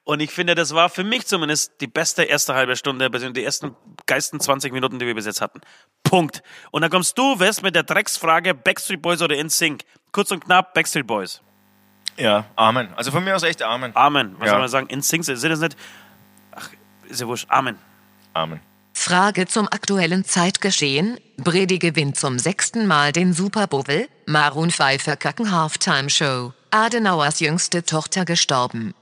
Und 0.05 0.21
ich 0.21 0.31
finde, 0.31 0.55
das 0.55 0.75
war 0.75 0.89
für 0.89 1.05
mich 1.05 1.27
zumindest 1.27 1.81
die 1.81 1.87
beste 1.87 2.23
erste 2.23 2.55
halbe 2.55 2.75
Stunde, 2.77 3.11
beziehungsweise 3.11 3.41
die 3.41 3.45
ersten 3.45 3.77
geilsten 4.07 4.41
20 4.41 4.73
Minuten, 4.73 4.99
die 4.99 5.07
wir 5.07 5.15
bis 5.15 5.27
jetzt 5.27 5.43
hatten. 5.43 5.61
Punkt. 6.03 6.43
Und 6.71 6.83
dann 6.83 6.91
kommst 6.91 7.19
du, 7.19 7.39
West, 7.39 7.63
mit 7.63 7.75
der 7.75 7.83
Drecksfrage 7.83 8.55
Backstreet 8.55 9.03
Boys 9.03 9.21
oder 9.21 9.37
InSync. 9.37 9.83
Kurz 10.11 10.31
und 10.31 10.45
knapp, 10.45 10.73
Backstreet 10.73 11.07
Boys. 11.07 11.43
Ja, 12.21 12.45
Amen. 12.57 12.89
Also 12.97 13.11
von 13.11 13.25
mir 13.25 13.35
aus 13.35 13.43
echt 13.43 13.63
Amen. 13.63 13.93
Amen. 13.97 14.37
Was 14.39 14.47
Ja. 14.47 14.51
soll 14.53 14.61
man 14.61 14.69
sagen? 14.69 14.87
InSync 14.89 15.25
sind 15.25 15.43
das 15.43 15.61
nicht? 15.61 15.77
Ach, 16.53 16.69
ist 17.09 17.21
ja 17.21 17.27
wurscht. 17.27 17.47
Amen. 17.49 17.79
Amen. 18.35 18.61
Frage 18.93 19.47
zum 19.47 19.67
aktuellen 19.67 20.25
Zeitgeschehen. 20.25 21.19
Brady 21.39 21.79
gewinnt 21.79 22.19
zum 22.19 22.39
sechsten 22.39 22.87
Mal 22.87 23.13
den 23.13 23.33
Super 23.33 23.67
Bowl. 23.67 24.09
Maroon 24.27 24.71
5 24.71 25.03
verkacken 25.03 25.51
Halftime-Show. 25.51 26.53
Adenauers 26.71 27.41
jüngste 27.41 27.83
Tochter 27.83 28.25
gestorben. 28.25 28.95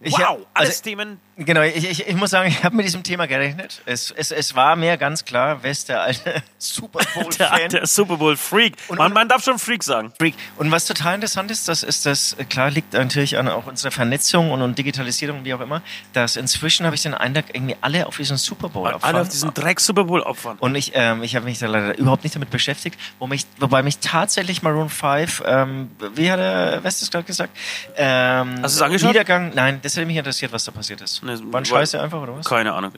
Ich, 0.00 0.12
wow, 0.12 0.44
alles 0.54 0.70
also, 0.70 0.82
Themen. 0.82 1.20
Genau, 1.36 1.62
ich, 1.62 1.90
ich, 1.90 2.06
ich 2.06 2.14
muss 2.14 2.30
sagen, 2.30 2.48
ich 2.48 2.62
habe 2.62 2.76
mit 2.76 2.86
diesem 2.86 3.02
Thema 3.02 3.26
gerechnet. 3.26 3.82
Es, 3.86 4.12
es, 4.12 4.30
es 4.30 4.54
war 4.54 4.76
mir 4.76 4.96
ganz 4.96 5.24
klar, 5.24 5.64
West, 5.64 5.88
der 5.88 6.02
alte 6.02 6.42
Super 6.58 7.00
Der, 7.00 7.10
Bowl-Fan. 7.22 7.68
der 7.70 7.86
Super 7.88 8.16
Bowl 8.18 8.36
Freak. 8.36 8.74
Und- 8.86 8.98
man, 8.98 9.12
man 9.12 9.28
darf 9.28 9.42
schon 9.42 9.58
Freak 9.58 9.82
sagen. 9.82 10.12
Freak. 10.16 10.34
Und 10.58 10.70
was 10.70 10.86
total 10.86 11.16
interessant 11.16 11.50
ist, 11.50 11.66
das 11.66 11.82
ist 11.82 12.06
das, 12.06 12.34
äh, 12.34 12.44
klar 12.44 12.70
liegt 12.70 12.92
natürlich 12.92 13.36
an 13.36 13.48
auch 13.48 13.66
unserer 13.66 13.90
Vernetzung 13.90 14.52
und, 14.52 14.62
und 14.62 14.78
Digitalisierung, 14.78 15.44
wie 15.44 15.52
auch 15.54 15.60
immer, 15.60 15.82
dass 16.12 16.36
inzwischen 16.36 16.86
habe 16.86 16.94
ich 16.94 17.02
den 17.02 17.14
Eindruck, 17.14 17.46
irgendwie 17.52 17.76
alle 17.80 18.06
auf 18.06 18.16
diesen 18.16 18.36
Super 18.36 18.68
Bowl 18.68 18.86
Alle 18.86 18.94
abfahren. 18.94 19.16
auf 19.16 19.28
diesen 19.28 19.52
Dreck 19.54 19.80
Super 19.80 20.04
Bowl 20.04 20.20
opfern. 20.20 20.56
Und 20.60 20.76
ich, 20.76 20.92
ähm, 20.94 21.24
ich 21.24 21.34
habe 21.34 21.46
mich 21.46 21.58
da 21.58 21.66
leider 21.66 21.98
überhaupt 21.98 22.22
nicht 22.22 22.36
damit 22.36 22.50
beschäftigt, 22.50 22.96
wo 23.18 23.26
mich, 23.26 23.44
wobei 23.58 23.82
mich 23.82 23.98
tatsächlich 23.98 24.62
Maroon 24.62 24.88
5, 24.88 25.42
ähm, 25.44 25.90
wie 26.14 26.30
hat 26.30 26.38
der 26.38 26.84
West 26.84 27.02
es 27.02 27.10
gerade 27.10 27.24
gesagt? 27.24 27.50
Ähm, 27.96 28.60
Hast 28.62 28.76
du 28.76 28.78
es 28.78 28.82
angeschaut? 28.82 29.08
Niedergang, 29.08 29.50
nein, 29.54 29.80
das 29.82 29.96
hätte 29.96 30.06
mich 30.06 30.16
interessiert, 30.16 30.52
was 30.52 30.64
da 30.64 30.70
passiert 30.70 31.00
ist. 31.00 31.22
Ne, 31.24 31.40
weil- 31.44 31.64
Scheiße 31.64 32.00
einfach, 32.00 32.20
oder 32.22 32.36
was? 32.36 32.46
Keine 32.46 32.74
Ahnung. 32.74 32.92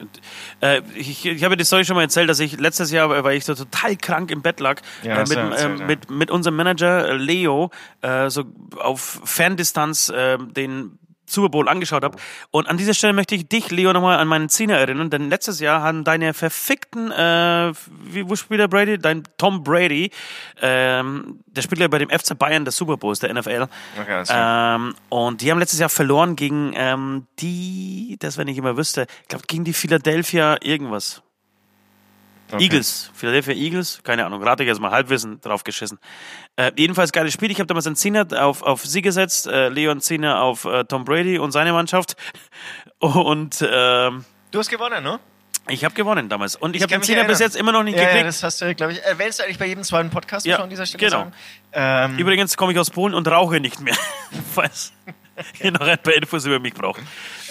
Äh, 0.59 0.81
ich, 0.95 1.25
ich 1.25 1.43
habe 1.43 1.55
die 1.55 1.63
Story 1.63 1.85
schon 1.85 1.95
mal 1.95 2.01
erzählt, 2.01 2.29
dass 2.29 2.39
ich 2.39 2.59
letztes 2.59 2.91
Jahr, 2.91 3.23
weil 3.23 3.37
ich 3.37 3.45
so 3.45 3.55
total 3.55 3.95
krank 3.95 4.31
im 4.31 4.41
Bett 4.41 4.59
lag, 4.59 4.81
Ja, 5.03 5.15
äh, 5.15 5.19
mit, 5.21 5.37
erzählt, 5.37 5.79
äh, 5.79 5.85
mit, 5.85 6.11
mit 6.11 6.29
unserem 6.29 6.57
Manager 6.57 7.07
äh, 7.09 7.13
Leo 7.17 7.71
äh, 8.01 8.29
so 8.29 8.43
auf 8.77 9.21
Ferndistanz 9.23 10.09
äh, 10.09 10.37
den 10.37 10.99
Super 11.29 11.49
Bowl 11.49 11.69
angeschaut 11.69 12.03
habe. 12.03 12.17
Und 12.51 12.67
an 12.67 12.77
dieser 12.77 12.93
Stelle 12.93 13.13
möchte 13.13 13.35
ich 13.35 13.47
dich, 13.47 13.69
Leo, 13.69 13.93
nochmal 13.93 14.17
an 14.17 14.27
meinen 14.27 14.49
Zehner 14.49 14.77
erinnern, 14.77 15.09
denn 15.09 15.29
letztes 15.29 15.59
Jahr 15.59 15.81
haben 15.81 16.03
deine 16.03 16.33
verfickten, 16.33 17.11
äh, 17.11 17.73
wie, 18.03 18.27
wo 18.27 18.35
spielt 18.35 18.59
der 18.59 18.67
Brady? 18.67 18.97
Dein 18.97 19.23
Tom 19.37 19.63
Brady, 19.63 20.11
ähm, 20.61 21.39
der 21.47 21.61
spielt 21.61 21.81
ja 21.81 21.87
bei 21.87 21.99
dem 21.99 22.09
FC 22.09 22.37
Bayern 22.37 22.65
des 22.65 22.77
Super 22.77 22.97
Bowls, 22.97 23.19
der 23.19 23.33
NFL. 23.33 23.67
Okay. 23.99 24.23
Ähm, 24.29 24.95
und 25.09 25.41
die 25.41 25.51
haben 25.51 25.59
letztes 25.59 25.79
Jahr 25.79 25.89
verloren 25.89 26.35
gegen 26.35 26.73
ähm, 26.75 27.27
die, 27.39 28.17
das 28.19 28.37
wenn 28.37 28.47
ich 28.47 28.57
immer 28.57 28.77
wüsste, 28.77 29.07
ich 29.23 29.27
glaube 29.27 29.45
gegen 29.47 29.63
die 29.63 29.73
Philadelphia 29.73 30.57
irgendwas. 30.61 31.21
Okay. 32.51 32.63
Eagles, 32.63 33.11
Philadelphia 33.13 33.53
Eagles, 33.53 33.99
keine 34.03 34.25
Ahnung, 34.25 34.41
rate 34.41 34.63
ich 34.63 34.69
jetzt 34.69 34.79
mal 34.79 34.91
Halbwissen 34.91 35.41
drauf 35.41 35.63
geschissen. 35.65 35.99
Äh, 36.55 36.71
jedenfalls 36.77 37.11
geiles 37.11 37.33
Spiel. 37.33 37.51
Ich 37.51 37.59
habe 37.59 37.67
damals 37.67 37.87
einen 37.87 37.97
Zehner 37.97 38.25
auf, 38.45 38.61
auf 38.63 38.85
sie 38.85 39.01
gesetzt, 39.01 39.47
äh, 39.47 39.67
Leon 39.69 39.99
Zehner 39.99 40.41
auf 40.41 40.63
äh, 40.65 40.85
Tom 40.85 41.03
Brady 41.03 41.39
und 41.39 41.51
seine 41.51 41.73
Mannschaft. 41.73 42.15
Und 42.99 43.63
ähm, 43.69 44.25
Du 44.51 44.59
hast 44.59 44.69
gewonnen, 44.69 45.03
ne? 45.03 45.19
ich 45.69 45.83
habe 45.83 45.93
gewonnen 45.93 46.29
damals. 46.29 46.55
Und 46.55 46.71
ich, 46.71 46.77
Ich 46.77 46.83
habe 46.83 46.93
den 46.93 47.03
Zehner 47.03 47.25
bis 47.25 47.39
jetzt 47.39 47.55
immer 47.55 47.71
noch 47.71 47.83
nicht 47.83 47.95
Ja, 47.95 48.03
ja, 48.03 48.07
gekriegt. 48.09 48.27
das 48.27 48.41
hast 48.41 48.61
du, 48.61 48.73
glaube 48.73 48.93
ich, 48.93 49.03
erwähnst 49.03 49.37
du 49.39 49.43
eigentlich 49.43 49.59
bei 49.59 49.67
jedem 49.67 49.83
zweiten 49.83 50.09
Podcast 50.09 50.45
Ja, 50.45 50.55
schon 50.55 50.63
an 50.63 50.69
dieser 50.69 50.85
Stelle 50.85 51.05
genau. 51.05 51.31
Ähm, 51.73 52.17
Übrigens 52.17 52.55
komme 52.57 52.71
ich 52.71 52.79
aus 52.79 52.89
Polen 52.89 53.13
und 53.13 53.27
rauche 53.27 53.59
nicht 53.59 53.81
mehr. 53.81 53.95
Falls 54.55 54.93
ihr 55.59 55.71
noch 55.71 55.81
ein 55.81 55.97
paar 55.97 56.13
Infos 56.13 56.45
über 56.45 56.59
mich 56.59 56.73
braucht. 56.73 57.01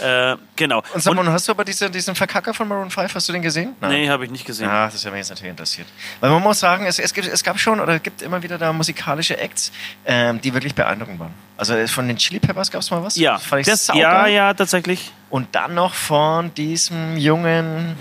Äh, 0.00 0.36
genau. 0.54 0.82
und 0.92 1.02
sag 1.02 1.14
mal, 1.14 1.26
hast 1.26 1.48
du 1.48 1.52
aber 1.52 1.64
diese, 1.64 1.90
diesen 1.90 2.14
Verkacker 2.14 2.52
von 2.52 2.68
Maroon 2.68 2.90
5, 2.90 3.14
hast 3.14 3.28
du 3.28 3.32
den 3.32 3.42
gesehen? 3.42 3.74
Nein. 3.80 3.90
nee, 3.92 4.08
habe 4.08 4.24
ich 4.24 4.30
nicht 4.30 4.44
gesehen. 4.44 4.68
Ja, 4.68 4.86
das 4.86 5.04
hat 5.04 5.12
mich 5.12 5.20
jetzt 5.20 5.30
natürlich 5.30 5.50
interessiert. 5.50 5.86
Weil 6.20 6.30
man 6.30 6.42
muss 6.42 6.60
sagen, 6.60 6.86
es, 6.86 6.98
es, 6.98 7.14
gibt, 7.14 7.26
es 7.26 7.42
gab 7.42 7.58
schon 7.58 7.80
oder 7.80 7.98
gibt 7.98 8.22
immer 8.22 8.42
wieder 8.42 8.58
da 8.58 8.72
musikalische 8.72 9.38
Acts, 9.38 9.72
ähm, 10.04 10.40
die 10.40 10.52
wirklich 10.52 10.74
beeindruckend 10.74 11.18
waren. 11.18 11.34
Also 11.56 11.74
äh, 11.74 11.86
von 11.88 12.06
den 12.08 12.16
Chili 12.16 12.40
Peppers 12.40 12.70
gab 12.70 12.82
es 12.82 12.90
mal 12.90 13.02
was. 13.02 13.16
Ja, 13.16 13.38
fand 13.38 13.60
ich 13.60 13.66
das, 13.66 13.88
ja, 13.88 14.26
ja, 14.26 14.52
tatsächlich. 14.54 15.12
Und 15.30 15.54
dann 15.54 15.74
noch 15.74 15.94
von 15.94 16.52
diesem 16.54 17.16
jungen 17.16 17.96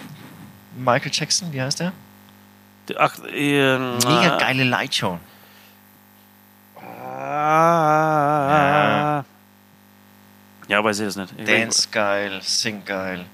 Michael 0.78 1.12
Jackson, 1.14 1.54
wie 1.54 1.62
heißt 1.62 1.80
der? 1.80 1.94
Ach, 2.98 3.18
äh, 3.34 3.78
Mega 3.78 4.38
geile 4.38 4.64
Lightshow. 4.64 5.20
Ah, 6.78 8.50
ja, 8.50 8.85
weiß 10.84 11.00
ich 11.00 11.08
es 11.08 11.16
nicht. 11.16 11.34
Ich 11.38 11.46
Dance 11.46 11.88
geil, 11.92 12.40
sing 12.42 12.84
geil. 12.86 13.26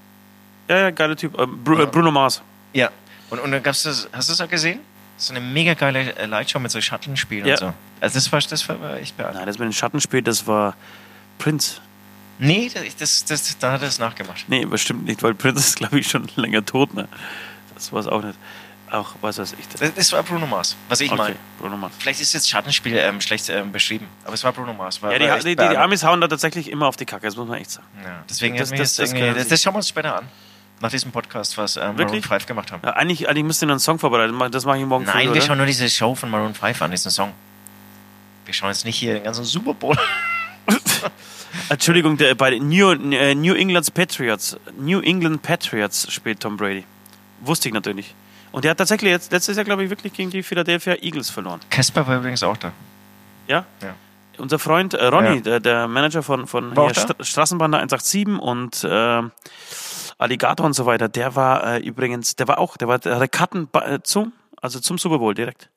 Ja, 0.68 0.78
ja, 0.78 0.90
geiler 0.90 1.16
Typ. 1.16 1.38
Äh, 1.38 1.46
Bru 1.46 1.80
äh, 1.82 1.86
Bruno 1.86 2.10
Mars. 2.10 2.42
Ja. 2.72 2.90
Und, 3.30 3.40
und 3.40 3.50
dann 3.52 3.62
gab's 3.62 3.82
das, 3.84 4.08
hast 4.12 4.28
du 4.28 4.32
das 4.32 4.40
auch 4.40 4.48
gesehen? 4.48 4.80
So 5.16 5.32
eine 5.34 5.40
mega 5.40 5.74
geile 5.74 6.14
äh, 6.16 6.26
Lightshow 6.26 6.58
mit 6.58 6.70
so 6.70 6.80
Schattenspielen 6.80 7.46
Ja. 7.46 7.54
und 7.54 7.58
so. 7.60 7.74
Also 8.00 8.14
das 8.14 8.32
war, 8.32 8.40
das 8.40 8.68
war 8.68 8.96
echt 8.96 9.16
beeindruckend. 9.16 9.34
Nein, 9.38 9.46
das 9.46 9.58
mit 9.58 9.66
dem 9.66 9.72
Schattenspiel, 9.72 10.22
das 10.22 10.46
war 10.46 10.74
Prince. 11.38 11.80
Nee, 12.38 12.70
das, 12.72 12.96
das, 12.96 13.24
das, 13.24 13.58
da 13.58 13.72
hat 13.72 13.82
er 13.82 13.88
es 13.88 13.98
nachgemacht. 13.98 14.44
Nee, 14.48 14.64
bestimmt 14.64 15.04
nicht, 15.04 15.22
weil 15.22 15.34
Prince 15.34 15.60
ist, 15.60 15.76
glaube 15.76 16.00
ich, 16.00 16.08
schon 16.08 16.28
länger 16.36 16.64
tot, 16.64 16.92
ne? 16.94 17.08
Das 17.74 17.92
war 17.92 18.00
es 18.00 18.06
auch 18.08 18.22
nicht. 18.22 18.36
Auch, 18.92 19.14
was 19.22 19.38
weiß 19.38 19.54
ich. 19.58 19.66
Das, 19.68 19.94
das 19.94 20.12
war 20.12 20.22
Bruno 20.22 20.46
Mars, 20.46 20.76
was 20.88 21.00
ich 21.00 21.10
okay, 21.10 21.18
meine. 21.18 21.36
Bruno 21.58 21.78
Mars. 21.78 21.94
Vielleicht 21.98 22.20
ist 22.20 22.34
jetzt 22.34 22.50
Schattenspiel 22.50 22.94
ähm, 22.96 23.22
schlecht 23.22 23.48
ähm, 23.48 23.72
beschrieben, 23.72 24.06
aber 24.24 24.34
es 24.34 24.44
war 24.44 24.52
Bruno 24.52 24.74
Mars. 24.74 25.00
War, 25.00 25.10
Ja, 25.12 25.18
die, 25.18 25.28
war 25.28 25.38
die, 25.38 25.56
die, 25.56 25.68
die. 25.68 25.76
Amis 25.78 26.04
hauen 26.04 26.20
da 26.20 26.28
tatsächlich 26.28 26.70
immer 26.70 26.86
auf 26.88 26.96
die 26.96 27.06
Kacke, 27.06 27.24
das 27.26 27.34
muss 27.36 27.48
man 27.48 27.58
echt 27.58 27.70
sagen. 27.70 27.86
Ja, 28.04 28.22
deswegen 28.28 28.56
Das- 28.58 28.68
das, 28.70 28.96
das- 28.96 29.12
das, 29.14 29.48
das 29.48 29.62
schauen 29.62 29.72
wir 29.72 29.78
uns 29.78 29.88
später 29.88 30.16
an. 30.18 30.28
Nach 30.80 30.90
diesem 30.90 31.10
Podcast, 31.10 31.56
was 31.56 31.76
ähm, 31.76 31.82
Maroon 31.82 31.98
Wirklich? 31.98 32.26
5 32.26 32.44
gemacht 32.46 32.70
haben. 32.70 32.82
Ja, 32.84 32.90
eigentlich, 32.94 33.28
eigentlich 33.28 33.44
müsst 33.44 33.62
ihr 33.62 33.68
einen 33.70 33.78
Song 33.78 33.98
vorbereiten, 33.98 34.36
das 34.50 34.66
mache 34.66 34.78
ich 34.78 34.84
morgen 34.84 35.06
früh, 35.06 35.12
Nein, 35.16 35.26
wir 35.28 35.32
oder? 35.32 35.40
schauen 35.40 35.56
nur 35.58 35.66
diese 35.66 35.88
Show 35.88 36.14
von 36.14 36.28
Maroon 36.28 36.52
5 36.54 36.82
an, 36.82 36.90
diesen 36.90 37.10
Song. 37.10 37.32
Wir 38.44 38.52
schauen 38.52 38.68
jetzt 38.70 38.84
nicht 38.84 38.96
hier 38.98 39.14
den 39.14 39.22
ganzen 39.24 39.44
Super 39.44 39.72
Bowl. 39.72 39.96
Entschuldigung, 41.68 42.16
der, 42.16 42.34
bei 42.34 42.58
New, 42.58 42.90
äh, 42.90 43.34
New 43.34 43.54
England 43.54 43.92
Patriots, 43.94 44.56
New 44.78 45.00
England 45.00 45.42
Patriots 45.42 46.12
spielt 46.12 46.40
Tom 46.40 46.56
Brady. 46.56 46.84
Wusste 47.40 47.68
ich 47.68 47.74
natürlich 47.74 47.96
nicht. 47.96 48.14
Und 48.52 48.64
der 48.64 48.72
hat 48.72 48.78
tatsächlich 48.78 49.10
jetzt, 49.10 49.32
letztes 49.32 49.56
Jahr, 49.56 49.64
glaube 49.64 49.82
ich, 49.84 49.90
wirklich 49.90 50.12
gegen 50.12 50.30
die 50.30 50.42
Philadelphia 50.42 50.94
Eagles 51.00 51.30
verloren. 51.30 51.60
Casper 51.70 52.06
war 52.06 52.18
übrigens 52.18 52.42
auch 52.42 52.56
da. 52.56 52.70
Ja? 53.48 53.64
Ja. 53.82 53.94
Unser 54.38 54.58
Freund 54.58 54.94
äh, 54.94 55.06
Ronny, 55.06 55.36
Ja. 55.36 55.40
der, 55.40 55.60
der 55.60 55.88
Manager 55.88 56.22
von, 56.22 56.46
von 56.46 56.72
hier? 56.74 56.94
Stra 56.94 57.14
Straßenbahn 57.20 57.74
187 57.74 58.26
und 58.40 58.84
äh, 58.84 59.22
Alligator 60.18 60.66
und 60.66 60.74
so 60.74 60.86
weiter, 60.86 61.08
der 61.08 61.34
war 61.34 61.64
äh, 61.74 61.78
übrigens, 61.78 62.36
der 62.36 62.46
war 62.48 62.58
auch, 62.58 62.76
der, 62.76 62.88
war, 62.88 62.98
der 62.98 63.16
hatte 63.16 63.28
Karten 63.28 63.68
äh, 63.74 63.98
zum, 64.02 64.32
also 64.60 64.78
zum 64.80 64.98
Super 64.98 65.18
Bowl 65.18 65.34
direkt. 65.34 65.68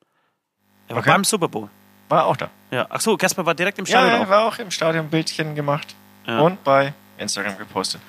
Er 0.88 0.96
war 0.96 1.02
Okay. 1.02 1.12
beim 1.12 1.24
Super 1.24 1.48
Bowl. 1.48 1.70
War 2.10 2.26
auch 2.28 2.38
da. 2.38 2.50
Ja. 2.72 2.86
Ach 2.90 3.02
so, 3.02 3.18
Casper 3.18 3.46
war 3.46 3.56
direkt 3.56 3.80
im 3.80 3.86
Ja, 3.86 3.90
Stadion 4.00 4.14
er 4.22 4.26
auch. 4.26 4.30
war 4.30 4.46
auch 4.46 4.60
im 4.60 4.70
Stadion 4.70 5.10
Bildchen 5.10 5.56
gemacht 5.56 5.96
Ja. 6.28 6.40
und 6.40 6.64
bei 6.64 6.94
Instagram 7.18 7.58
gepostet. 7.58 8.02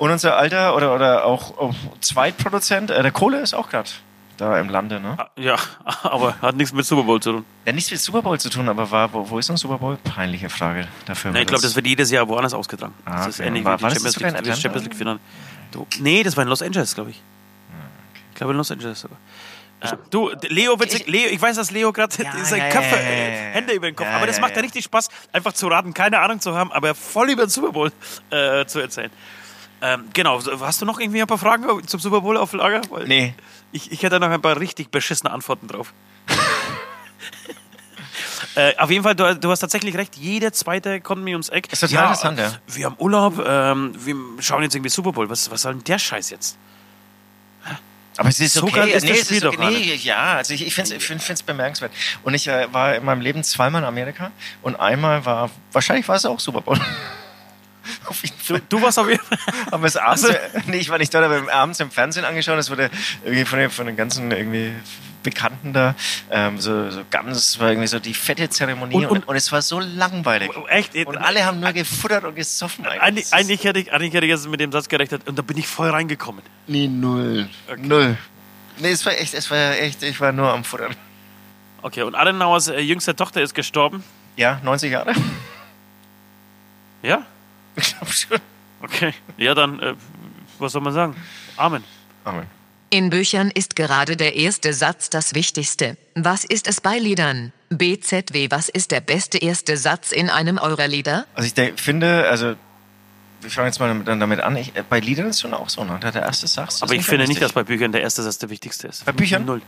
Und 0.00 0.10
unser 0.10 0.36
alter 0.36 0.74
oder, 0.74 0.94
oder 0.94 1.24
auch 1.26 1.74
Zweitproduzent, 2.00 2.90
äh, 2.90 3.02
der 3.02 3.12
Kohle 3.12 3.40
ist 3.40 3.54
auch 3.54 3.68
gerade 3.68 3.90
da 4.38 4.58
im 4.58 4.70
Lande, 4.70 4.98
ne? 4.98 5.14
Ah, 5.18 5.28
Ja, 5.36 5.56
aber 6.02 6.34
hat 6.40 6.56
nichts 6.56 6.72
mit 6.72 6.86
Super 6.86 7.02
Bowl 7.02 7.20
zu 7.20 7.32
tun. 7.32 7.44
Ja, 7.66 7.72
nichts 7.72 7.90
mit 7.90 8.00
Super 8.00 8.22
Bowl 8.22 8.40
zu 8.40 8.48
tun, 8.48 8.68
aber 8.68 8.90
war, 8.90 9.12
wo, 9.12 9.28
wo 9.28 9.38
ist 9.38 9.50
ein 9.50 9.58
Super 9.58 9.76
Bowl? 9.78 9.98
Peinliche 10.02 10.48
Frage 10.48 10.88
dafür. 11.04 11.32
Nee, 11.32 11.42
ich 11.42 11.46
glaube, 11.46 11.62
das 11.62 11.76
wird 11.76 11.86
jedes 11.86 12.10
Jahr 12.10 12.26
woanders 12.28 12.54
ausgetragen. 12.54 12.94
Ah, 13.04 13.18
das 13.18 13.28
ist 13.28 13.40
okay. 13.40 13.48
ähnlich 13.48 13.64
War- 13.64 13.78
wie 13.78 13.82
war 13.82 13.90
die 13.90 13.96
das 14.02 14.14
Champions 14.14 14.32
in 14.38 14.44
League, 14.44 14.52
das? 14.54 14.60
Champions 14.62 14.84
League 14.86 14.96
Finale. 14.96 15.18
Du, 15.70 15.86
nee, 16.00 16.22
das 16.22 16.34
war 16.36 16.42
in 16.44 16.48
Los 16.48 16.62
Angeles, 16.62 16.94
glaube 16.94 17.10
ich. 17.10 17.20
Ich 18.30 18.36
glaube 18.36 18.52
in 18.52 18.56
Los 18.56 18.70
Angeles 18.70 19.00
sogar. 19.00 19.18
Äh, 19.82 19.96
du, 20.08 20.30
Leo, 20.48 20.80
witzig, 20.80 21.02
Ich- 21.02 21.06
Leo, 21.08 21.28
ich 21.30 21.40
weiß, 21.42 21.56
dass 21.56 21.70
Leo 21.70 21.92
gerade 21.92 22.14
Ja, 22.22 22.32
seine 22.44 22.64
ja, 22.64 22.70
Köpfe, 22.70 22.96
ja, 22.96 23.02
äh. 23.02 23.52
Hände 23.52 23.74
über 23.74 23.86
den 23.90 23.96
Kopf, 23.96 24.08
aber 24.10 24.26
das 24.26 24.40
macht 24.40 24.52
ja. 24.52 24.56
ja 24.56 24.62
richtig 24.62 24.84
Spaß, 24.84 25.10
einfach 25.32 25.52
zu 25.52 25.68
raten, 25.68 25.92
keine 25.92 26.18
Ahnung 26.20 26.40
zu 26.40 26.54
haben, 26.54 26.72
aber 26.72 26.94
voll 26.94 27.28
über 27.30 27.44
den 27.44 27.50
Super 27.50 27.72
Bowl 27.72 27.92
äh, 28.30 28.64
zu 28.64 28.80
erzählen. 28.80 29.10
Ähm, 29.82 30.04
genau, 30.12 30.40
hast 30.60 30.82
du 30.82 30.86
noch 30.86 31.00
irgendwie 31.00 31.22
ein 31.22 31.26
paar 31.26 31.38
Fragen 31.38 31.86
zum 31.86 32.00
Super 32.00 32.20
Bowl 32.20 32.36
auf 32.36 32.52
Lager? 32.52 32.82
Weil 32.90 33.06
Nee. 33.06 33.34
Ich, 33.72 33.90
ich 33.92 34.02
hätte 34.02 34.20
noch 34.20 34.30
ein 34.30 34.42
paar 34.42 34.58
richtig 34.58 34.90
beschissene 34.90 35.30
Antworten 35.30 35.68
drauf. 35.68 35.92
äh, 38.56 38.76
auf 38.76 38.90
jeden 38.90 39.02
Fall, 39.02 39.14
du, 39.14 39.34
du 39.36 39.50
hast 39.50 39.60
tatsächlich 39.60 39.96
recht, 39.96 40.16
jeder 40.16 40.52
zweite 40.52 41.00
kommt 41.00 41.22
mir 41.22 41.32
ums 41.32 41.48
Eck. 41.48 41.72
Ist 41.72 41.80
total 41.80 42.04
interessant, 42.04 42.38
ja. 42.38 42.52
Wir 42.66 42.86
haben 42.86 42.96
Urlaub, 42.98 43.42
ähm, 43.46 43.92
wir 43.96 44.42
schauen 44.42 44.62
jetzt 44.62 44.74
irgendwie 44.74 44.90
Super 44.90 45.12
Bowl. 45.12 45.30
Was, 45.30 45.50
was 45.50 45.62
soll 45.62 45.74
denn 45.74 45.84
der 45.84 45.98
Scheiß 45.98 46.30
jetzt? 46.30 46.58
Aber 48.16 48.28
es 48.28 48.38
ist 48.38 48.54
So 48.54 48.64
okay. 48.64 48.72
geil 48.72 48.88
ist 48.88 48.96
das 48.96 49.02
nee, 49.04 49.10
es 49.12 49.24
Spiel 49.24 49.36
ist 49.36 49.44
doch 49.44 49.54
okay. 49.54 49.70
nee, 49.70 49.94
ja, 49.94 50.34
also 50.34 50.52
ich, 50.52 50.66
ich 50.66 50.74
finde 50.74 50.94
es 50.94 51.10
ich 51.10 51.22
find's 51.22 51.42
bemerkenswert. 51.42 51.92
Und 52.22 52.34
ich 52.34 52.48
äh, 52.48 52.70
war 52.70 52.94
in 52.94 53.04
meinem 53.04 53.22
Leben 53.22 53.42
zweimal 53.44 53.80
in 53.80 53.88
Amerika 53.88 54.30
und 54.60 54.78
einmal 54.78 55.24
war, 55.24 55.48
wahrscheinlich 55.72 56.06
war 56.06 56.16
es 56.16 56.26
auch 56.26 56.38
Super 56.38 56.60
Bowl. 56.60 56.78
Auf 58.06 58.22
jeden 58.22 58.36
Du, 58.46 58.54
Fall. 58.54 58.62
du 58.68 58.82
warst 58.82 58.98
auf 58.98 59.08
jeden 59.08 59.22
Fall. 59.22 59.38
Haben 59.72 59.82
wir 59.82 59.88
es 59.88 59.96
abends, 59.96 60.24
Also- 60.24 60.38
nee, 60.66 60.78
ich 60.78 60.88
war 60.90 60.98
nicht 60.98 61.12
dort, 61.14 61.24
aber 61.24 61.52
abends 61.52 61.80
im 61.80 61.90
Fernsehen 61.90 62.24
angeschaut. 62.24 62.58
Es 62.58 62.70
wurde 62.70 62.90
irgendwie 63.24 63.44
von 63.44 63.58
den, 63.58 63.70
von 63.70 63.86
den 63.86 63.96
ganzen 63.96 64.30
irgendwie 64.30 64.72
Bekannten 65.22 65.74
da, 65.74 65.94
ähm, 66.30 66.58
so, 66.58 66.90
so 66.90 67.02
ganz, 67.10 67.58
war 67.58 67.68
irgendwie 67.68 67.88
so 67.88 67.98
die 67.98 68.14
fette 68.14 68.48
Zeremonie 68.48 68.94
Und- 68.94 69.04
und, 69.04 69.10
und- 69.18 69.28
und, 69.28 69.36
es 69.36 69.52
war 69.52 69.60
so 69.60 69.78
langweilig. 69.78 70.50
Echt? 70.68 70.96
Und 71.06 71.18
alle 71.18 71.44
haben 71.44 71.60
nur 71.60 71.72
gefuttert 71.72 72.24
und 72.24 72.34
gesoffen 72.36 72.86
eigentlich. 72.86 73.30
Eigentlich, 73.32 73.62
hätte 73.64 73.80
ich, 73.80 73.92
eigentlich 73.92 74.14
hätte 74.14 74.24
ich 74.24 74.30
jetzt 74.30 74.48
mit 74.48 74.60
dem 74.60 74.72
Satz 74.72 74.88
gerechnet 74.88 75.28
und 75.28 75.38
da 75.38 75.42
bin 75.42 75.58
ich 75.58 75.66
voll 75.68 75.90
reingekommen. 75.90 76.42
Nee, 76.66 76.88
null. 76.88 77.50
Null. 77.76 78.16
Nee, 78.78 78.92
es 78.92 79.04
war 79.04 79.12
echt, 79.12 79.34
es 79.34 79.50
war 79.50 79.72
echt, 79.78 80.02
ich 80.02 80.18
war 80.20 80.32
nur 80.32 80.50
am 80.50 80.64
Futtern. 80.64 80.96
Okay, 81.82 82.02
und 82.02 82.14
Adenauers 82.14 82.68
äh, 82.68 82.80
jüngste 82.80 83.14
Tochter 83.14 83.42
ist 83.42 83.54
gestorben. 83.54 84.02
Ja, 84.36 84.58
90 84.64 84.90
Jahre. 84.92 85.12
Ja? 87.02 87.22
Ich 87.76 87.96
glaube 87.96 88.12
schon. 88.12 88.38
Okay. 88.82 89.14
Ja, 89.36 89.54
dann, 89.54 89.80
äh, 89.80 89.94
was 90.58 90.72
soll 90.72 90.82
man 90.82 90.92
sagen? 90.92 91.16
Amen. 91.56 91.84
Amen. 92.24 92.46
In 92.90 93.10
Büchern 93.10 93.50
ist 93.50 93.76
gerade 93.76 94.16
der 94.16 94.34
erste 94.34 94.72
Satz 94.72 95.10
das 95.10 95.34
Wichtigste. 95.34 95.96
Was 96.16 96.44
ist 96.44 96.66
es 96.66 96.80
bei 96.80 96.98
Liedern? 96.98 97.52
BZW, 97.70 98.50
was 98.50 98.68
ist 98.68 98.90
der 98.90 99.00
beste 99.00 99.38
erste 99.38 99.76
Satz 99.76 100.10
in 100.10 100.28
einem 100.28 100.58
eurer 100.58 100.88
Lieder? 100.88 101.24
Also 101.34 101.46
ich 101.46 101.54
denk, 101.54 101.78
finde, 101.78 102.28
also 102.28 102.56
wir 103.42 103.50
fangen 103.50 103.68
jetzt 103.68 103.78
mal 103.78 103.88
damit, 103.88 104.08
dann 104.08 104.18
damit 104.18 104.40
an. 104.40 104.56
Ich, 104.56 104.74
äh, 104.74 104.82
bei 104.88 104.98
Liedern 104.98 105.26
ist 105.26 105.36
es 105.36 105.42
schon 105.42 105.54
auch 105.54 105.68
so, 105.68 105.84
ne? 105.84 106.00
Der 106.02 106.14
erste 106.14 106.46
Satz. 106.46 106.76
ist 106.76 106.82
Aber 106.82 106.94
ich 106.94 107.04
finde 107.04 107.26
nicht, 107.26 107.40
dass 107.40 107.52
bei 107.52 107.62
Büchern 107.62 107.92
der 107.92 108.02
erste 108.02 108.22
Satz 108.22 108.38
der 108.38 108.50
wichtigste 108.50 108.88
ist. 108.88 109.04
Bei 109.04 109.12
Büchern? 109.12 109.44
Null. 109.44 109.62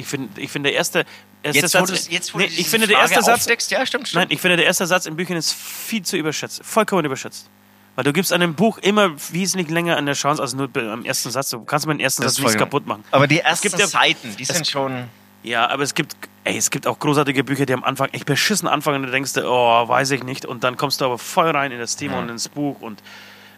Ich 0.00 0.06
finde, 0.06 0.40
ich 0.40 0.50
finde 0.50 0.70
der 0.70 0.78
erste, 0.78 1.04
erste 1.42 1.60
Jetzt, 1.60 1.72
Satz. 1.72 2.06
du, 2.06 2.12
jetzt, 2.12 2.34
wo 2.34 2.38
nee, 2.38 2.44
ich 2.44 2.68
finde 2.68 2.86
der 2.86 2.98
Frage 2.98 3.14
erste 3.14 3.24
Satz. 3.46 3.70
ja, 3.70 3.84
stimmt, 3.86 4.04
Nein, 4.14 4.22
stimmt. 4.22 4.32
ich 4.32 4.40
finde 4.40 4.56
der 4.56 4.66
erste 4.66 4.86
Satz 4.86 5.06
in 5.06 5.16
Büchern 5.16 5.36
ist 5.36 5.52
viel 5.54 6.02
zu 6.02 6.16
überschätzt, 6.16 6.62
vollkommen 6.64 7.04
überschätzt. 7.04 7.48
Weil 7.96 8.04
du 8.04 8.12
gibst 8.12 8.32
einem 8.32 8.54
Buch 8.54 8.78
immer 8.78 9.10
wesentlich 9.32 9.68
länger 9.68 9.96
eine 9.96 10.12
Chance 10.14 10.40
als 10.40 10.54
nur 10.54 10.68
beim 10.68 11.04
ersten 11.04 11.30
Satz. 11.30 11.50
Du 11.50 11.62
kannst 11.64 11.86
meinen 11.86 12.00
ersten 12.00 12.22
Das 12.22 12.32
Satz 12.32 12.38
ist 12.38 12.44
nichts 12.44 12.52
voll- 12.54 12.60
kaputt 12.60 12.86
machen. 12.86 13.04
Aber 13.10 13.26
die 13.26 13.40
ersten 13.40 13.76
ja- 13.78 13.86
Seiten, 13.86 14.34
die 14.36 14.44
sind 14.44 14.66
schon. 14.66 15.04
Ja, 15.42 15.68
aber 15.68 15.82
es 15.82 15.94
gibt, 15.94 16.14
ey, 16.44 16.56
es 16.56 16.70
gibt 16.70 16.86
auch 16.86 16.98
großartige 16.98 17.42
Bücher, 17.44 17.66
die 17.66 17.72
am 17.72 17.82
Anfang 17.82 18.08
echt 18.10 18.26
beschissen 18.26 18.68
anfangen 18.68 18.96
und 19.00 19.06
du 19.06 19.10
denkst, 19.10 19.32
oh, 19.38 19.88
weiß 19.88 20.10
ich 20.12 20.22
nicht. 20.22 20.44
Und 20.46 20.64
dann 20.64 20.76
kommst 20.76 21.00
du 21.00 21.04
aber 21.06 21.18
voll 21.18 21.50
rein 21.50 21.72
in 21.72 21.78
das 21.78 21.96
Thema 21.96 22.18
und 22.20 22.28
ins 22.28 22.48
Buch 22.48 22.80
und 22.80 23.02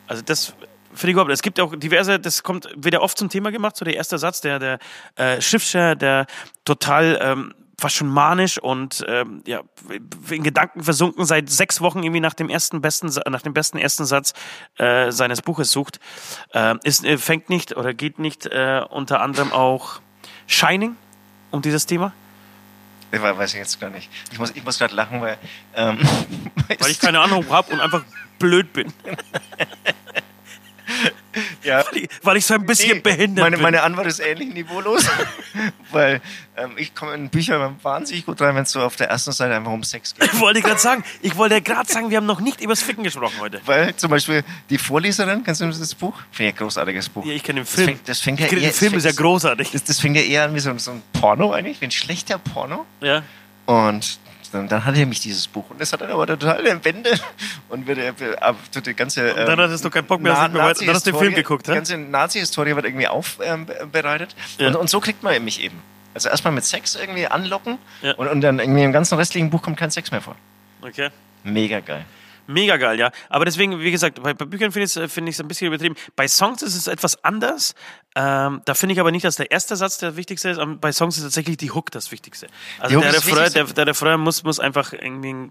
also 0.07 0.23
das 0.23 0.55
finde 0.95 1.11
ich 1.11 1.13
überhaupt. 1.13 1.33
Es 1.33 1.43
gibt 1.43 1.61
auch 1.61 1.75
diverse, 1.77 2.19
das 2.19 2.43
kommt 2.43 2.69
wieder 2.77 3.03
oft 3.03 3.19
zum 3.19 3.29
Thema 3.29 3.51
gemacht, 3.51 3.77
so 3.77 3.85
der 3.85 3.95
erste 3.95 4.19
Satz, 4.19 4.41
der, 4.41 4.59
der 4.59 4.79
äh, 5.17 5.41
Schriftsteller, 5.41 5.97
der 5.97 6.27
total 6.65 7.19
ähm, 7.23 7.55
fast 7.83 7.97
schon 7.97 8.09
manisch 8.09 8.59
und 8.59 9.05
ähm, 9.09 9.43
ja, 9.45 9.61
in 10.31 10.45
Gedanken 10.45 10.85
versunken 10.85 11.25
seit 11.25 11.51
sechs 11.51 11.81
Wochen 11.81 12.03
irgendwie 12.03 12.21
nach 12.21 12.35
dem 12.35 12.49
ersten 12.49 12.81
besten, 12.81 13.11
nach 13.29 13.43
dem 13.43 13.55
besten 13.55 13.77
ersten 13.77 14.05
Satz 14.05 14.35
äh, 14.79 15.11
seines 15.11 15.43
Buches 15.43 15.73
sucht, 15.73 15.99
äh, 16.55 16.77
ist, 16.85 17.05
äh, 17.05 17.19
fängt 17.19 17.51
nicht 17.51 17.77
oder 17.77 17.93
geht 17.93 18.21
nicht 18.21 18.47
äh, 18.47 18.83
unter 18.89 19.21
anderem 19.21 19.53
auch 19.53 20.01
Shining 20.47 20.97
um 21.51 21.61
dieses 21.61 21.87
Thema, 21.87 22.13
Ich 23.11 23.21
weiß 23.21 23.53
ich 23.53 23.59
jetzt 23.59 23.81
gar 23.81 23.91
nicht. 23.91 24.11
Ich 24.31 24.39
muss, 24.39 24.53
ich 24.53 24.65
muss 24.65 24.79
gerade 24.79 24.95
lachen, 24.95 25.21
weil. 25.21 25.37
Ähm, 25.75 25.99
weil 26.79 26.91
ich 26.91 27.01
keine 27.01 27.21
Ahnung 27.21 27.45
habe 27.51 27.73
und 27.73 27.81
einfach 27.81 28.05
blöd 28.39 28.73
bin, 28.73 28.93
ja, 31.63 31.85
weil 31.91 32.03
ich, 32.03 32.09
weil 32.23 32.37
ich 32.37 32.47
so 32.47 32.55
ein 32.55 32.67
bisschen 32.67 32.95
Nee, 32.97 33.01
behindert 33.01 33.43
meine, 33.45 33.57
bin. 33.57 33.63
meine 33.63 33.83
Antwort 33.83 34.07
ist 34.07 34.21
ähnlich 34.21 34.53
niveaulos, 34.53 35.07
weil 35.93 36.21
ähm, 36.57 36.73
ich 36.77 36.95
komme 36.95 37.15
in 37.15 37.29
Bücher 37.31 37.75
wahnsinnig 37.83 38.27
gut 38.27 38.41
rein, 38.41 38.55
wenn 38.55 38.65
es 38.65 38.71
so 38.73 38.81
auf 38.83 38.97
der 38.97 39.09
ersten 39.09 39.33
Seite 39.33 39.55
einfach 39.55 39.73
um 39.73 39.83
Sex 39.85 40.15
geht. 40.15 40.25
Ich 40.33 40.41
wollte 40.41 40.61
gerade 40.61 40.81
sagen, 40.81 41.05
ich 41.23 41.37
wollte 41.37 41.63
gerade 41.63 41.91
sagen, 41.91 42.11
wir 42.11 42.17
haben 42.17 42.27
noch 42.27 42.41
nicht 42.41 42.61
übers 42.61 42.83
Ficken 42.83 43.05
gesprochen 43.05 43.37
heute. 43.41 43.61
Weil 43.65 43.95
zum 43.97 44.11
Beispiel 44.11 44.45
die 44.71 44.79
Vorleserin, 44.79 45.45
kennst 45.45 45.61
du 45.61 45.67
das 45.67 45.95
Buch? 45.95 46.15
Finde 46.31 46.51
ich 46.51 46.55
ein 46.57 46.59
großartiges 46.59 47.09
Buch. 47.09 47.25
Ja, 47.25 47.33
ich 47.33 47.43
kenne 47.43 47.61
den 47.61 47.65
Das 47.65 47.75
Film. 47.75 47.87
fängt, 47.89 48.09
das 48.09 48.21
fängt 48.21 48.41
ja 48.41 48.47
eher, 48.47 48.53
den 48.61 48.73
Film, 48.73 48.93
das 48.95 49.05
ist 49.05 49.17
ja 49.17 49.23
großartig. 49.23 49.71
Das, 49.71 49.85
das 49.85 50.01
fängt 50.01 50.17
ja 50.17 50.23
eher 50.23 50.45
an 50.45 50.55
wie 50.55 50.61
so, 50.61 50.77
so 50.79 50.91
ein 50.93 51.03
Porno 51.13 51.53
eigentlich, 51.53 51.81
wie 51.81 51.87
ein 51.87 51.91
schlechter 51.91 52.39
Porno. 52.39 52.85
Ja. 53.01 53.23
Und 53.67 54.19
dann, 54.53 54.69
dann 54.69 54.85
hatte 54.85 54.99
er 54.99 55.07
mich 55.07 55.21
dieses 55.21 55.49
Buch. 55.49 55.69
Und 55.71 55.81
das 55.81 55.93
hat 55.93 56.01
dann 56.01 56.11
aber 56.11 56.27
total 56.27 56.63
Wände 56.85 57.11
und 57.69 57.87
wird, 57.87 57.99
äh, 57.99 58.13
tut 58.73 58.87
die 58.87 58.95
ganze. 58.95 59.29
Ähm, 59.29 59.47
dann 59.47 59.59
hattest 59.61 59.85
du 59.85 59.91
keinen 59.91 60.07
Bock 60.07 60.21
mehr, 60.21 60.33
nicht 60.33 60.53
mehr 60.53 60.63
dann 60.75 60.95
hast 60.95 61.07
du 61.07 61.11
den 61.13 61.19
Film 61.19 61.35
geguckt, 61.35 61.67
Die 61.67 61.73
ganze 61.73 61.97
Nazi-Historie 61.97 62.75
wird 62.77 62.85
irgendwie 62.85 63.09
aufbereitet. 63.09 64.35
Ja. 64.59 64.69
Und, 64.69 64.77
und 64.77 64.91
so 64.91 65.01
kriegt 65.01 65.23
man 65.23 65.43
mich 65.45 65.61
eben. 65.63 65.83
Also 66.15 66.29
erstmal 66.29 66.53
mit 66.53 66.65
Sex 66.65 66.95
irgendwie 66.95 67.27
anlocken 67.27 67.79
Ja. 68.03 68.13
und, 68.15 68.29
und 68.29 68.41
dann 68.43 68.59
irgendwie 68.59 68.83
im 68.83 68.93
ganzen 68.93 69.17
restlichen 69.17 69.51
Buch 69.51 69.63
kommt 69.63 69.79
kein 69.79 69.91
Sex 69.91 70.11
mehr 70.11 70.21
vor. 70.21 70.37
Okay. 70.83 71.09
Mega 71.45 71.81
geil. 71.81 72.05
Mega 72.47 72.77
geil, 72.77 72.99
ja. 72.99 73.11
Aber 73.29 73.45
deswegen, 73.45 73.79
wie 73.81 73.91
gesagt, 73.91 74.23
bei, 74.23 74.35
bei 74.35 74.45
Büchern 74.45 74.73
finde 74.73 74.85
ich 74.87 74.97
es 74.97 75.13
find 75.13 75.29
ich's 75.29 75.41
ein 75.41 75.49
bisschen 75.49 75.69
übertrieben. 75.69 75.95
Bei 76.17 76.27
Songs 76.29 76.63
ist 76.63 76.75
es 76.75 76.87
etwas 76.87 77.23
anders. 77.25 77.75
Ähm, 78.15 78.61
da 78.65 78.75
finde 78.75 78.95
ich 78.95 79.01
aber 79.01 79.11
nicht, 79.13 79.25
dass 79.25 79.37
der 79.37 79.51
erste 79.51 79.77
Satz 79.77 79.99
der 79.99 80.17
wichtigste 80.17 80.51
ist. 80.51 80.59
Aber 80.59 80.75
bei 80.75 80.93
Songs 80.93 81.17
ist 81.17 81.23
tatsächlich 81.23 81.57
die 81.57 81.71
Hook 81.71 81.91
das 81.91 82.11
Wichtigste. 82.11 82.49
Also 82.79 83.01
der 83.01 83.13
Refrain, 83.15 83.53
der, 83.53 83.65
der 83.65 83.87
Refrain 83.87 84.21
muss, 84.21 84.43
muss 84.43 84.59
einfach 84.61 84.93
irgendwie, 84.93 85.51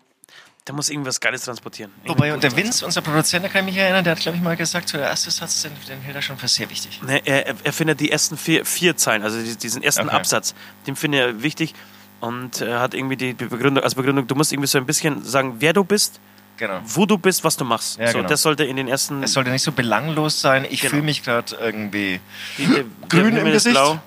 der 0.68 0.76
muss 0.76 0.90
irgendwas 0.90 1.20
Geiles 1.20 1.44
transportieren. 1.46 1.92
Wobei, 2.06 2.34
und 2.34 2.44
der 2.44 2.56
Vince, 2.56 2.86
unser 2.86 3.02
Produzent, 3.02 3.44
da 3.46 3.50
kann 3.50 3.66
ich 3.68 3.74
mich 3.74 3.82
erinnern, 3.82 4.04
der 4.04 4.12
hat, 4.12 4.20
glaube 4.20 4.38
ich, 4.38 4.44
mal 4.44 4.56
gesagt, 4.56 4.90
so 4.90 4.98
der 4.98 5.08
erste 5.08 5.32
Satz, 5.32 5.62
den, 5.64 5.72
den 5.88 6.02
hält 6.02 6.16
er 6.16 6.22
schon 6.22 6.38
für 6.38 6.48
sehr 6.48 6.70
wichtig. 6.70 7.02
Ne, 7.02 7.22
er, 7.26 7.48
er- 7.64 7.74
findet 7.74 8.00
die 8.00 8.12
ersten 8.12 8.38
vier, 8.38 8.64
vier 8.66 8.96
Zeilen, 8.96 9.24
also 9.24 9.42
die- 9.42 9.56
diesen 9.56 9.82
ersten 9.82 10.08
Okay. 10.08 10.16
Absatz, 10.18 10.54
den 10.86 10.96
findet 10.96 11.22
er 11.22 11.42
wichtig 11.42 11.74
und 12.20 12.62
er 12.62 12.80
hat 12.80 12.94
irgendwie 12.94 13.18
die 13.18 13.34
die 13.34 13.46
Begründung, 13.46 13.84
als 13.84 13.96
Begründung, 13.96 14.28
du 14.28 14.36
musst 14.36 14.52
irgendwie 14.54 14.68
so 14.68 14.78
ein 14.78 14.86
bisschen 14.86 15.24
sagen, 15.24 15.56
wer 15.60 15.74
du 15.74 15.84
bist 15.84 16.20
Genau. 16.62 16.80
wo 16.86 17.08
du 17.08 17.18
bist, 17.18 17.44
was 17.44 17.58
du 17.58 17.66
machst. 17.66 17.98
Ja, 17.98 18.08
so, 18.12 18.20
genau. 18.20 18.30
Das 18.30 18.44
sollte 18.44 18.64
in 18.66 18.76
den 18.76 18.88
ersten. 18.88 19.24
Es 19.24 19.34
sollte 19.34 19.50
nicht 19.50 19.64
so 19.64 19.72
belanglos 19.72 20.40
sein. 20.40 20.64
Ich 20.70 20.82
Genau. 20.82 20.92
fühle 20.92 21.02
mich 21.02 21.24
gerade 21.24 21.56
irgendwie 21.60 22.20
die, 22.60 22.68
der, 22.68 22.84
grün 23.10 23.36
im 23.36 23.46
Gesicht. 23.52 23.74
Blau. 23.74 24.00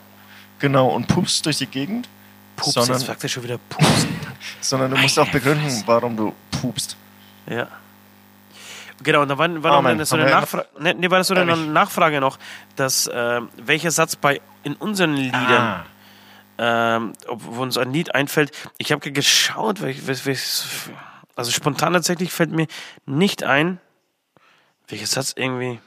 genau 0.60 0.86
und 0.90 1.08
pupst 1.08 1.44
durch 1.46 1.58
die 1.58 1.66
Gegend. 1.66 2.08
Pups, 2.54 2.74
sondern, 2.74 2.92
jetzt 2.98 3.06
fragt 3.06 3.24
er 3.24 3.28
schon 3.28 3.42
wieder 3.42 3.58
Pups. 3.68 4.06
sondern 4.60 4.92
du 4.92 4.96
musst 4.98 5.18
auch 5.18 5.28
begründen, 5.32 5.82
warum 5.86 6.16
du 6.16 6.32
pupst. 6.60 6.96
Ja. 7.50 7.66
Genau, 9.02 9.22
und 9.22 9.28
da 9.28 9.36
war, 9.36 9.62
war 9.64 9.72
Amen. 9.72 9.98
noch 9.98 10.06
so 10.06 10.14
eine 10.14 10.26
wir- 10.26 10.30
Nachfrage, 10.34 10.68
nee, 10.78 10.94
nee, 10.94 11.10
war 11.10 11.18
das 11.18 11.26
so 11.26 11.34
eine? 11.34 11.56
Nachfrage 11.56 12.20
noch, 12.20 12.38
dass 12.76 13.08
äh, 13.08 13.40
welcher 13.56 13.90
Satz 13.90 14.14
bei 14.14 14.40
in 14.62 14.74
unseren 14.76 15.14
Liedern, 15.14 15.42
Ah, 15.42 15.84
ähm, 16.96 17.12
ob 17.26 17.40
wo 17.44 17.62
uns 17.62 17.76
ein 17.76 17.92
Lied 17.92 18.14
einfällt. 18.14 18.52
Ich 18.78 18.92
habe 18.92 19.10
geschaut, 19.10 19.82
welch, 19.82 20.06
welch, 20.06 20.24
welch, 20.24 20.40
also 21.36 21.50
spontan 21.50 21.92
tatsächlich 21.92 22.32
fällt 22.32 22.50
mir 22.50 22.66
nicht 23.06 23.42
ein, 23.42 23.80
welcher 24.88 25.06
Satz 25.06 25.32
irgendwie 25.36 25.80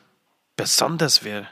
besonders 0.56 1.24
wäre. 1.24 1.48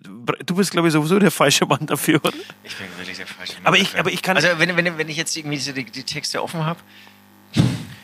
Du 0.00 0.56
bist, 0.56 0.72
glaube 0.72 0.88
ich, 0.88 0.92
sowieso 0.92 1.18
der 1.18 1.30
falsche 1.30 1.66
Mann 1.66 1.86
dafür, 1.86 2.16
oder? 2.22 2.34
ich 2.64 2.76
bin 2.76 2.86
wirklich 2.98 3.16
der 3.16 3.26
falsche 3.26 3.54
Mann 3.54 3.66
Aber 3.66 3.76
ich- 3.76 3.84
dafür. 3.84 4.00
aber 4.00 4.10
ich 4.12 4.22
kann- 4.22 4.36
Also, 4.36 4.48
wenn, 4.58 4.76
wenn, 4.76 4.98
wenn 4.98 5.08
ich 5.08 5.16
jetzt 5.16 5.36
irgendwie 5.36 5.56
die, 5.56 5.84
die 5.84 6.02
Texte 6.02 6.42
offen 6.42 6.64
habe, 6.66 6.80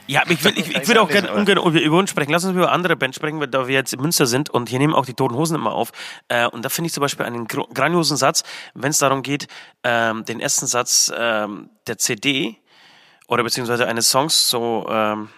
Ja, 0.07 0.23
ich 0.29 0.43
will, 0.45 0.53
ich, 0.57 0.69
ich 0.83 0.89
will 0.89 0.99
auch 0.99 1.09
gerne 1.09 1.33
ungern 1.33 1.59
über 1.59 1.99
uns 1.99 2.11
sprechen. 2.11 2.31
Lass 2.33 2.45
uns 2.45 2.55
über 2.55 2.73
andere 2.73 2.97
Bands 2.97 3.17
sprechen, 3.17 3.39
weil 3.41 3.49
da 3.49 3.67
wir 3.69 3.75
jetzt 3.75 3.93
in 3.93 4.01
Münster 4.01 4.27
sind 4.27 4.51
und 4.51 4.69
hier 4.69 4.79
nehmen 4.79 4.95
auch 4.95 5.05
die 5.07 5.15
Toten 5.15 5.35
Hosen 5.35 5.57
immer 5.57 5.73
auf. 5.73 5.91
Äh, 6.29 6.47
und 6.47 6.65
da 6.65 6.69
finde 6.69 6.87
ich 6.87 6.93
zum 6.93 7.01
Beispiel 7.03 7.27
einen 7.27 7.47
grandiosen 7.47 8.17
Satz, 8.17 8.45
wenn 8.75 8.91
es 8.91 8.99
darum 8.99 9.23
geht, 9.23 9.47
ähm, 9.85 10.25
den 10.25 10.41
ersten 10.41 10.67
Satz 10.67 11.13
ähm, 11.17 11.71
der 11.87 11.99
CD 11.99 12.57
oder 13.31 13.45
beziehungsweise 13.45 13.87
eines 13.87 14.11
Songs 14.11 14.51
so 14.51 14.87
ähm, 14.91 15.29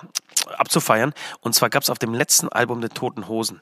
abzufeiern. 0.56 1.12
Und 1.40 1.54
zwar 1.54 1.70
gab 1.70 1.82
es 1.82 1.90
auf 1.90 1.98
dem 1.98 2.14
letzten 2.14 2.48
Album 2.48 2.80
der 2.80 2.90
Toten 2.90 3.28
Hosen 3.28 3.60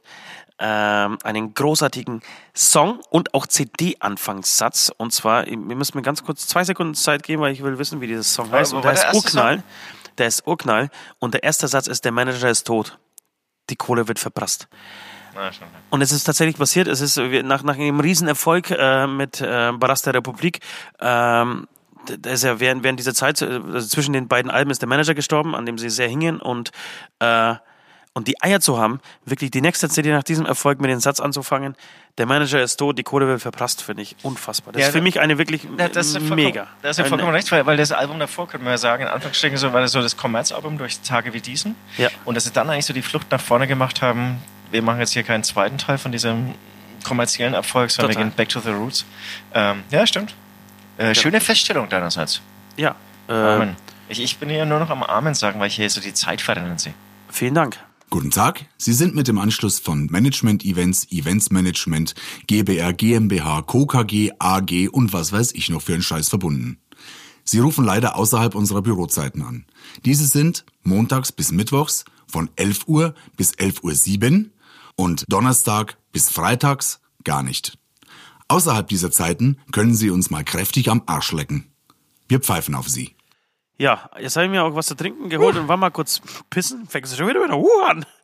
ähm, 0.61 1.19
einen 1.25 1.53
großartigen 1.53 2.23
Song 2.55 3.01
und 3.11 3.35
auch 3.35 3.47
CD-Anfangssatz. 3.47 4.93
Und 4.97 5.12
zwar, 5.12 5.47
wir 5.47 5.57
müssen 5.57 5.99
mir 5.99 6.03
ganz 6.03 6.23
kurz 6.25 6.47
zwei 6.47 6.62
Sekunden 6.62 6.95
Zeit 6.95 7.25
geben, 7.25 7.43
weil 7.43 7.53
ich 7.53 7.62
will 7.62 7.79
wissen, 7.79 8.01
wie 8.01 8.07
dieser 8.07 8.23
Song 8.23 8.53
heißt. 8.53 8.73
Und 8.73 8.85
der 8.85 8.95
der 8.95 9.11
ist 9.11 9.14
Urknall. 9.14 9.62
Der 10.19 10.27
ist 10.29 10.47
Urknall. 10.47 10.90
Und 11.19 11.35
der 11.35 11.43
erste 11.43 11.66
Satz 11.66 11.88
ist, 11.88 12.05
der 12.05 12.12
Manager 12.12 12.49
ist 12.49 12.66
tot. 12.66 12.99
Die 13.69 13.77
Kohle 13.77 14.07
wird 14.07 14.21
verprasst. 14.21 14.69
na. 15.61 15.66
Und 15.90 16.03
es 16.03 16.12
ist 16.12 16.25
tatsächlich 16.25 16.57
passiert. 16.57 16.87
Es 16.87 17.01
ist 17.01 17.16
nach, 17.16 17.64
nach 17.64 17.75
einem 17.75 17.99
Riesenerfolg 17.99 18.71
äh, 18.71 19.07
mit 19.09 19.40
äh, 19.40 19.73
Baras 19.73 20.03
der 20.03 20.14
Republik. 20.14 20.61
Ähm, 21.01 21.66
da 22.07 22.31
ist 22.31 22.45
ja 22.45 22.61
während, 22.61 22.83
während 22.83 22.99
dieser 22.99 23.15
Zeit, 23.15 23.41
äh, 23.43 23.61
also 23.73 23.87
zwischen 23.87 24.13
den 24.13 24.29
beiden 24.29 24.51
Alben 24.51 24.71
ist 24.71 24.83
der 24.83 24.89
Manager 24.89 25.15
gestorben, 25.15 25.55
an 25.55 25.67
dem 25.67 25.79
sie 25.79 25.91
sehr 25.91 26.09
hingen. 26.09 26.41
Und, 26.41 26.71
äh, 27.21 27.55
und 28.13 28.27
die 28.27 28.43
Eier 28.43 28.61
zu 28.61 28.79
haben, 28.79 29.01
wirklich 29.25 29.51
die 29.51 29.61
nächste 29.61 29.89
CD 29.89 30.11
nach 30.11 30.25
diesem 30.25 30.45
Erfolg 30.45 30.81
mit 30.81 30.91
dem 30.91 31.01
Satz 31.01 31.21
anzufangen, 31.21 31.77
der 32.19 32.27
Manager 32.27 32.61
ist 32.61 32.77
tot, 32.77 32.99
die 32.99 33.05
Kohle 33.05 33.29
wird 33.29 33.41
verprasst, 33.41 33.83
finde 33.83 34.03
ich 34.03 34.17
unfassbar. 34.23 34.73
Das 34.73 34.81
Ja, 34.81 34.89
ist 34.89 34.93
für 34.93 35.01
mich 35.01 35.21
eine 35.21 35.39
wirklich 35.39 35.63
Ja, 35.79 35.89
das 35.89 36.19
mega. 36.19 36.67
Das 36.83 36.93
ist 36.93 36.99
ja 36.99 37.05
vollkommen 37.05 37.33
recht, 37.33 37.51
weil, 37.53 37.65
weil 37.67 37.77
das 37.77 37.93
Album 37.93 38.19
davor, 38.19 38.49
könnte 38.49 38.65
man 38.65 38.73
ja 38.73 38.79
sagen, 38.79 39.05
in 39.05 39.09
Anführungsstrichen 39.09 39.57
so, 39.59 39.73
war 39.73 39.81
das 39.81 39.93
so 39.93 40.03
das 40.03 40.17
Kommerzalbum 40.17 40.77
durch 40.77 41.01
Tage 41.01 41.33
wie 41.33 41.41
diesen. 41.41 41.77
Ja. 41.99 42.09
Und 42.25 42.35
dass 42.35 42.45
sie 42.45 42.51
dann 42.51 42.69
eigentlich 42.69 42.87
so 42.87 42.93
die 42.93 43.03
Flucht 43.03 43.31
nach 43.31 43.41
vorne 43.41 43.67
gemacht 43.67 44.03
haben, 44.03 44.43
wir 44.73 44.83
machen 44.83 45.01
jetzt 45.01 45.13
hier 45.13 45.23
keinen 45.23 45.45
zweiten 45.45 45.79
Teil 45.79 45.99
von 45.99 46.13
diesem 46.13 46.55
kommerziellen 47.05 47.55
Erfolg, 47.55 47.91
sondern 47.91 48.11
Total. 48.11 48.25
wir 48.25 48.31
gehen 48.31 48.37
back 48.37 48.49
to 48.49 48.61
the 48.61 48.71
roots. 48.71 49.05
Ähm, 49.55 49.83
ja, 49.91 50.07
stimmt. 50.07 50.35
Äh, 51.01 51.15
Schöne 51.15 51.41
Feststellung 51.41 51.89
deinerseits. 51.89 52.43
Ja. 52.77 52.95
Äh, 53.27 53.33
Amen. 53.33 53.77
Ich, 54.11 54.21
ich 54.21 54.37
bin 54.37 54.51
hier 54.51 54.67
nur 54.67 54.81
noch 54.81 54.91
am 54.91 55.03
Amen 55.03 55.35
sagen, 55.35 55.59
weil 55.59 55.69
ich 55.69 55.77
hier 55.77 55.89
so 55.89 56.01
die 56.01 56.13
Zeit 56.13 56.43
verrennen 56.43 56.77
sehe. 56.77 56.93
vielen 57.31 57.55
Dank. 57.55 57.79
Guten 58.11 58.31
Tag, 58.33 58.67
Sie 58.77 58.93
sind 58.93 59.15
mit 59.15 59.29
dem 59.29 59.39
Anschluss 59.39 59.79
von 59.79 60.07
Management 60.07 60.65
Events, 60.65 61.07
Events 61.13 61.51
Management, 61.51 62.15
GBR, 62.49 62.93
GmbH, 62.93 63.63
Co. 63.63 63.87
KG, 63.87 64.33
AG 64.39 64.89
und 64.91 65.13
was 65.13 65.33
weiß 65.33 65.53
ich 65.53 65.71
noch 65.71 65.81
für 65.81 65.95
einen 65.95 66.03
Scheiß 66.03 66.29
verbunden. 66.29 66.81
Sie 67.45 67.61
rufen 67.61 67.85
leider 67.85 68.17
außerhalb 68.17 68.55
unserer 68.55 68.83
Bürozeiten 68.83 69.43
an. 69.43 69.65
Diese 70.05 70.27
sind 70.27 70.67
montags 70.83 71.31
bis 71.33 71.53
mittwochs 71.53 72.05
von 72.27 72.51
11 72.57 72.89
Uhr 72.89 73.15
bis 73.37 73.53
11 73.53 73.85
Uhr 73.85 73.95
7 73.95 74.53
und 74.97 75.25
Donnerstag 75.29 75.97
bis 76.13 76.29
freitags 76.29 77.01
gar 77.25 77.43
nicht. 77.43 77.79
Außerhalb 78.51 78.89
dieser 78.89 79.11
Zeiten 79.11 79.59
können 79.73 79.95
Sie 79.95 80.11
uns 80.11 80.29
mal 80.31 80.43
kräftig 80.45 80.91
am 80.91 81.03
Arsch 81.07 81.33
lecken. 81.33 81.73
Wir 82.29 82.41
pfeifen 82.41 82.75
auf 82.75 82.89
Sie. 82.89 83.15
Ja, 83.79 84.11
jetzt 84.19 84.37
habe 84.37 84.47
ich 84.47 84.51
mir 84.51 84.65
auch 84.65 84.75
was 84.75 84.87
zu 84.87 84.95
trinken 84.97 85.29
geholt 85.31 85.57
und 85.57 85.69
war 85.69 85.77
mal 85.77 85.91
kurz 85.91 86.21
pissen. 86.51 86.87
Fängst 86.89 87.13
du 87.13 87.17
schon 87.17 87.29
wieder 87.29 87.41
mit 87.41 87.51
der 87.51 87.57
Hu 87.57 87.69
an. 87.89 88.05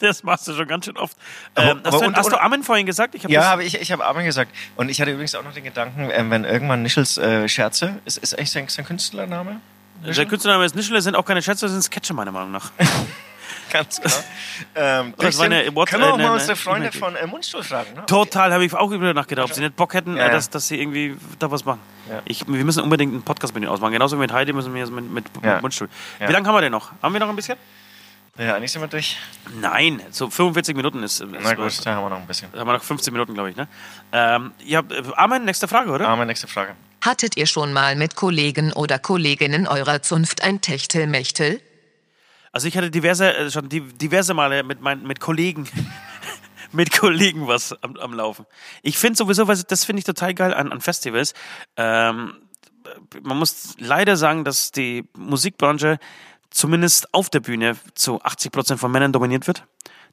Das 0.00 0.22
machst 0.22 0.46
du 0.48 0.54
schon 0.54 0.66
ganz 0.68 0.84
schön 0.84 0.96
oft. 0.96 1.16
Aber- 1.54 1.70
ähm, 1.70 1.80
hast 1.84 1.86
aber 1.86 1.98
du, 1.98 2.06
und- 2.06 2.16
hast 2.16 2.32
du 2.32 2.40
Amen 2.40 2.62
vorhin 2.62 2.84
gesagt? 2.86 3.14
Ich 3.14 3.24
hab 3.24 3.30
Ja, 3.30 3.44
habe 3.44 3.64
ich, 3.64 3.80
ich 3.80 3.90
habe 3.92 4.04
Amen 4.04 4.24
gesagt. 4.24 4.50
Und 4.76 4.88
ich 4.88 5.00
hatte 5.00 5.10
übrigens 5.12 5.34
auch 5.34 5.42
noch 5.42 5.52
den 5.52 5.64
Gedanken, 5.64 6.10
ähm, 6.12 6.30
wenn 6.30 6.44
irgendwann 6.44 6.82
Nischels 6.82 7.16
äh, 7.18 7.48
Scherze, 7.48 8.00
ist, 8.04 8.18
ist 8.18 8.36
eigentlich 8.36 8.50
sein, 8.50 8.68
sein 8.68 8.84
Künstlername? 8.84 9.60
Der 10.04 10.26
Künstlername 10.26 10.64
ist 10.64 10.74
Nischle, 10.76 11.00
sind 11.00 11.16
auch 11.16 11.24
keine 11.24 11.42
Schätze, 11.42 11.66
das 11.66 11.72
sind 11.72 11.82
Sketche 11.82 12.12
meiner 12.14 12.32
Meinung 12.32 12.52
nach. 12.52 12.70
Ganz 13.70 14.00
genau. 14.00 14.14
ähm, 14.76 15.14
Das 15.18 15.38
war 15.38 15.44
eine 15.46 15.58
bisschen- 15.60 15.74
What- 15.74 15.88
können 15.88 16.02
wir 16.02 16.12
auch 16.12 16.18
äh, 16.18 16.22
mal 16.22 16.28
ne- 16.28 16.32
unsere 16.34 16.56
Freunde 16.56 16.88
E-Mail- 16.88 16.98
von 17.00 17.16
äh, 17.16 17.26
Mundstuhl 17.26 17.62
fragen. 17.62 17.94
Ne? 17.94 18.06
Total, 18.06 18.52
habe 18.52 18.64
ich 18.64 18.72
auch 18.74 18.90
über 18.90 19.12
nachgedacht, 19.14 19.48
ob 19.48 19.54
sie 19.54 19.60
nicht 19.62 19.76
Bock 19.76 19.94
hätten, 19.94 20.16
Ja, 20.16 20.24
äh, 20.24 20.26
ja. 20.28 20.32
Dass, 20.34 20.50
dass 20.50 20.68
sie 20.68 20.80
irgendwie 20.80 21.16
da 21.38 21.50
was 21.50 21.64
machen. 21.64 21.80
Ja. 22.10 22.22
Ich, 22.26 22.46
wir 22.46 22.64
müssen 22.64 22.82
unbedingt 22.82 23.12
einen 23.12 23.22
Podcast 23.22 23.54
mit 23.54 23.62
ihnen 23.62 23.70
ausmachen. 23.72 23.92
Genauso 23.92 24.16
wie 24.16 24.20
mit 24.20 24.32
Heidi 24.32 24.52
müssen 24.52 24.72
wir 24.74 24.80
jetzt 24.80 24.92
mit, 24.92 25.10
mit 25.10 25.24
Ja. 25.42 25.60
Mundstuhl. 25.60 25.88
Ja. 26.20 26.28
Wie 26.28 26.32
lange 26.32 26.46
haben 26.46 26.54
wir 26.54 26.60
denn 26.60 26.72
noch? 26.72 26.92
Haben 27.02 27.12
wir 27.12 27.20
noch 27.20 27.28
ein 27.28 27.36
bisschen? 27.36 27.56
Ja, 28.36 28.56
eigentlich 28.56 28.72
sind 28.72 28.80
wir 28.82 28.88
durch. 28.88 29.16
Nein, 29.60 30.02
so 30.10 30.28
45 30.28 30.74
Minuten 30.74 31.02
ist. 31.04 31.20
ist 31.20 31.28
Na 31.40 31.54
gut, 31.54 31.86
da 31.86 31.94
haben 31.94 32.04
wir 32.04 32.10
noch 32.10 32.16
ein 32.18 32.26
bisschen. 32.26 32.48
Da 32.52 32.58
haben 32.60 32.66
wir 32.66 32.72
noch 32.72 32.82
15 32.82 33.12
Minuten, 33.12 33.32
glaube 33.34 33.50
ich. 33.50 33.56
Ne? 33.56 33.68
Ähm, 34.12 34.52
ja, 34.64 34.80
äh, 34.80 35.02
Amen, 35.16 35.44
nächste 35.44 35.68
Frage, 35.68 35.90
oder? 35.92 36.08
Amen, 36.08 36.26
nächste 36.26 36.48
Frage. 36.48 36.74
Hattet 37.00 37.36
ihr 37.36 37.46
schon 37.46 37.72
mal 37.72 37.94
mit 37.94 38.16
Kollegen 38.16 38.72
oder 38.72 38.98
Kolleginnen 38.98 39.68
eurer 39.68 40.02
Zunft 40.02 40.42
ein 40.42 40.60
Techtelmechtel? 40.60 41.60
Also 42.54 42.68
ich 42.68 42.76
hatte 42.76 42.88
diverse, 42.88 43.34
äh, 43.34 43.50
schon 43.50 43.68
diverse 43.68 44.32
Male 44.32 44.62
mit 44.62 44.80
meinen 44.80 45.04
mit 45.08 45.18
Kollegen 45.18 45.68
mit 46.72 46.96
Kollegen 46.96 47.48
was 47.48 47.72
am, 47.82 47.96
am 47.96 48.14
Laufen. 48.14 48.46
Ich 48.82 48.96
finde 48.96 49.16
sowieso, 49.16 49.48
was, 49.48 49.66
das 49.66 49.84
finde 49.84 49.98
ich 49.98 50.04
total 50.04 50.34
geil 50.34 50.54
an, 50.54 50.70
an 50.70 50.80
Festivals. 50.80 51.34
Ähm, 51.76 52.36
man 53.22 53.38
muss 53.38 53.74
leider 53.80 54.16
sagen, 54.16 54.44
dass 54.44 54.70
die 54.70 55.04
Musikbranche 55.18 55.98
zumindest 56.50 57.12
auf 57.12 57.28
der 57.28 57.40
Bühne 57.40 57.76
zu 57.96 58.22
80 58.22 58.52
Prozent 58.52 58.78
von 58.78 58.92
Männern 58.92 59.12
dominiert 59.12 59.48
wird. 59.48 59.64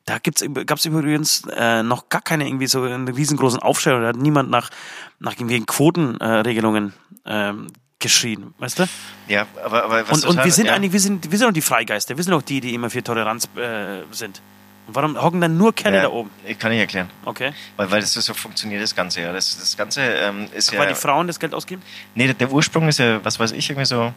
Da 0.05 0.17
gibt's, 0.17 0.43
gab's 0.65 0.85
übrigens 0.85 1.43
äh, 1.55 1.83
noch 1.83 2.09
gar 2.09 2.21
keine 2.21 2.47
irgendwie 2.47 2.65
so 2.65 2.81
einen 2.81 3.07
riesengroßen 3.07 3.59
Aufstell 3.59 3.93
oder 3.93 4.07
hat 4.07 4.15
niemand 4.15 4.49
nach, 4.49 4.71
nach 5.19 5.33
irgendwelchen 5.33 5.67
Quotenregelungen 5.67 6.93
ähm, 7.23 7.67
geschrien, 8.01 8.53
weißt 8.57 8.79
du? 8.79 8.87
Ja, 9.27 9.45
aber, 9.63 9.83
aber 9.85 10.09
was 10.09 10.17
Und, 10.17 10.25
und 10.25 10.29
total- 10.31 10.45
wir 10.45 10.51
sind 10.51 10.65
ja. 10.65 10.73
eigentlich, 10.73 10.91
wir 10.91 10.99
sind, 10.99 11.31
wir 11.31 11.37
sind 11.37 11.47
doch 11.47 11.53
die 11.53 11.61
Freigeister, 11.61 12.17
wir 12.17 12.23
sind 12.23 12.33
doch 12.33 12.41
die, 12.41 12.59
die 12.59 12.73
immer 12.73 12.89
für 12.89 13.01
Toleranz 13.03 13.47
äh, 13.55 14.01
sind. 14.11 14.41
Und 14.87 14.95
warum 14.95 15.21
hocken 15.21 15.39
dann 15.39 15.57
nur 15.57 15.73
Kerle 15.73 15.97
ja, 15.97 16.03
da 16.03 16.09
oben? 16.09 16.29
Ich 16.45 16.57
kann 16.57 16.71
ich 16.71 16.79
erklären. 16.79 17.09
Okay. 17.23 17.53
Weil, 17.77 17.91
weil 17.91 18.01
das 18.01 18.13
so 18.13 18.33
funktioniert, 18.33 18.81
das 18.81 18.95
Ganze. 18.95 19.21
Ja. 19.21 19.31
Das, 19.31 19.57
das 19.57 19.77
Ganze 19.77 20.01
ähm, 20.01 20.47
ist 20.53 20.71
ja. 20.71 20.79
Weil 20.79 20.89
die 20.89 20.95
Frauen 20.95 21.27
das 21.27 21.39
Geld 21.39 21.53
ausgeben? 21.53 21.81
Nee, 22.15 22.25
der, 22.25 22.33
der 22.33 22.51
Ursprung 22.51 22.87
ist 22.87 22.99
ja, 22.99 23.23
was 23.23 23.39
weiß 23.39 23.51
ich, 23.51 23.69
irgendwie 23.69 23.85
so 23.85 24.11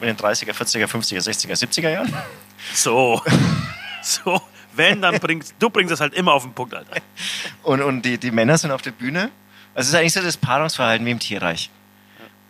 in 0.00 0.06
den 0.06 0.16
30er, 0.16 0.52
40er, 0.52 0.86
50er, 0.86 1.20
60er, 1.20 1.52
70er 1.52 1.90
Jahren. 1.90 2.12
So. 2.72 3.20
so. 4.00 4.40
Wenn, 4.72 5.02
dann 5.02 5.18
bringst 5.18 5.54
du 5.58 5.68
bringst 5.68 5.92
das 5.92 6.00
halt 6.00 6.14
immer 6.14 6.32
auf 6.32 6.44
den 6.44 6.54
Punkt, 6.54 6.74
Alter. 6.74 6.96
Und, 7.62 7.82
und 7.82 8.02
die, 8.02 8.16
die 8.16 8.30
Männer 8.30 8.56
sind 8.56 8.70
auf 8.70 8.80
der 8.80 8.92
Bühne. 8.92 9.30
Also 9.74 9.88
es 9.88 9.88
ist 9.88 9.94
eigentlich 9.94 10.12
so 10.14 10.22
das 10.22 10.36
Paarungsverhalten 10.38 11.04
wie 11.06 11.10
im 11.10 11.18
Tierreich. 11.18 11.68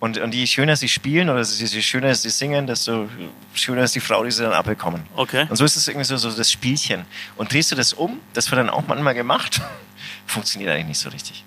Und, 0.00 0.18
und 0.18 0.34
je 0.34 0.46
schöner 0.46 0.76
sie 0.76 0.88
spielen 0.88 1.30
oder 1.30 1.42
je 1.42 1.80
schöner 1.80 2.14
sie 2.14 2.28
singen, 2.28 2.66
desto 2.66 3.08
schöner 3.54 3.84
ist 3.84 3.94
die 3.94 4.00
Frau, 4.00 4.22
die 4.24 4.30
sie 4.30 4.42
dann 4.42 4.52
abbekommen. 4.52 5.02
Okay. 5.16 5.46
Und 5.48 5.56
so 5.56 5.64
ist 5.64 5.76
es 5.76 5.88
irgendwie 5.88 6.04
so, 6.04 6.16
so 6.16 6.30
das 6.30 6.50
Spielchen. 6.52 7.06
Und 7.36 7.52
drehst 7.52 7.72
du 7.72 7.76
das 7.76 7.94
um, 7.94 8.20
das 8.34 8.50
wird 8.50 8.58
dann 8.58 8.70
auch 8.70 8.86
manchmal 8.86 9.14
gemacht, 9.14 9.62
funktioniert 10.26 10.70
eigentlich 10.72 10.88
nicht 10.88 10.98
so 10.98 11.08
richtig. 11.08 11.44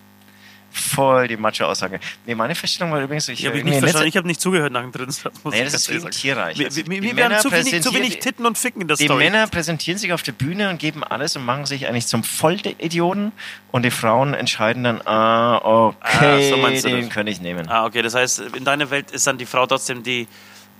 Voll 0.78 1.28
die 1.28 1.38
Macho-Aussage. 1.38 2.00
Nee, 2.26 2.36
meine 2.36 2.56
Feststellung 2.56 2.92
war 2.92 3.02
übrigens, 3.02 3.28
ich, 3.30 3.40
Ich 3.40 3.46
habe 3.46 3.58
irgendwie 3.58 3.72
nicht 3.72 3.78
in 3.78 3.84
verstanden, 3.84 4.08
ich 4.10 4.18
habe 4.18 4.28
nicht 4.28 4.40
zugehört 4.42 4.72
nach 4.72 4.82
dem 4.82 4.92
dritten 4.92 5.12
Satz. 5.12 5.34
Nee, 5.44 5.64
ich 5.64 5.72
das 5.72 5.88
ist 5.88 6.02
sagen. 6.02 6.12
Tierreich. 6.12 6.60
Wir, 6.60 6.68
Also, 6.68 6.82
wir, 6.88 7.26
haben 7.26 7.40
zu 7.40 7.52
wenig, 7.52 7.82
zu 7.82 7.94
wenig 7.94 8.20
Titten 8.20 8.46
und 8.46 8.58
Ficken 8.58 8.82
in 8.82 8.88
der 8.88 8.98
Die 8.98 9.06
Story. 9.06 9.24
Männer 9.26 9.48
präsentieren 9.48 9.98
sich 9.98 10.14
auf 10.14 10.24
der 10.24 10.34
Bühne 10.34 10.70
und 10.70 10.80
geben 10.80 11.04
alles 11.04 11.36
und 11.36 11.46
machen 11.46 11.66
sich 11.66 11.88
eigentlich 11.88 12.08
zum 12.08 12.24
Vollidioten 12.24 13.32
und 13.72 13.84
die 13.84 13.92
Frauen 13.92 14.34
entscheiden 14.34 14.84
dann, 14.84 15.02
ah, 15.06 15.58
okay, 15.64 15.96
Ah, 16.02 16.42
so 16.42 16.90
den 16.90 17.02
das. 17.06 17.10
kann 17.10 17.28
ich 17.28 17.42
nehmen. 17.42 17.68
Ah, 17.70 17.86
okay, 17.86 18.02
das 18.02 18.14
heißt, 18.16 18.40
in 18.56 18.64
deiner 18.64 18.90
Welt 18.90 19.12
ist 19.12 19.28
dann 19.28 19.38
die 19.38 19.46
Frau 19.46 19.66
trotzdem 19.66 20.04
die, 20.04 20.28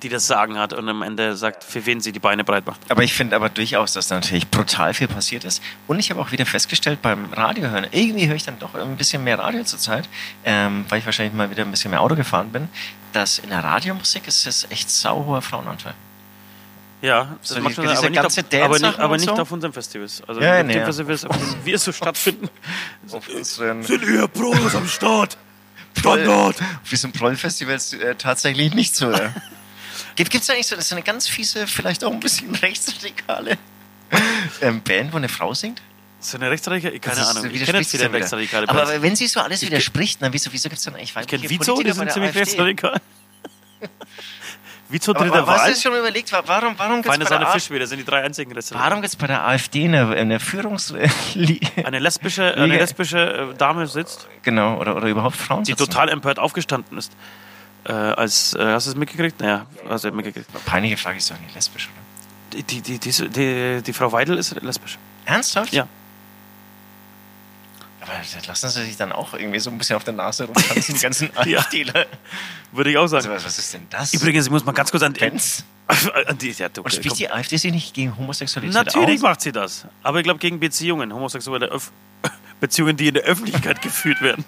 die 0.04 0.10
das 0.10 0.28
Sagen 0.28 0.58
hat 0.60 0.74
und 0.74 0.88
am 0.90 1.02
Ende 1.02 1.36
sagt, 1.36 1.64
für 1.64 1.86
wen 1.88 2.00
sie 2.02 2.12
die 2.12 2.20
Beine 2.20 2.44
breit 2.44 2.66
macht. 2.68 2.80
Aber 2.90 3.04
ich 3.04 3.14
finde 3.14 3.36
aber 3.36 3.50
durchaus, 3.50 3.94
dass 3.94 4.08
da 4.08 4.16
natürlich 4.16 4.48
brutal 4.50 4.94
viel 4.94 5.08
passiert 5.08 5.44
ist. 5.44 5.62
Und 5.88 5.98
ich 6.00 6.12
habe 6.12 6.22
auch 6.22 6.32
wieder 6.32 6.46
festgestellt 6.46 7.02
beim 7.02 7.34
Radio 7.34 7.70
hören, 7.70 7.88
irgendwie 7.92 8.28
höre 8.28 8.36
ich 8.36 8.44
dann 8.44 8.60
doch 8.60 8.76
ein 8.76 8.96
bisschen 8.96 9.24
mehr 9.24 9.40
Radio 9.40 9.64
zurzeit, 9.64 10.08
ähm, 10.46 10.86
weil 10.90 11.00
ich 11.00 11.06
wahrscheinlich 11.06 11.34
mal 11.34 11.50
wieder 11.50 11.64
ein 11.64 11.72
bisschen 11.72 11.90
mehr 11.92 12.02
Auto 12.02 12.16
gefahren 12.16 12.52
bin, 12.52 12.70
dass 13.14 13.40
in 13.40 13.50
der 13.50 13.64
Radiomusik 13.64 14.28
ist 14.28 14.46
es 14.46 14.68
echt 14.70 14.90
sauhoher 14.92 15.42
Frauenanteil. 15.42 15.96
Ja, 17.02 17.36
das 17.42 17.50
So 17.50 17.60
macht 17.62 17.78
die- 17.78 17.82
man 17.82 17.90
diese 17.90 18.00
aber 18.00 18.10
nicht, 18.10 18.22
ganze 18.22 18.42
auf, 18.42 18.64
aber 18.64 18.80
nicht, 18.80 19.00
aber 19.00 19.18
nicht 19.18 19.26
so? 19.28 19.34
auf 19.42 19.52
unseren 19.52 19.74
Festivals. 19.74 20.22
Also 20.28 20.42
Ja, 20.42 20.60
auf 20.60 20.66
nee, 20.66 20.74
den. 20.74 20.86
Festivals, 20.86 21.26
auf 21.26 21.38
denen 21.38 21.66
wir 21.66 21.80
so 21.80 21.92
stattfinden. 21.92 22.50
Sind 23.42 24.04
ihr 24.04 24.28
Pros 24.28 24.76
am 24.76 24.88
Start? 24.88 25.38
Proll, 26.02 26.28
auf 26.28 26.56
diesen 26.92 27.12
Proll-Festivals 27.12 27.94
äh, 27.94 28.14
tatsächlich 28.16 28.74
nicht 28.76 28.96
so. 28.96 29.12
Gibt 30.18 30.36
es 30.36 30.48
da 30.48 30.54
nicht 30.54 30.68
so, 30.68 30.76
das 30.76 30.86
ist 30.86 30.92
eine 30.92 31.04
ganz 31.04 31.28
fiese, 31.28 31.66
vielleicht 31.68 32.04
auch 32.04 32.12
ein 32.12 32.20
bisschen 32.20 32.54
rechtsradikale 32.56 33.58
ähm, 34.62 34.82
Band, 34.82 35.14
wo 35.14 35.18
eine 35.18 35.30
Frau 35.30 35.54
singt? 35.54 35.82
So 36.20 36.38
eine 36.38 36.50
Rechtsradikale? 36.50 37.00
Keine 37.00 37.16
Das 37.16 37.30
ist- 37.30 37.36
Ahnung. 37.38 37.46
Ich 37.52 37.54
widerspricht 37.54 37.68
kenne 37.72 37.80
jetzt 37.82 37.94
wieder. 37.94 38.14
Rechtsradikale 38.14 38.68
Aber, 38.70 38.80
Bands. 38.80 38.92
aber 38.92 39.02
wenn 39.04 39.16
sie 39.16 39.28
so 39.28 39.40
alles 39.40 39.62
widerspricht, 39.62 40.22
dann 40.22 40.34
wieso, 40.34 40.52
wieso 40.52 40.68
gibt 40.70 40.80
es 40.80 40.84
dann 40.86 40.96
eigentlich 40.96 41.10
Ich 41.10 41.28
kenne 41.28 41.44
weibliche 41.44 41.50
Vizo, 41.62 41.82
die 41.82 41.92
sind 41.92 42.12
ziemlich 42.12 42.30
AfD? 42.30 42.40
rechtsradikal. 42.40 43.00
Aber, 44.90 45.14
dritter 45.20 45.36
aber 45.40 45.52
hast 45.52 45.66
du 45.68 45.70
Wahl. 45.72 45.76
schon 45.76 46.00
überlegt, 46.00 46.32
wa- 46.32 46.44
warum, 46.46 46.74
warum 46.80 47.02
gibt 47.02 47.14
es 47.14 47.20
bei, 47.30 47.38
der 47.38 47.48
AfD- 47.50 47.74
wieder, 47.76 47.86
sind 47.88 47.98
die 48.00 48.06
drei 48.06 48.24
einzigen 48.24 48.54
Rechtsradikalen. 48.54 48.90
warum 48.92 49.02
gibt's 49.02 49.18
bei 49.18 49.28
der 49.28 49.46
AfD 49.46 49.84
eine, 49.84 50.16
eine 50.16 50.40
Führungs... 50.40 50.94
Eine 51.84 52.00
lesbische, 52.00 52.54
eine 52.54 52.68
lesbische 52.68 53.52
äh, 53.52 53.58
Dame 53.58 53.86
sitzt, 53.88 54.28
genau, 54.44 54.78
oder, 54.80 54.96
oder 54.96 55.08
überhaupt 55.10 55.36
Frauen 55.36 55.66
die 55.66 55.74
sitzen. 55.74 55.84
total 55.86 56.08
empört 56.08 56.40
aufgestanden 56.40 56.98
ist. 56.98 57.12
Äh, 57.88 57.94
als, 57.94 58.54
äh, 58.54 58.60
hast 58.66 58.88
du 58.88 58.92
es 58.92 58.98
mitgekriegt? 58.98 59.40
Naja, 59.40 59.66
hast 59.88 60.04
du 60.04 60.12
mitgekriegt. 60.12 60.48
Peinliche 60.66 60.98
Frage, 60.98 61.18
ist 61.20 61.32
doch 61.32 61.40
nicht 61.40 61.56
lesbisch, 61.56 61.88
oder? 61.88 62.62
Die, 62.64 62.82
die, 62.82 63.00
die, 63.00 63.30
die, 63.30 63.82
die, 63.82 63.94
Frau 63.94 64.12
Weidel 64.12 64.38
ist 64.38 64.62
lesbisch. 64.62 64.98
Ernsthaft? 65.26 65.72
Ja. 65.74 65.88
Aber 68.02 68.14
lassen 68.48 68.70
sie 68.70 68.86
sich 68.86 68.98
dann 68.98 69.12
auch 69.12 69.34
irgendwie 69.34 69.60
so 69.60 69.70
ein 69.70 69.78
bisschen 69.78 69.96
auf 69.98 70.04
der 70.04 70.14
Nase 70.14 70.46
rumtanzen, 70.46 70.96
die 70.96 71.02
ganzen 71.02 71.30
Ja. 71.46 71.66
Würde 72.72 72.90
ich 72.92 72.98
auch 72.98 73.02
Also, 73.04 73.20
sagen. 73.20 73.36
was 73.36 73.46
was 73.46 73.58
ist 73.60 73.74
denn 73.74 73.88
das? 73.90 74.14
Übrigens, 74.14 74.46
ich 74.46 74.52
muss 74.52 74.66
mal 74.66 74.72
ganz 74.74 74.92
kurz 74.92 75.04
an, 75.04 75.14
Benz? 75.14 75.64
an 76.28 76.38
die. 76.38 76.52
Ja, 76.52 76.70
du, 76.70 76.82
Und 76.82 76.92
spricht 76.92 77.10
komm. 77.10 77.18
die 77.18 77.30
AfD 77.32 77.58
sich 77.58 77.72
nicht 77.72 77.94
gegen 77.94 78.18
Homosexualität 78.18 78.74
Natürlich 78.76 79.16
aus? 79.18 79.22
macht 79.24 79.42
sie 79.42 79.52
das. 79.52 79.86
Aber 80.04 80.20
ich 80.20 80.24
glaube 80.24 80.40
gegen 80.40 80.60
Beziehungen, 80.60 81.14
homosexuelle 81.14 81.68
Öff 81.68 81.92
Beziehungen, 82.60 82.98
die 82.98 83.08
in 83.10 83.14
der 83.14 83.24
Öffentlichkeit 83.24 83.82
geführt 83.82 84.22
werden. 84.22 84.44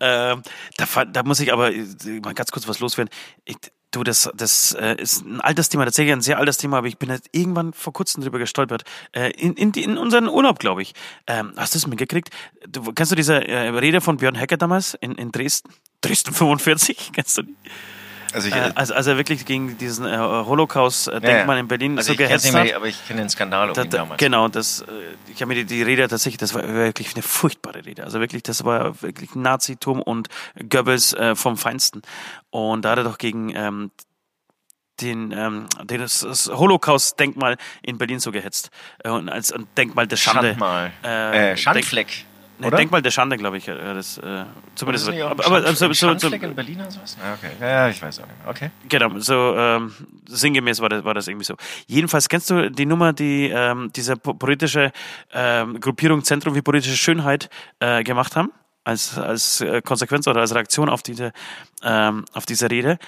Ähm, 0.00 0.42
da, 0.76 1.04
da 1.04 1.22
muss 1.22 1.40
ich 1.40 1.52
aber 1.52 1.72
äh, 1.72 1.84
mal 2.22 2.34
ganz 2.34 2.50
kurz 2.50 2.68
was 2.68 2.80
loswerden. 2.80 3.12
Ich, 3.44 3.56
du, 3.90 4.04
das, 4.04 4.30
das 4.34 4.72
äh, 4.72 4.96
ist 5.00 5.24
ein 5.24 5.40
altes 5.40 5.68
Thema, 5.68 5.84
tatsächlich 5.84 6.12
ein 6.12 6.20
sehr 6.20 6.38
altes 6.38 6.58
Thema, 6.58 6.78
aber 6.78 6.86
ich 6.86 6.98
bin 6.98 7.10
jetzt 7.10 7.28
irgendwann 7.32 7.72
vor 7.72 7.92
kurzem 7.92 8.22
drüber 8.22 8.38
gestolpert. 8.38 8.84
Äh, 9.12 9.30
in, 9.30 9.54
in, 9.54 9.72
in 9.72 9.98
unseren 9.98 10.28
Urlaub, 10.28 10.58
glaube 10.58 10.82
ich. 10.82 10.94
Ähm, 11.26 11.52
hast 11.56 11.74
du 11.74 11.78
es 11.78 11.86
mitgekriegt? 11.86 12.30
Du, 12.68 12.92
kennst 12.92 13.12
du 13.12 13.16
diese 13.16 13.46
äh, 13.46 13.68
Rede 13.68 14.00
von 14.00 14.18
Björn 14.18 14.34
Hecker 14.34 14.56
damals 14.56 14.94
in, 14.94 15.14
in 15.14 15.32
Dresden? 15.32 15.72
Dresden 16.00 16.32
45? 16.32 17.10
Kennst 17.12 17.38
du 17.38 17.42
die? 17.42 17.56
Also, 18.32 18.48
ich, 18.48 18.54
Äh, 18.54 18.72
also, 18.74 18.94
als 18.94 19.06
er 19.06 19.16
wirklich 19.16 19.44
gegen 19.44 19.78
diesen 19.78 20.04
äh, 20.06 20.16
Holocaust-Denkmal 20.18 21.30
ja, 21.32 21.46
ja. 21.54 21.58
in 21.60 21.68
Berlin 21.68 21.96
also 21.98 22.08
so 22.08 22.12
ich 22.12 22.18
gehetzt 22.18 22.52
hat. 22.54 22.64
mehr, 22.64 22.76
aber 22.76 22.86
ich 22.86 23.06
kenne 23.06 23.20
den 23.22 23.30
Skandal 23.30 23.72
Da, 23.72 23.84
damals. 23.84 24.18
genau, 24.18 24.48
das, 24.48 24.82
äh, 24.82 24.84
ich 25.32 25.40
habe 25.40 25.46
mir 25.48 25.54
die, 25.54 25.64
die 25.64 25.82
Rede 25.82 26.06
tatsächlich, 26.08 26.38
das 26.38 26.54
war 26.54 26.66
wirklich 26.66 27.14
eine 27.14 27.22
furchtbare 27.22 27.84
Rede. 27.86 28.04
Also 28.04 28.20
wirklich, 28.20 28.42
das 28.42 28.64
war 28.64 29.00
wirklich 29.02 29.34
Nazitum 29.34 30.02
und 30.02 30.28
Goebbels 30.68 31.12
äh, 31.14 31.34
vom 31.34 31.56
Feinsten. 31.56 32.02
Und 32.50 32.84
da 32.84 32.90
hat 32.90 32.98
er 32.98 33.04
doch 33.04 33.18
gegen 33.18 33.54
ähm, 33.54 33.90
den, 35.00 35.32
ähm, 35.32 35.66
den 35.84 36.00
das, 36.00 36.20
das 36.20 36.48
Holocaust-Denkmal 36.48 37.56
in 37.82 37.98
Berlin 37.98 38.18
so 38.20 38.32
gehetzt. 38.32 38.70
Äh, 39.04 39.10
und 39.10 39.28
als 39.28 39.52
ein 39.52 39.66
Denkmal 39.76 40.06
der 40.06 40.16
Schande. 40.16 40.48
Schandmal. 40.50 40.92
Äh, 41.04 41.52
Äh, 41.52 41.56
Schandfleck. 41.56 42.24
Nee, 42.60 42.66
oder? 42.66 42.76
Denkmal 42.76 43.02
der 43.02 43.10
Schande, 43.12 43.36
glaube 43.36 43.56
ich. 43.58 43.68
äh, 43.68 43.74
Das, 43.94 44.18
äh, 44.18 44.44
zumindest. 44.74 45.06
Ist 45.08 45.14
nicht 45.14 45.22
auch 45.22 45.30
ein 45.30 45.32
aber, 45.40 45.46
aber, 45.46 45.58
Schandfleck- 45.58 45.94
so, 45.94 46.12
so, 46.18 46.28
so, 46.28 46.34
in 46.34 46.54
Berlin 46.54 46.80
oder 46.80 46.90
sowas? 46.90 47.16
Ja, 47.22 47.34
okay. 47.34 47.50
Ja, 47.60 47.88
ich 47.88 48.02
weiß 48.02 48.20
auch 48.20 48.26
nicht 48.26 48.38
mehr. 48.44 48.48
Okay. 48.50 48.70
Genau, 48.88 49.18
so 49.20 49.54
ähm, 49.56 49.92
sinngemäß 50.26 50.80
war 50.80 50.88
das, 50.88 51.04
war 51.04 51.14
das 51.14 51.28
irgendwie 51.28 51.44
so. 51.44 51.54
Jedenfalls 51.86 52.28
kennst 52.28 52.50
du 52.50 52.70
die 52.70 52.86
Nummer, 52.86 53.12
die 53.12 53.48
ähm, 53.54 53.90
diese 53.94 54.16
po- 54.16 54.34
politische 54.34 54.90
ähm, 55.32 55.78
Gruppierung 55.80 56.24
Zentrum 56.24 56.54
für 56.54 56.62
politische 56.62 56.96
Schönheit 56.96 57.48
äh, 57.80 58.02
gemacht 58.02 58.34
haben, 58.36 58.50
als, 58.84 59.16
als 59.16 59.60
äh, 59.60 59.80
Konsequenz 59.82 60.26
oder 60.26 60.40
als 60.40 60.54
Reaktion 60.54 60.88
auf 60.88 61.02
diese, 61.02 61.32
ähm, 61.84 62.24
auf 62.32 62.44
diese 62.46 62.70
Rede. 62.70 62.98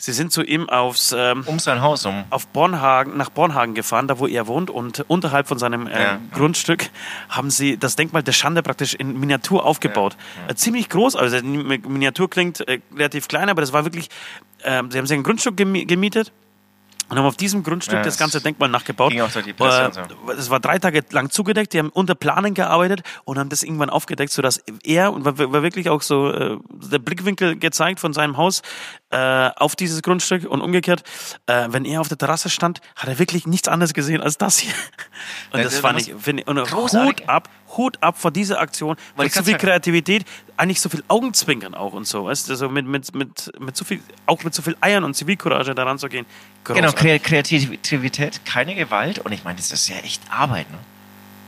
Sie 0.00 0.12
sind 0.12 0.32
zu 0.32 0.42
ihm 0.42 0.68
aufs, 0.70 1.14
ähm, 1.16 1.42
Um 1.46 1.58
sein 1.58 1.82
Haus 1.82 2.06
um. 2.06 2.24
auf 2.30 2.46
Bornhagen, 2.46 3.18
nach 3.18 3.28
Bornhagen 3.28 3.74
gefahren, 3.74 4.08
da 4.08 4.18
wo 4.18 4.26
er 4.26 4.46
wohnt, 4.46 4.70
und 4.70 5.04
unterhalb 5.08 5.46
von 5.46 5.58
seinem 5.58 5.86
äh, 5.86 6.02
Ja. 6.02 6.18
Grundstück 6.32 6.88
haben 7.28 7.50
sie 7.50 7.76
das 7.76 7.96
Denkmal 7.96 8.22
der 8.22 8.32
Schande 8.32 8.62
praktisch 8.62 8.94
in 8.94 9.20
Miniatur 9.20 9.64
aufgebaut. 9.66 10.16
Äh, 10.48 10.54
ziemlich 10.54 10.88
groß, 10.88 11.16
also 11.16 11.36
Miniatur 11.44 12.30
klingt 12.30 12.66
äh, 12.66 12.80
relativ 12.96 13.28
klein, 13.28 13.50
aber 13.50 13.60
das 13.60 13.74
war 13.74 13.84
wirklich, 13.84 14.08
ähm, 14.64 14.90
sie 14.90 14.96
haben 14.96 15.06
sich 15.06 15.18
ein 15.18 15.22
Grundstück 15.22 15.56
gemi 15.56 15.84
gemietet. 15.84 16.32
Und 17.08 17.18
haben 17.18 17.26
auf 17.26 17.36
diesem 17.36 17.64
Grundstück 17.64 17.94
Ja, 17.96 18.02
das 18.04 18.14
das 18.14 18.18
ganze 18.20 18.40
Denkmal 18.40 18.68
nachgebaut. 18.68 19.10
ging 19.10 19.20
auch 19.20 19.32
durch 19.32 19.44
die 19.44 19.52
Presse 19.52 19.86
Äh, 19.86 19.92
so. 19.92 20.32
Es 20.32 20.48
war 20.48 20.60
drei 20.60 20.78
Tage 20.78 21.02
lang 21.10 21.28
zugedeckt, 21.28 21.72
die 21.72 21.80
haben 21.80 21.88
unter 21.88 22.14
Planen 22.14 22.54
gearbeitet 22.54 23.02
und 23.24 23.36
haben 23.36 23.48
das 23.48 23.64
irgendwann 23.64 23.90
aufgedeckt, 23.90 24.30
sodass 24.30 24.62
er, 24.84 25.12
und 25.12 25.24
war, 25.24 25.36
war 25.36 25.64
wirklich 25.64 25.88
auch 25.90 26.02
so 26.02 26.30
äh, 26.30 26.56
der 26.68 27.00
Blickwinkel 27.00 27.56
gezeigt 27.58 27.98
von 27.98 28.12
seinem 28.12 28.36
Haus 28.36 28.62
äh, 29.10 29.50
auf 29.56 29.74
dieses 29.76 30.02
Grundstück 30.02 30.44
und 30.48 30.60
umgekehrt, 30.60 31.02
äh, 31.46 31.66
wenn 31.70 31.84
er 31.84 32.00
auf 32.00 32.08
der 32.08 32.18
Terrasse 32.18 32.48
stand, 32.50 32.80
hat 32.96 33.08
er 33.08 33.18
wirklich 33.18 33.46
nichts 33.46 33.66
anderes 33.68 33.92
gesehen 33.94 34.20
als 34.20 34.38
das 34.38 34.58
hier. 34.58 34.72
Und 35.52 35.58
Ja, 35.58 35.64
das 35.64 35.74
da 35.74 35.80
fand 35.80 36.00
ich, 36.00 36.14
finde 36.18 36.42
ich, 36.42 36.48
und. 36.48 36.58
Hut 36.72 37.28
ab, 37.28 37.48
Hut 37.76 37.98
ab 38.02 38.18
vor 38.18 38.30
dieser 38.30 38.60
Aktion, 38.60 38.96
ich 39.22 39.32
so 39.32 39.42
viel. 39.42 39.56
Kreativität, 39.56 40.24
eigentlich 40.56 40.80
so 40.80 40.88
viel 40.88 41.02
Augenzwinkern 41.08 41.74
auch 41.74 41.92
und 41.92 42.06
so, 42.06 42.24
weißt 42.26 42.48
du, 42.48 42.54
so 42.56 42.68
mit, 42.68 42.86
mit, 42.86 43.14
mit, 43.14 43.52
mit 43.60 43.76
so 43.76 43.84
viel, 43.84 44.00
auch 44.26 44.42
mit 44.44 44.54
so 44.54 44.62
viel 44.62 44.76
Eiern 44.80 45.04
und 45.04 45.14
Zivilcourage 45.14 45.74
daran 45.74 45.98
zu 45.98 46.08
gehen. 46.08 46.26
Genau, 46.64 46.90
Großartig. 46.92 47.22
Kreativität, 47.22 48.44
keine 48.44 48.74
Gewalt. 48.74 49.18
Und 49.20 49.32
ich 49.32 49.44
meine, 49.44 49.56
das 49.56 49.70
ist 49.72 49.88
ja 49.88 49.96
echt 49.96 50.22
Arbeit, 50.30 50.70
ne? 50.70 50.78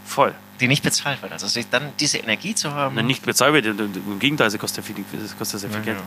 Voll. 0.04 0.34
die 0.60 0.68
nicht 0.68 0.82
bezahlt 0.82 1.22
wird. 1.22 1.32
Also 1.32 1.46
sich 1.48 1.68
dann 1.70 1.92
diese 1.98 2.18
Energie 2.18 2.54
zu 2.54 2.72
haben, 2.72 2.94
Na, 2.96 3.02
nicht 3.02 3.24
bezahlt 3.24 3.52
wird, 3.54 3.66
im 3.66 4.18
Gegenteil, 4.18 4.50
sie 4.50 4.58
kostet 4.58 4.84
viel, 4.84 4.94
kostet 5.38 5.60
sehr 5.60 5.70
viel 5.70 5.78
Ja, 5.80 5.84
Geld. 5.84 5.96
ja. 5.98 6.02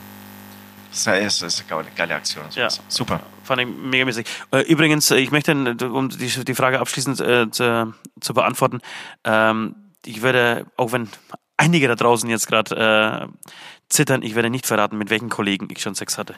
Das 1.04 1.20
ist, 1.20 1.42
das 1.42 1.54
ist 1.60 1.72
eine 1.72 1.84
geile 1.96 2.16
Aktion. 2.16 2.46
Ja. 2.54 2.70
Super. 2.88 3.20
Fand 3.44 3.62
ich 3.62 3.68
megamäßig. 3.68 4.26
Äh, 4.52 4.62
übrigens, 4.62 5.12
äh, 5.12 5.18
ich 5.18 5.32
möchte, 5.32 5.52
äh, 5.52 5.84
um 5.86 6.10
die, 6.10 6.28
die 6.28 6.56
Frage 6.56 6.80
abschließend 6.80 7.20
äh, 7.22 7.50
zu, 7.52 7.94
zu 8.22 8.34
beantworten, 8.34 8.80
ähm, 9.24 9.76
ich 10.06 10.22
werde, 10.22 10.66
auch 10.78 10.92
wenn 10.92 11.10
einige 11.58 11.88
da 11.88 11.96
draußen 11.96 12.30
jetzt 12.30 12.48
gerade 12.48 13.30
äh, 13.30 13.50
zittern, 13.90 14.22
ich 14.24 14.36
werde 14.36 14.50
nicht 14.50 14.66
verraten, 14.68 14.98
mit 14.98 15.10
welchen 15.10 15.30
Kollegen 15.30 15.68
ich 15.72 15.82
schon 15.82 15.96
Sex 15.96 16.18
hatte. 16.18 16.36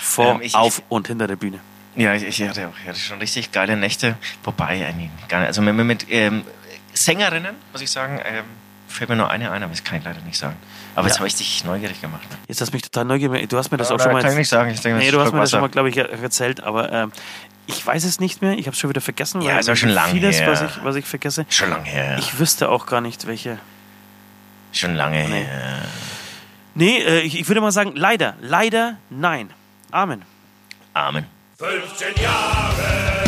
Vor, 0.00 0.34
Ähm, 0.36 0.40
ich- 0.42 0.54
auf 0.54 0.82
und 0.88 1.06
hinter 1.08 1.26
der 1.26 1.36
Bühne. 1.36 1.60
Ja, 1.96 2.14
ich, 2.14 2.22
ich, 2.22 2.48
hatte 2.48 2.68
auch, 2.68 2.72
ich 2.82 2.88
hatte 2.88 2.98
schon 3.00 3.18
richtig 3.18 3.50
geile 3.52 3.76
Nächte. 3.76 4.16
Wobei, 4.44 4.86
eigentlich 4.86 5.10
gar 5.28 5.40
nicht. 5.40 5.48
Also 5.48 5.60
mit, 5.60 5.74
mit 5.74 6.06
ähm, 6.08 6.42
Sängerinnen, 6.94 7.56
muss 7.72 7.80
ich 7.82 7.90
sagen, 7.90 8.20
ähm, 8.24 8.44
fällt 8.88 9.10
mir 9.10 9.16
nur 9.16 9.28
eine 9.30 9.50
ein, 9.50 9.62
aber 9.62 9.72
das 9.72 9.82
kann 9.82 9.98
ich 9.98 10.04
leider 10.04 10.20
nicht 10.22 10.38
sagen. 10.38 10.56
Aber 10.94 11.02
Ja. 11.06 11.08
jetzt 11.08 11.18
habe 11.18 11.28
ich 11.28 11.34
dich 11.36 11.64
neugierig 11.64 12.00
gemacht. 12.00 12.22
Ne? 12.30 12.36
Jetzt 12.48 12.60
hast 12.60 12.70
du 12.72 12.76
mich 12.76 12.82
total 12.82 13.04
neugierig. 13.04 13.48
Du 13.48 13.56
hast 13.56 13.70
mir 13.70 13.76
das 13.78 13.90
auch 13.90 13.94
Oder 13.94 14.04
schon 14.04 14.12
mal. 14.12 14.22
kann 14.22 14.32
ich 14.32 14.38
nicht 14.38 14.48
sagen. 14.48 14.70
Ich 14.70 14.80
denke, 14.80 14.98
nee, 14.98 15.10
du 15.10 15.20
hast 15.20 15.32
mir 15.32 15.40
das 15.40 15.50
schon 15.50 15.60
mal, 15.60 15.68
glaube 15.68 15.88
ich, 15.88 15.96
erzählt, 15.96 16.60
aber 16.62 16.90
ähm, 16.92 17.12
ich 17.66 17.86
weiß 17.86 18.04
es 18.04 18.18
nicht 18.20 18.42
mehr. 18.42 18.52
Ich 18.58 18.66
habe 18.66 18.74
es 18.74 18.78
schon 18.78 18.90
wieder 18.90 19.00
vergessen. 19.00 19.40
Ja, 19.42 19.52
weil 19.54 19.60
ist 19.60 19.70
auch 19.70 19.76
schon 19.76 19.90
lang 19.90 20.10
Vieles, 20.10 20.40
her. 20.40 20.48
was 20.48 20.62
ich, 20.62 20.84
was 20.84 20.96
ich 20.96 21.04
vergesse. 21.06 21.46
Schon 21.48 21.70
lange 21.70 21.84
her. 21.84 22.16
Ich 22.18 22.38
wüsste 22.38 22.68
auch 22.68 22.86
gar 22.86 23.00
nicht, 23.00 23.26
welche. 23.26 23.58
schon 24.72 24.94
lange 24.94 25.28
Nee. 25.28 25.44
her. 25.44 25.78
Nee, 26.74 26.98
äh, 26.98 27.20
ich, 27.20 27.38
ich 27.38 27.48
würde 27.48 27.60
mal 27.60 27.72
sagen, 27.72 27.92
leider, 27.94 28.34
leider 28.40 28.96
nein. 29.10 29.50
Amen. 29.90 30.22
Amen. 30.94 31.26
15 31.58 32.22
Jahre 32.22 33.19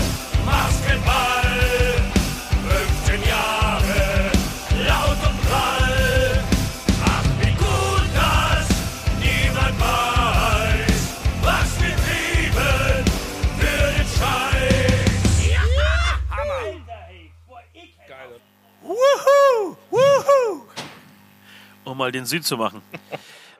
Um 21.92 21.98
mal 21.98 22.10
den 22.10 22.24
Süd 22.26 22.44
zu 22.44 22.56
machen. 22.56 22.82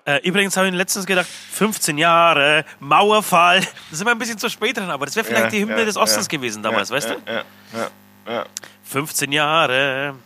Äh, 0.04 0.18
übrigens 0.26 0.56
habe 0.56 0.66
ich 0.66 0.74
letztens 0.74 1.06
gedacht, 1.06 1.28
15 1.28 1.96
Jahre, 1.96 2.64
Mauerfall. 2.80 3.60
Das 3.60 3.68
ist 3.92 4.00
immer 4.00 4.10
ein 4.10 4.18
bisschen 4.18 4.36
zu 4.36 4.48
spät 4.50 4.76
dran, 4.76 4.90
aber 4.90 5.06
das 5.06 5.14
wäre 5.14 5.24
vielleicht 5.24 5.44
Ja, 5.44 5.50
die 5.50 5.60
Hymne 5.60 5.78
ja, 5.78 5.84
des 5.84 5.96
Ostens 5.96 6.26
ja. 6.26 6.38
gewesen 6.38 6.60
damals, 6.60 6.90
weißt 6.90 7.10
du? 7.10 7.14
Ja, 7.24 7.44
ja, 7.72 7.90
ja. 8.26 8.46
15 8.82 9.30
Jahre. 9.30 10.16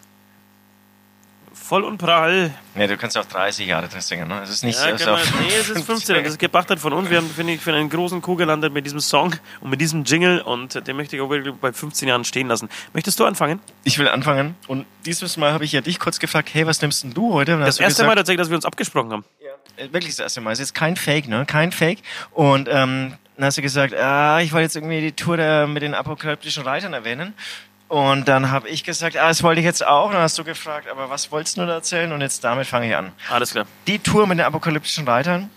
Voll 1.69 1.83
und 1.83 1.99
prall. 1.99 2.55
Nee, 2.77 2.87
du 2.87 2.97
kannst 2.97 3.19
auch 3.19 3.25
30 3.25 3.67
Jahre 3.67 3.89
drin 3.89 4.01
singen, 4.01 4.29
ne? 4.29 4.41
Es 4.45 4.51
ist 4.51 4.63
nicht 4.63 4.79
Ja, 4.79 4.97
so. 4.97 5.05
genau. 5.05 5.17
Nee, 5.41 5.49
es 5.59 5.69
ist 5.69 5.85
15. 5.85 6.23
Das 6.23 6.33
ist 6.35 6.39
gebastelt 6.39 6.79
von 6.79 6.93
uns. 6.93 7.11
Wir 7.11 7.17
haben, 7.17 7.29
finde 7.29 7.55
ich, 7.55 7.61
für 7.61 7.73
einen 7.75 7.91
großen 7.91 8.23
Kuh 8.23 8.37
gelandet 8.37 8.73
mit 8.73 8.87
diesem 8.87 9.01
Song 9.01 9.35
und 9.61 9.71
mit 9.71 9.81
diesem 9.81 10.05
Jingle 10.05 10.41
und 10.43 10.87
den 10.87 10.95
möchte 10.97 11.17
ich 11.17 11.23
auch 11.23 11.29
wirklich 11.29 11.53
bei 11.57 11.73
15 11.73 12.07
Jahren 12.07 12.25
stehen 12.25 12.47
lassen. 12.47 12.69
Möchtest 12.93 13.19
du 13.19 13.25
anfangen? 13.25 13.59
Ich 13.83 13.99
will 13.99 14.07
anfangen. 14.07 14.55
Und 14.69 14.87
dieses 15.05 15.37
Mal 15.37 15.53
habe 15.53 15.65
ich 15.65 15.73
ja 15.73 15.81
dich 15.81 15.99
kurz 15.99 16.21
gefragt, 16.21 16.51
hey, 16.53 16.67
was 16.69 16.81
nimmst 16.83 17.03
denn 17.03 17.15
du 17.15 17.33
heute? 17.33 17.59
Das 17.59 17.79
du 17.79 17.83
erste 17.83 17.95
gesagt, 18.03 18.07
Mal 18.11 18.15
tatsächlich, 18.15 18.43
dass 18.43 18.51
wir 18.51 18.57
uns 18.57 18.65
abgesprochen 18.65 19.11
haben. 19.13 19.25
Äh, 19.77 19.85
Wirklich 19.93 20.15
das 20.15 20.21
erste 20.21 20.41
Mal. 20.41 20.53
Es 20.53 20.61
ist 20.61 20.73
kein 20.73 20.95
Fake, 20.95 21.27
ne? 21.27 21.47
Kein 21.47 21.73
Fake. 21.73 21.99
Und 22.31 22.69
ähm, 22.71 23.15
Dann 23.37 23.45
hast 23.45 23.59
du 23.59 23.63
gesagt, 23.63 23.93
ah, 23.93 24.41
ich 24.41 24.53
wollte 24.53 24.63
jetzt 24.63 24.77
irgendwie 24.77 25.01
die 25.01 25.13
Tour 25.13 25.37
der, 25.37 25.67
mit 25.67 25.83
den 25.83 25.95
apokalyptischen 25.95 26.63
Reitern 26.63 26.93
erwähnen. 26.93 27.35
Und 27.89 28.27
dann 28.27 28.51
habe 28.51 28.69
ich 28.69 28.83
gesagt, 28.83 29.17
ah, 29.17 29.29
das 29.29 29.43
wollte 29.43 29.61
ich 29.61 29.65
jetzt 29.65 29.87
auch. 29.87 30.07
Und 30.07 30.15
dann 30.15 30.23
hast 30.23 30.37
du 30.39 30.45
gefragt, 30.45 30.89
aber 30.89 31.09
was 31.09 31.31
wolltest 31.31 31.57
du 31.57 31.67
da 31.67 31.75
erzählen? 31.75 32.13
Und 32.13 32.21
jetzt 32.21 32.43
damit 32.43 32.67
fange 32.67 32.89
ich 32.89 32.97
an. 32.97 33.13
Alles 33.31 33.53
klar. 33.53 33.67
Die 33.87 34.01
Tour 34.01 34.27
mit 34.27 34.39
den 34.39 34.47
apokalyptischen 34.47 35.07
Reitern. 35.07 35.51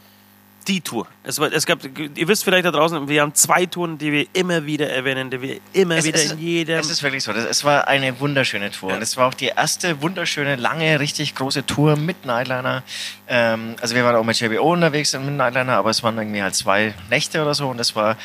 Die 0.68 0.82
Tour. 0.82 1.08
Es, 1.24 1.40
war, 1.40 1.52
es 1.52 1.66
gab, 1.66 1.80
ihr 1.84 2.28
wisst 2.28 2.44
vielleicht 2.44 2.66
da 2.66 2.72
draußen, 2.72 3.08
wir 3.08 3.22
haben 3.24 3.34
zwei 3.34 3.66
Touren, 3.66 3.98
die 3.98 4.12
wir 4.12 4.28
immer 4.34 4.68
wieder 4.68 4.88
erwähnen, 4.88 5.32
die 5.32 5.42
wir 5.42 5.60
immer 5.74 5.96
Es 5.96 6.06
wieder 6.06 6.22
ist, 6.22 6.34
in 6.34 6.40
jedem. 6.40 6.78
es 6.78 6.92
ist 6.92 7.02
wirklich 7.02 7.24
so. 7.24 7.34
Das, 7.34 7.46
es 7.46 7.64
war 7.64 7.88
eine 7.88 8.20
wunderschöne 8.20 8.70
Tour. 8.70 8.90
Ja. 8.90 8.98
Und 8.98 9.02
es 9.02 9.18
war 9.18 9.28
auch 9.28 9.34
die 9.34 9.48
erste 9.48 10.00
wunderschöne, 10.04 10.58
lange, 10.58 11.00
richtig 11.00 11.34
große 11.34 11.66
Tour 11.66 11.96
mit 11.96 12.26
Nightliner. 12.26 12.84
Ähm, 13.28 13.78
also 13.82 13.96
wir 13.96 14.04
waren 14.04 14.16
auch 14.16 14.24
mit 14.24 14.40
JBO 14.40 14.74
unterwegs 14.74 15.14
mit 15.14 15.24
Nightliner, 15.24 15.78
aber 15.78 15.90
es 15.90 16.04
waren 16.04 16.16
irgendwie 16.18 16.44
halt 16.44 16.54
zwei 16.54 16.94
Nächte 17.10 17.42
oder 17.42 17.56
so. 17.56 17.70
Und 17.70 17.78
das 17.78 17.96
war, 17.96 18.16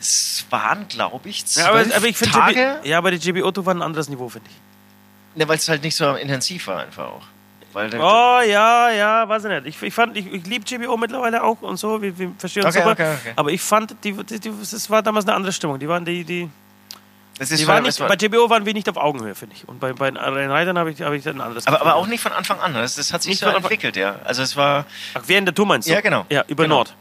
es 0.00 0.44
waren, 0.50 0.86
glaube 0.88 1.28
ich, 1.28 1.44
zwölf 1.46 1.66
ja, 1.66 1.72
aber, 1.72 1.96
aber 1.96 2.06
ich 2.06 2.18
Tage. 2.18 2.80
ja, 2.84 2.98
aber 2.98 3.10
die 3.10 3.18
GBO-Tour 3.18 3.66
war 3.66 3.74
ein 3.74 3.82
anderes 3.82 4.08
Niveau, 4.08 4.28
finde 4.28 4.48
ich. 4.50 5.38
Ne, 5.38 5.48
weil 5.48 5.56
es 5.56 5.68
halt 5.68 5.82
nicht 5.82 5.96
so 5.96 6.14
intensiv 6.14 6.66
war 6.66 6.80
einfach 6.80 7.04
auch. 7.06 7.22
Weil 7.72 7.94
Oh, 7.94 8.40
ja, 8.46 8.90
ja, 8.90 9.28
weiß 9.28 9.44
ich 9.44 9.50
nicht. 9.50 9.66
Ich, 9.66 9.82
ich, 9.82 9.94
fand, 9.94 10.16
ich, 10.16 10.32
ich 10.32 10.46
liebe 10.46 10.64
GBO 10.64 10.96
mittlerweile 10.96 11.42
auch 11.42 11.60
und 11.60 11.76
so, 11.76 12.00
wir, 12.00 12.18
wir 12.18 12.32
verstehen 12.38 12.64
uns 12.64 12.74
Okay, 12.74 12.82
super. 12.84 12.92
okay, 12.92 13.14
okay. 13.20 13.32
Aber 13.36 13.50
ich 13.50 13.60
fand, 13.60 13.94
die, 14.04 14.12
die, 14.12 14.40
die, 14.40 14.50
das 14.58 14.88
war 14.90 15.02
damals 15.02 15.26
eine 15.26 15.34
andere 15.34 15.52
Stimmung. 15.52 15.78
Die 15.78 15.88
waren, 15.88 16.04
die, 16.04 16.24
die, 16.24 16.48
das 17.38 17.50
ist 17.50 17.60
die 17.60 17.68
waren 17.68 17.82
nicht, 17.84 18.00
war, 18.00 18.08
bei 18.08 18.16
GBO 18.16 18.48
waren 18.50 18.64
wir 18.66 18.72
nicht 18.72 18.88
auf 18.88 18.96
Augenhöhe, 18.96 19.34
finde 19.34 19.54
ich. 19.54 19.68
Und 19.68 19.80
bei, 19.80 19.92
bei 19.92 20.10
den 20.10 20.16
Reitern 20.18 20.78
habe 20.78 20.90
ich, 20.90 21.02
hab 21.02 21.12
ich 21.12 21.28
ein 21.28 21.40
anderes 21.40 21.66
aber, 21.66 21.80
aber 21.82 21.94
auch 21.96 22.06
nicht 22.06 22.20
von 22.22 22.32
Anfang 22.32 22.58
an. 22.58 22.74
Das, 22.74 22.96
das 22.96 23.12
hat 23.12 23.22
sich 23.22 23.30
Nicht 23.30 23.40
so 23.40 23.48
entwickelt, 23.48 23.96
ja. 23.96 24.16
Also 24.24 24.42
es 24.42 24.56
war 24.56 24.86
Ach, 25.14 25.20
während 25.26 25.46
der 25.46 25.54
Tour 25.54 25.66
meinst 25.66 25.88
du? 25.88 25.92
Ja, 25.92 26.00
genau. 26.00 26.24
Ja, 26.30 26.44
über 26.48 26.64
Genau. 26.64 26.76
Nord. 26.76 26.94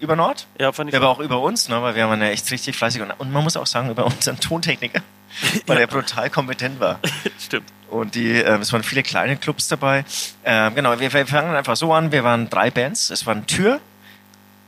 Über 0.00 0.16
Nord. 0.16 0.46
Ja, 0.58 0.72
fand 0.72 0.88
ich 0.88 0.92
Der 0.92 1.00
war 1.00 1.08
auch 1.08 1.20
über 1.20 1.40
uns, 1.40 1.68
ne, 1.68 1.80
weil 1.82 1.94
wir 1.94 2.08
waren 2.08 2.20
ja 2.20 2.28
echt 2.28 2.50
richtig 2.50 2.76
fleißig. 2.76 3.02
Und, 3.02 3.10
und 3.12 3.32
man 3.32 3.42
muss 3.42 3.56
auch 3.56 3.66
sagen, 3.66 3.90
über 3.90 4.04
unseren 4.06 4.38
Tontechniker, 4.38 5.00
weil 5.66 5.78
er 5.78 5.86
brutal 5.86 6.30
kompetent 6.30 6.80
war. 6.80 6.98
Stimmt. 7.38 7.70
Und 7.90 8.14
die, 8.14 8.32
ähm, 8.32 8.62
es 8.62 8.72
waren 8.72 8.82
viele 8.82 9.02
kleine 9.02 9.36
Clubs 9.36 9.68
dabei. 9.68 10.04
Ähm, 10.44 10.74
genau, 10.74 10.98
wir, 10.98 11.12
wir 11.12 11.26
fangen 11.26 11.54
einfach 11.54 11.76
so 11.76 11.92
an. 11.94 12.10
Wir 12.12 12.24
waren 12.24 12.50
drei 12.50 12.70
Bands. 12.70 13.10
Es 13.10 13.26
waren 13.26 13.46
Tür, 13.46 13.80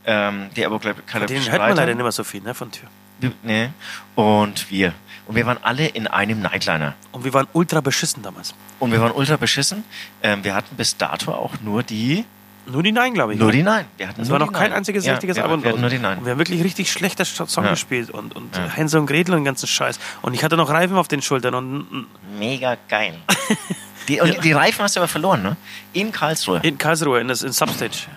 ähm, 0.05 0.49
die 0.51 0.61
Den 0.61 0.65
apokalyptischen 0.65 1.51
hört 1.51 1.61
man 1.61 1.75
leider 1.75 1.93
nicht 1.93 2.01
mehr 2.01 2.11
so 2.11 2.23
viel, 2.23 2.41
ne, 2.41 2.53
von 2.53 2.71
Tür. 2.71 2.87
Nee. 3.43 3.69
Und 4.15 4.71
wir. 4.71 4.93
Und 5.27 5.35
wir 5.35 5.45
waren 5.45 5.59
alle 5.61 5.87
in 5.87 6.07
einem 6.07 6.41
Nightliner. 6.41 6.95
Und 7.11 7.23
wir 7.23 7.33
waren 7.33 7.47
ultra 7.53 7.81
beschissen 7.81 8.23
damals. 8.23 8.55
Und 8.79 8.91
wir 8.91 9.01
waren 9.01 9.11
ultra 9.11 9.37
beschissen. 9.37 9.83
Ähm, 10.23 10.43
wir 10.43 10.55
hatten 10.55 10.75
bis 10.75 10.97
dato 10.97 11.31
auch 11.33 11.59
nur 11.61 11.83
die, 11.83 12.25
Nur 12.71 12.83
die 12.83 12.91
Nein, 12.91 13.13
glaube 13.13 13.33
ich. 13.33 13.39
nur 13.39 13.51
die 13.51 13.63
Nein. 13.63 13.85
Wir 13.97 14.07
hatten 14.07 14.21
Es 14.21 14.29
war 14.29 14.39
noch 14.39 14.51
kein 14.53 14.71
einziges 14.73 15.05
ja, 15.05 15.13
richtiges 15.13 15.37
wir, 15.37 15.43
Album. 15.43 15.63
Wir 15.63 15.71
hatten 15.71 15.81
nur 15.81 15.89
die 15.89 15.95
Und 15.97 16.01
Nein. 16.03 16.23
wir 16.25 16.31
haben 16.31 16.37
wirklich 16.39 16.63
richtig 16.63 16.91
schlechter 16.91 17.25
Song 17.25 17.63
Ja. 17.63 17.71
gespielt 17.71 18.09
und, 18.09 18.35
und 18.35 18.55
Ja. 18.55 18.67
Hänsel 18.69 18.99
und 18.99 19.05
Gretel 19.07 19.31
und 19.33 19.39
den 19.41 19.45
ganzen 19.45 19.67
Scheiß. 19.67 19.99
Und 20.21 20.33
ich 20.33 20.43
hatte 20.43 20.57
noch 20.57 20.69
Reifen 20.69 20.97
auf 20.97 21.07
den 21.07 21.21
Schultern 21.21 21.55
und 21.55 22.07
Mega 22.37 22.77
geil. 22.87 23.15
Die, 24.07 24.19
und 24.21 24.43
die 24.43 24.53
Reifen 24.53 24.81
hast 24.83 24.95
du 24.95 25.01
aber 25.01 25.07
verloren, 25.07 25.43
ne? 25.43 25.55
In 25.93 26.11
Karlsruhe. 26.11 26.59
in 26.63 26.79
Karlsruhe 26.79 27.19
in, 27.19 27.27
das, 27.27 27.43
in 27.43 27.51
Substage. 27.51 28.07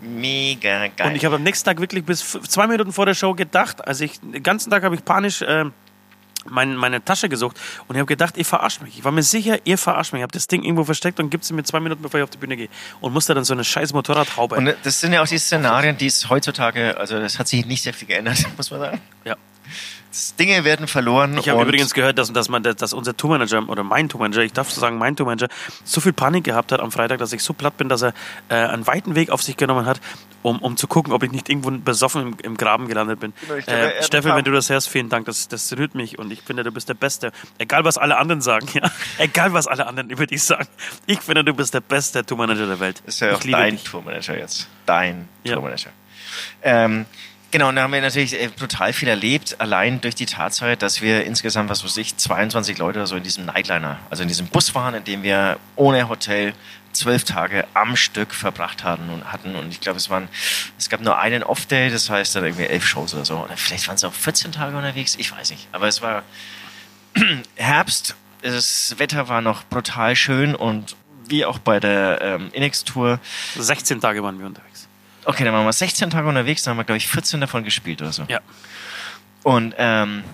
Mega 0.00 0.88
geil. 0.88 1.08
Und 1.08 1.16
ich 1.16 1.24
habe 1.24 1.36
am 1.36 1.42
nächsten 1.42 1.64
Tag 1.64 1.80
wirklich 1.80 2.04
bis 2.04 2.20
zwei 2.48 2.66
Minuten 2.66 2.92
vor 2.92 3.06
der 3.06 3.14
Show 3.14 3.34
gedacht, 3.34 3.86
also 3.86 4.04
ich, 4.04 4.20
den 4.20 4.42
ganzen 4.42 4.70
Tag 4.70 4.82
habe 4.84 4.94
ich 4.94 5.04
panisch 5.04 5.42
äh, 5.42 5.64
mein, 6.50 6.76
meine 6.76 7.04
Tasche 7.04 7.28
gesucht 7.28 7.56
und 7.86 7.94
ich 7.94 8.00
habe 8.00 8.06
gedacht, 8.06 8.36
ihr 8.36 8.44
verarscht 8.44 8.82
mich. 8.82 8.98
Ich 8.98 9.04
war 9.04 9.12
mir 9.12 9.22
sicher, 9.22 9.58
ihr 9.64 9.78
verarscht 9.78 10.12
mich. 10.12 10.20
Ich 10.20 10.22
habe 10.22 10.32
das 10.32 10.46
Ding 10.46 10.62
irgendwo 10.62 10.84
versteckt 10.84 11.20
und 11.20 11.30
gibt 11.30 11.44
sie 11.44 11.54
mir 11.54 11.64
zwei 11.64 11.80
Minuten, 11.80 12.02
bevor 12.02 12.20
ich 12.20 12.24
auf 12.24 12.30
die 12.30 12.38
Bühne 12.38 12.56
gehe. 12.56 12.68
Und 13.00 13.12
musste 13.12 13.34
dann 13.34 13.44
so 13.44 13.54
eine 13.54 13.64
scheiß 13.64 13.92
Motorradhaube. 13.92 14.56
Und 14.56 14.74
das 14.82 15.00
sind 15.00 15.12
ja 15.12 15.22
auch 15.22 15.28
die 15.28 15.38
Szenarien, 15.38 15.96
die 15.96 16.06
es 16.06 16.28
heutzutage, 16.28 16.96
also 16.96 17.18
das 17.18 17.38
hat 17.38 17.48
sich 17.48 17.66
nicht 17.66 17.82
sehr 17.82 17.94
viel 17.94 18.08
geändert, 18.08 18.38
muss 18.56 18.70
man 18.70 18.80
sagen. 18.80 19.00
ja. 19.24 19.36
Dinge 20.38 20.64
werden 20.64 20.88
verloren. 20.88 21.36
Ich 21.38 21.48
habe 21.48 21.62
übrigens 21.62 21.92
gehört, 21.92 22.18
dass, 22.18 22.32
dass, 22.32 22.48
man, 22.48 22.62
dass 22.62 22.92
unser 22.92 23.16
Tourmanager 23.16 23.68
oder 23.68 23.84
mein 23.84 24.08
Tourmanager, 24.08 24.42
ich 24.42 24.52
darf 24.52 24.70
so 24.70 24.80
sagen, 24.80 24.98
mein 24.98 25.16
Tourmanager, 25.16 25.48
so 25.84 26.00
viel 26.00 26.12
Panik 26.12 26.44
gehabt 26.44 26.72
hat 26.72 26.80
am 26.80 26.90
Freitag, 26.90 27.18
dass 27.18 27.32
ich 27.32 27.42
so 27.42 27.52
platt 27.52 27.76
bin, 27.76 27.88
dass 27.88 28.02
er 28.02 28.14
äh, 28.48 28.54
einen 28.54 28.86
weiten 28.86 29.14
Weg 29.14 29.30
auf 29.30 29.42
sich 29.42 29.56
genommen 29.56 29.86
hat, 29.86 30.00
um, 30.42 30.58
um 30.60 30.76
zu 30.76 30.86
gucken, 30.86 31.12
ob 31.12 31.22
ich 31.22 31.32
nicht 31.32 31.48
irgendwo 31.48 31.70
besoffen 31.70 32.22
im, 32.22 32.36
im 32.42 32.56
Graben 32.56 32.88
gelandet 32.88 33.20
bin. 33.20 33.32
Genau, 33.40 33.54
Äh, 33.66 34.02
Steffen, 34.02 34.34
wenn 34.34 34.44
du 34.44 34.52
das 34.52 34.70
hörst, 34.70 34.88
vielen 34.88 35.08
Dank, 35.08 35.26
das, 35.26 35.48
das 35.48 35.76
rührt 35.76 35.94
mich 35.94 36.18
und 36.18 36.30
ich 36.32 36.42
finde, 36.42 36.62
du 36.64 36.70
bist 36.72 36.88
der 36.88 36.94
Beste. 36.94 37.32
Egal, 37.58 37.84
was 37.84 37.98
alle 37.98 38.16
anderen 38.18 38.40
sagen, 38.40 38.68
ja. 38.74 38.90
Egal, 39.18 39.52
was 39.52 39.66
alle 39.66 39.86
anderen 39.86 40.10
über 40.10 40.26
dich 40.26 40.42
sagen. 40.42 40.68
Ich 41.06 41.20
finde, 41.20 41.44
du 41.44 41.54
bist 41.54 41.74
der 41.74 41.80
beste 41.80 42.24
Tourmanager 42.24 42.66
der 42.66 42.80
Welt. 42.80 43.02
Ist 43.06 43.20
ja 43.20 43.34
auch 43.34 43.40
dein 43.40 43.72
dich. 43.76 43.84
Tourmanager 43.84 44.38
jetzt. 44.38 44.68
Dein 44.86 45.28
Ja. 45.44 45.54
Tourmanager. 45.54 45.90
Ähm, 46.62 47.06
genau, 47.50 47.68
und 47.70 47.76
da 47.76 47.82
haben 47.82 47.92
wir 47.92 48.00
natürlich 48.00 48.40
äh, 48.40 48.48
brutal 48.48 48.92
viel 48.92 49.08
erlebt, 49.08 49.56
allein 49.60 50.00
durch 50.00 50.14
die 50.14 50.26
Tatsache, 50.26 50.76
dass 50.76 51.00
wir 51.02 51.24
insgesamt, 51.24 51.70
was 51.70 51.84
weiß 51.84 51.96
ich, 51.96 52.16
22 52.16 52.78
Leute 52.78 52.98
oder 53.00 53.06
so 53.06 53.16
in 53.16 53.22
diesem 53.22 53.46
Nightliner, 53.46 53.98
also 54.10 54.22
in 54.22 54.28
diesem 54.28 54.46
Bus 54.46 54.74
waren, 54.74 54.94
in 54.94 55.04
dem 55.04 55.22
wir 55.22 55.58
ohne 55.76 56.08
Hotel 56.08 56.52
zwölf 56.98 57.24
Tage 57.24 57.66
am 57.74 57.96
Stück 57.96 58.34
verbracht 58.34 58.84
hatten 58.84 59.10
und 59.10 59.32
hatten. 59.32 59.54
Und 59.54 59.70
ich 59.70 59.80
glaube, 59.80 59.98
es 59.98 60.10
waren, 60.10 60.28
es 60.78 60.88
gab 60.88 61.00
nur 61.00 61.18
einen 61.18 61.42
Off-Day, 61.42 61.90
das 61.90 62.10
heißt 62.10 62.36
dann 62.36 62.44
irgendwie 62.44 62.66
elf 62.66 62.86
Shows 62.86 63.14
oder 63.14 63.24
so. 63.24 63.38
Oder 63.38 63.56
vielleicht 63.56 63.86
waren 63.88 63.96
es 63.96 64.04
auch 64.04 64.12
14 64.12 64.52
Tage 64.52 64.76
unterwegs, 64.76 65.16
ich 65.16 65.32
weiß 65.32 65.50
nicht. 65.50 65.68
Aber 65.72 65.88
es 65.88 66.02
war 66.02 66.22
Herbst, 67.56 68.14
das 68.42 68.94
Wetter 68.98 69.28
war 69.28 69.40
noch 69.40 69.64
brutal 69.64 70.14
schön 70.16 70.54
und 70.54 70.96
wie 71.26 71.44
auch 71.44 71.58
bei 71.58 71.80
der 71.80 72.20
ähm, 72.22 72.50
Inex-Tour 72.52 73.20
16 73.56 74.00
Tage 74.00 74.22
waren 74.22 74.38
wir 74.38 74.46
unterwegs. 74.46 74.88
Okay, 75.24 75.44
dann 75.44 75.52
waren 75.52 75.64
wir 75.64 75.72
16 75.72 76.10
Tage 76.10 76.28
unterwegs, 76.28 76.62
dann 76.62 76.72
haben 76.72 76.78
wir, 76.78 76.84
glaube 76.84 76.98
ich, 76.98 77.08
14 77.08 77.40
davon 77.40 77.64
gespielt 77.64 78.00
oder 78.00 78.12
so. 78.12 78.24
Ja. 78.28 78.40
Und 79.42 79.74
ähm, 79.76 80.24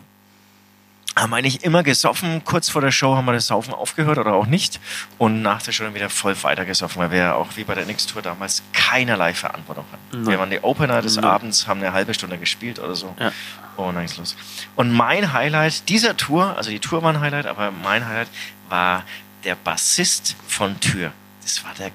haben 1.16 1.32
eigentlich 1.32 1.62
immer 1.62 1.82
gesoffen. 1.82 2.42
Kurz 2.44 2.68
vor 2.68 2.80
der 2.82 2.90
Show 2.90 3.14
haben 3.16 3.24
wir 3.26 3.32
das 3.32 3.46
Saufen 3.46 3.72
aufgehört 3.72 4.18
oder 4.18 4.32
auch 4.34 4.46
nicht. 4.46 4.80
Und 5.18 5.42
nach 5.42 5.62
der 5.62 5.70
Show 5.72 5.84
dann 5.84 5.94
wieder 5.94 6.10
voll 6.10 6.34
weiter 6.42 6.64
gesoffen, 6.64 7.00
weil 7.02 7.10
wir 7.12 7.18
ja 7.18 7.34
auch 7.34 7.48
wie 7.56 7.64
bei 7.64 7.74
der 7.74 7.86
Nix-Tour 7.86 8.20
damals 8.22 8.62
keinerlei 8.72 9.32
Verantwortung 9.34 9.84
hatten. 9.92 10.22
Nein. 10.22 10.30
Wir 10.32 10.38
waren 10.40 10.50
die 10.50 10.60
Opener 10.62 11.02
des 11.02 11.16
Nein. 11.16 11.24
Abends, 11.24 11.66
haben 11.68 11.80
eine 11.80 11.92
halbe 11.92 12.14
Stunde 12.14 12.36
gespielt 12.38 12.78
oder 12.80 12.94
so. 12.96 13.14
Ja. 13.20 13.30
Und 13.76 13.94
dann 13.94 14.06
ging's 14.06 14.16
los. 14.16 14.36
Und 14.76 14.92
mein 14.92 15.32
Highlight 15.32 15.88
dieser 15.88 16.16
Tour, 16.16 16.56
also 16.56 16.70
die 16.70 16.80
Tour 16.80 17.02
war 17.02 17.12
ein 17.12 17.20
Highlight, 17.20 17.46
aber 17.46 17.70
mein 17.70 18.06
Highlight 18.06 18.28
war 18.68 19.04
der 19.44 19.54
Bassist 19.54 20.34
von 20.48 20.80
Tür. 20.80 21.12
Das 21.42 21.62
war 21.64 21.72
der 21.78 21.90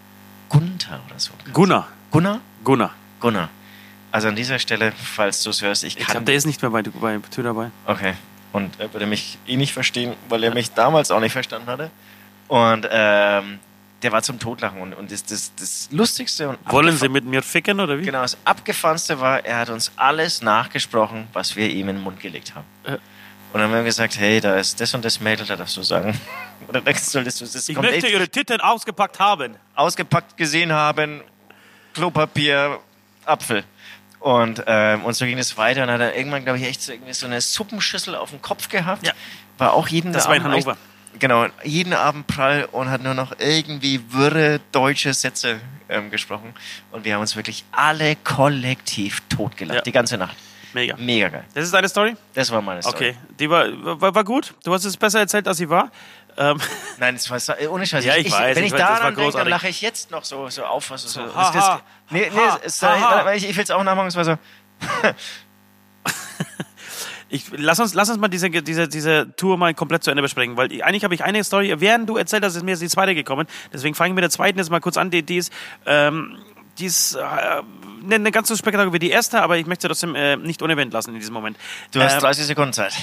Gunther 0.49 0.99
oder 1.09 1.19
so. 1.19 1.31
Gunnar. 1.51 1.87
Gunnar? 2.11 2.39
Gunnar. 2.63 2.91
Gunnar. 3.19 3.49
Also 4.11 4.27
an 4.29 4.35
dieser 4.35 4.59
Stelle, 4.59 4.91
falls 4.91 5.43
du 5.43 5.49
es 5.51 5.61
hörst, 5.61 5.83
ich 5.83 5.97
Ich 5.97 6.05
kann. 6.05 6.13
glaube, 6.13 6.25
der 6.25 6.35
ist 6.35 6.45
nicht 6.45 6.61
mehr 6.61 6.71
bei, 6.71 6.81
bei 6.81 7.17
Tür 7.29 7.43
dabei. 7.43 7.69
okay. 7.85 8.13
Und 8.51 8.79
er 8.79 8.91
würde 8.93 9.05
mich 9.05 9.37
eh 9.47 9.57
nicht 9.57 9.73
verstehen, 9.73 10.15
weil 10.27 10.43
er 10.43 10.53
mich 10.53 10.71
damals 10.73 11.11
auch 11.11 11.19
nicht 11.19 11.33
verstanden 11.33 11.67
hatte. 11.67 11.91
Und 12.47 12.87
ähm, 12.89 13.59
der 14.01 14.11
war 14.11 14.21
zum 14.23 14.39
Totlachen. 14.39 14.81
Und, 14.81 14.93
und 14.93 15.11
das, 15.11 15.23
das, 15.23 15.51
das 15.55 15.89
Lustigste 15.91 16.49
und 16.49 16.57
Wollen 16.65 16.97
Sie 16.97 17.09
mit 17.09 17.25
mir 17.25 17.43
ficken 17.43 17.79
oder 17.79 17.99
wie? 17.99 18.03
Genau, 18.03 18.21
das 18.21 18.37
Abgefahrenste 18.45 19.19
war, 19.19 19.45
er 19.45 19.59
hat 19.59 19.69
uns 19.69 19.91
alles 19.95 20.41
nachgesprochen, 20.41 21.27
was 21.33 21.55
wir 21.55 21.69
ihm 21.69 21.89
in 21.89 21.97
den 21.97 22.03
Mund 22.03 22.19
gelegt 22.19 22.55
haben. 22.55 22.65
Ja. 22.87 22.93
Und 23.51 23.59
dann 23.59 23.63
haben 23.63 23.73
wir 23.73 23.83
gesagt, 23.83 24.17
hey, 24.19 24.39
da 24.39 24.55
ist 24.55 24.79
das 24.79 24.93
und 24.93 25.03
das 25.03 25.19
Mädel, 25.19 25.45
da 25.45 25.55
darfst 25.55 25.75
du 25.75 25.81
sagen. 25.81 26.19
Oder 26.67 26.81
da 26.81 26.93
solltest 26.93 27.41
du 27.41 27.45
das 27.45 27.67
Ich 27.67 27.77
möchte 27.77 28.07
Ihre 28.07 28.27
Titten 28.27 28.61
ausgepackt 28.61 29.19
haben. 29.19 29.55
ausgepackt 29.73 30.37
gesehen 30.37 30.71
haben, 30.71 31.21
Klopapier, 31.93 32.79
Apfel. 33.25 33.63
Und, 34.19 34.63
ähm, 34.67 35.05
und 35.05 35.13
so 35.13 35.25
ging 35.25 35.37
es 35.37 35.57
weiter. 35.57 35.81
Und 35.81 35.87
dann 35.87 36.01
hat 36.01 36.13
er 36.13 36.17
irgendwann, 36.17 36.43
glaube 36.43 36.59
ich, 36.59 36.65
echt 36.65 36.81
so, 36.81 36.91
irgendwie 36.91 37.13
so 37.13 37.25
eine 37.25 37.39
Suppenschüssel 37.39 38.15
auf 38.15 38.31
dem 38.31 38.41
Kopf 38.41 38.67
gehabt. 38.69 39.05
Ja. 39.05 39.13
War 39.57 39.73
auch 39.73 39.87
jeden 39.87 40.11
Das 40.13 40.27
war 40.27 40.35
in 40.35 40.41
Abend 40.41 40.53
Hannover. 40.55 40.71
Echt, 41.13 41.19
genau, 41.19 41.47
jeden 41.63 41.93
Abend 41.93 42.27
prall 42.27 42.67
und 42.71 42.89
hat 42.89 43.01
nur 43.01 43.13
noch 43.13 43.33
irgendwie 43.39 44.01
wirre 44.11 44.59
deutsche 44.71 45.13
Sätze 45.13 45.59
ähm, 45.87 46.11
gesprochen. 46.11 46.53
Und 46.91 47.05
wir 47.05 47.13
haben 47.13 47.21
uns 47.21 47.35
wirklich 47.35 47.63
alle 47.71 48.15
kollektiv 48.17 49.21
totgelacht, 49.29 49.77
Ja. 49.77 49.81
die 49.83 49.91
ganze 49.91 50.17
Nacht. 50.17 50.35
Mega. 50.73 50.95
Mega 50.97 51.29
geil. 51.29 51.45
Das 51.55 51.63
ist 51.65 51.73
deine 51.73 51.89
Story? 51.89 52.15
Das 52.35 52.51
war 52.51 52.61
meine 52.61 52.81
Story. 52.83 52.95
Okay. 52.95 53.15
Die 53.39 53.49
war, 53.49 53.65
war, 54.01 54.13
war 54.13 54.23
gut. 54.23 54.53
Du 54.63 54.71
hast 54.73 54.85
es 54.85 54.95
besser 54.97 55.19
erzählt, 55.19 55.47
als 55.47 55.57
sie 55.57 55.67
war. 55.69 55.91
Ähm, 56.39 56.57
Nein, 56.99 57.15
das 57.15 57.29
war 57.29 57.59
äh, 57.61 57.67
ohne 57.67 57.85
Scheiß. 57.85 58.05
Ja, 58.05 58.15
ich 58.15 58.31
weiß, 58.31 58.55
Wenn 58.55 58.63
ich 58.63 58.71
ich, 58.71 58.77
daran 58.77 59.13
denke, 59.13 59.37
dann 59.37 59.49
lache 59.49 59.67
ich 59.67 59.81
jetzt 59.81 60.09
noch 60.09 60.23
so, 60.23 60.49
so 60.49 60.63
auf. 60.63 60.89
Was 60.89 61.03
so, 61.03 61.09
So, 61.21 61.25
das, 61.27 61.35
haha, 61.35 61.81
nee, 62.09 62.31
nee, 62.33 62.39
ha, 62.39 62.59
es, 62.63 62.81
weil 62.81 63.37
ich, 63.37 63.49
ich 63.49 63.55
will 63.57 63.63
es 63.63 63.71
auch 63.71 63.83
nachmachen. 63.83 64.07
Es 64.07 64.15
war 64.15 64.23
so, 64.23 64.37
ich, 67.29 67.43
lass, 67.51 67.79
uns, 67.79 67.93
lass 67.93 68.09
uns 68.09 68.17
mal 68.19 68.27
diese, 68.29 68.49
diese, 68.49 68.87
diese 68.87 69.35
Tour 69.35 69.57
mal 69.57 69.73
komplett 69.73 70.03
zu 70.03 70.09
Ende 70.11 70.23
besprechen, 70.23 70.57
weil 70.57 70.71
ich- 70.71 70.83
eigentlich 70.83 71.03
habe 71.03 71.13
ich 71.13 71.23
eine 71.23 71.43
Story, 71.43 71.75
während 71.79 72.09
du 72.09 72.17
erzählt 72.17 72.43
hast, 72.43 72.55
ist 72.55 72.63
mir 72.63 72.71
jetzt 72.71 72.81
die 72.81 72.89
zweite 72.89 73.13
gekommen. 73.13 73.45
Deswegen 73.73 73.93
fange 73.93 74.09
ich 74.11 74.15
mit 74.15 74.23
der 74.23 74.31
zweiten 74.31 74.57
jetzt 74.57 74.71
mal 74.71 74.79
kurz 74.79 74.97
an. 74.97 75.11
Die, 75.11 75.21
die 75.23 75.37
ist, 75.37 75.51
ähm, 75.85 76.37
die 76.79 76.85
ist 76.85 77.15
äh, 77.15 77.19
eine, 77.21 78.15
eine 78.15 78.31
ganz 78.31 78.47
so 78.47 78.55
spektakulär 78.55 78.93
wie 78.93 78.99
die 78.99 79.11
erste, 79.11 79.41
aber 79.41 79.57
ich 79.57 79.67
möchte 79.67 79.87
trotzdem 79.87 80.15
äh, 80.15 80.37
nicht 80.37 80.61
unerwähnt 80.61 80.93
lassen 80.93 81.13
in 81.13 81.19
diesem 81.19 81.33
Moment. 81.33 81.57
du 81.91 82.01
hast 82.01 82.13
Ähm, 82.13 82.19
30 82.21 82.45
Sekunden 82.45 82.73
Zeit. 82.73 82.93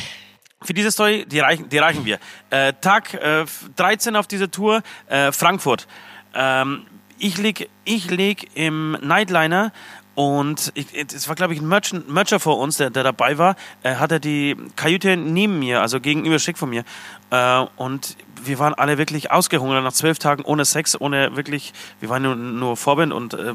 Für 0.63 0.73
diese 0.73 0.91
Story, 0.91 1.27
die 1.27 1.41
reichen, 1.41 1.69
die 1.69 1.79
reichen 1.79 2.07
wir. 2.07 2.19
Äh, 2.49 2.73
Tag 2.81 3.13
äh, 3.13 3.45
13 3.77 4.17
auf 4.17 4.27
dieser 4.27 4.51
Tour, 4.51 4.83
äh, 5.07 5.31
Frankfurt. 5.31 5.87
Ähm, 6.35 6.87
ich 7.19 7.37
lieg, 7.37 7.69
ich 7.85 8.11
lieg 8.11 8.49
im 8.55 8.93
Nightliner 9.03 9.73
Und 10.17 10.73
es 10.75 11.29
war, 11.29 11.35
glaube 11.35 11.53
ich, 11.53 11.61
ein 11.61 11.69
Merchant, 11.69 12.09
Mercher 12.09 12.41
vor 12.41 12.59
uns, 12.59 12.79
der, 12.79 12.89
der 12.89 13.05
dabei 13.05 13.37
war. 13.37 13.55
Er 13.83 14.01
hatte 14.01 14.19
die 14.19 14.57
Kajüte 14.75 15.14
neben 15.14 15.59
mir, 15.59 15.83
also 15.83 16.01
gegenüber 16.01 16.39
schick 16.39 16.57
von 16.57 16.71
mir. 16.71 16.85
Äh, 17.31 17.67
und 17.77 18.17
wir 18.43 18.59
waren 18.59 18.73
alle 18.73 18.97
wirklich 18.97 19.31
ausgehungert 19.31 19.85
nach 19.85 19.93
zwölf 19.93 20.19
Tagen 20.19 20.43
ohne 20.43 20.64
Sex, 20.64 20.99
ohne 20.99 21.37
wirklich, 21.37 21.75
wir 22.01 22.09
waren 22.09 22.23
nur, 22.23 22.35
nur 22.35 22.77
Vorbild 22.79 23.12
und 23.12 23.35
äh, 23.35 23.53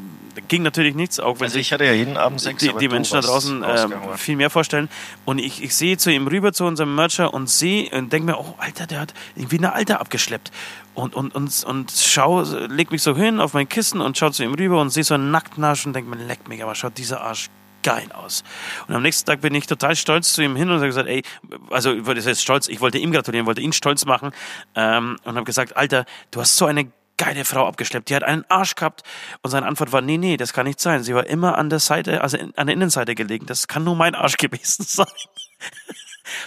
ging 0.49 0.61
natürlich 0.61 0.93
nichts, 0.93 1.19
auch 1.19 1.39
wenn 1.39 1.45
Also 1.45 1.53
sich 1.53 1.67
ich 1.67 1.73
hatte 1.73 1.85
ja 1.85 1.93
jeden 1.93 2.15
Abend 2.15 2.41
Sex, 2.41 2.61
die, 2.61 2.71
die 2.79 2.87
Menschen 2.89 3.15
da 3.15 3.21
draußen 3.21 3.63
äh, 3.63 3.87
viel 4.17 4.35
mehr 4.35 4.51
vorstellen. 4.51 4.87
Und 5.25 5.39
ich, 5.39 5.63
ich 5.63 5.75
sehe 5.75 5.97
zu 5.97 6.11
ihm 6.11 6.27
rüber, 6.27 6.53
zu 6.53 6.65
unserem 6.65 6.93
Mercher 6.93 7.33
und 7.33 7.49
sehe 7.49 7.89
und 7.89 8.13
denke 8.13 8.27
mir, 8.27 8.37
oh 8.37 8.53
Alter, 8.59 8.85
der 8.85 8.99
hat 8.99 9.13
irgendwie 9.35 9.57
eine 9.57 9.73
Alte 9.73 9.99
abgeschleppt. 9.99 10.51
Und, 10.93 11.15
und, 11.15 11.33
und, 11.33 11.63
und 11.63 11.91
schau, 11.91 12.41
leg 12.41 12.91
mich 12.91 13.01
so 13.01 13.15
hin 13.15 13.39
auf 13.39 13.53
mein 13.53 13.69
Kissen 13.69 14.01
und 14.01 14.17
schau 14.17 14.29
zu 14.29 14.43
ihm 14.43 14.53
rüber 14.53 14.81
und 14.81 14.89
sehe 14.89 15.03
so 15.03 15.13
einen 15.13 15.31
nackten 15.31 15.63
Arsch 15.63 15.85
und 15.85 15.93
denke 15.93 16.09
mir, 16.09 16.23
leck 16.23 16.47
mich, 16.49 16.61
aber 16.61 16.75
schaut 16.75 16.97
dieser 16.97 17.21
Arsch 17.21 17.49
geil 17.83 18.11
aus. 18.11 18.43
Und 18.87 18.95
am 18.95 19.01
nächsten 19.01 19.25
Tag 19.25 19.41
bin 19.41 19.55
ich 19.55 19.67
total 19.67 19.95
stolz 19.95 20.33
zu 20.33 20.41
ihm 20.41 20.55
hin 20.55 20.69
und 20.69 20.75
habe 20.75 20.87
gesagt, 20.87 21.07
ey, 21.07 21.23
also 21.69 21.93
ich 21.93 22.05
wollte 22.05 22.35
stolz, 22.35 22.67
ich 22.67 22.81
wollte 22.81 22.97
ihm 22.97 23.11
gratulieren, 23.11 23.47
wollte 23.47 23.61
ihn 23.61 23.73
stolz 23.73 24.05
machen 24.05 24.31
ähm, 24.75 25.17
und 25.23 25.35
habe 25.35 25.45
gesagt, 25.45 25.77
Alter, 25.77 26.05
du 26.31 26.41
hast 26.41 26.57
so 26.57 26.65
eine 26.65 26.91
geile 27.17 27.45
Frau 27.45 27.67
abgeschleppt, 27.67 28.09
die 28.09 28.15
hat 28.15 28.23
einen 28.23 28.45
Arsch 28.49 28.75
gehabt 28.75 29.03
und 29.43 29.51
seine 29.51 29.67
Antwort 29.67 29.91
war, 29.91 30.01
nee, 30.01 30.17
nee, 30.17 30.37
das 30.37 30.53
kann 30.53 30.65
nicht 30.65 30.79
sein. 30.79 31.03
Sie 31.03 31.13
war 31.13 31.27
immer 31.27 31.57
an 31.57 31.69
der 31.69 31.79
Seite, 31.79 32.21
also 32.21 32.37
an 32.37 32.67
der 32.67 32.75
Innenseite 32.75 33.15
gelegen. 33.15 33.45
Das 33.45 33.67
kann 33.67 33.83
nur 33.83 33.95
mein 33.95 34.15
Arsch 34.15 34.37
gewesen 34.37 34.83
sein. 34.87 35.05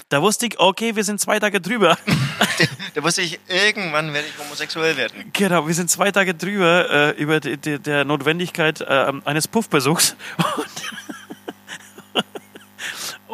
Da 0.09 0.23
wusste 0.23 0.47
ich, 0.47 0.59
okay, 0.59 0.97
wir 0.97 1.05
sind 1.05 1.21
zwei 1.21 1.39
Tage 1.39 1.61
drüber. 1.61 1.99
Da 2.95 3.03
wusste 3.03 3.23
ich, 3.23 3.41
irgendwann 3.49 4.13
werde 4.13 4.29
ich 4.29 4.39
homosexuell 4.39 4.97
werden. 4.97 5.31
Genau, 5.33 5.67
wir 5.67 5.75
sind 5.75 5.91
zwei 5.91 6.13
Tage 6.13 6.35
drüber 6.35 6.89
äh, 6.91 7.11
über 7.21 7.41
die, 7.41 7.57
die, 7.57 7.81
der 7.81 8.05
Notwendigkeit 8.05 8.81
äh, 8.81 9.13
eines 9.25 9.49
Puffbesuchs. 9.49 10.15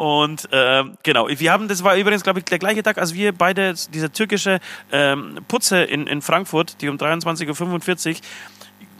Und 0.01 0.49
ähm, 0.51 0.97
genau, 1.03 1.27
wir 1.29 1.51
haben, 1.51 1.67
das 1.67 1.83
war 1.83 1.95
übrigens, 1.95 2.23
glaube 2.23 2.39
ich, 2.39 2.45
der 2.45 2.57
gleiche 2.57 2.81
Tag, 2.81 2.97
als 2.97 3.13
wir 3.13 3.33
beide 3.33 3.75
diese 3.93 4.11
türkische 4.11 4.59
ähm, 4.91 5.37
Putze 5.47 5.83
in, 5.83 6.07
in 6.07 6.23
Frankfurt, 6.23 6.81
die 6.81 6.89
um 6.89 6.97
23.45 6.97 8.17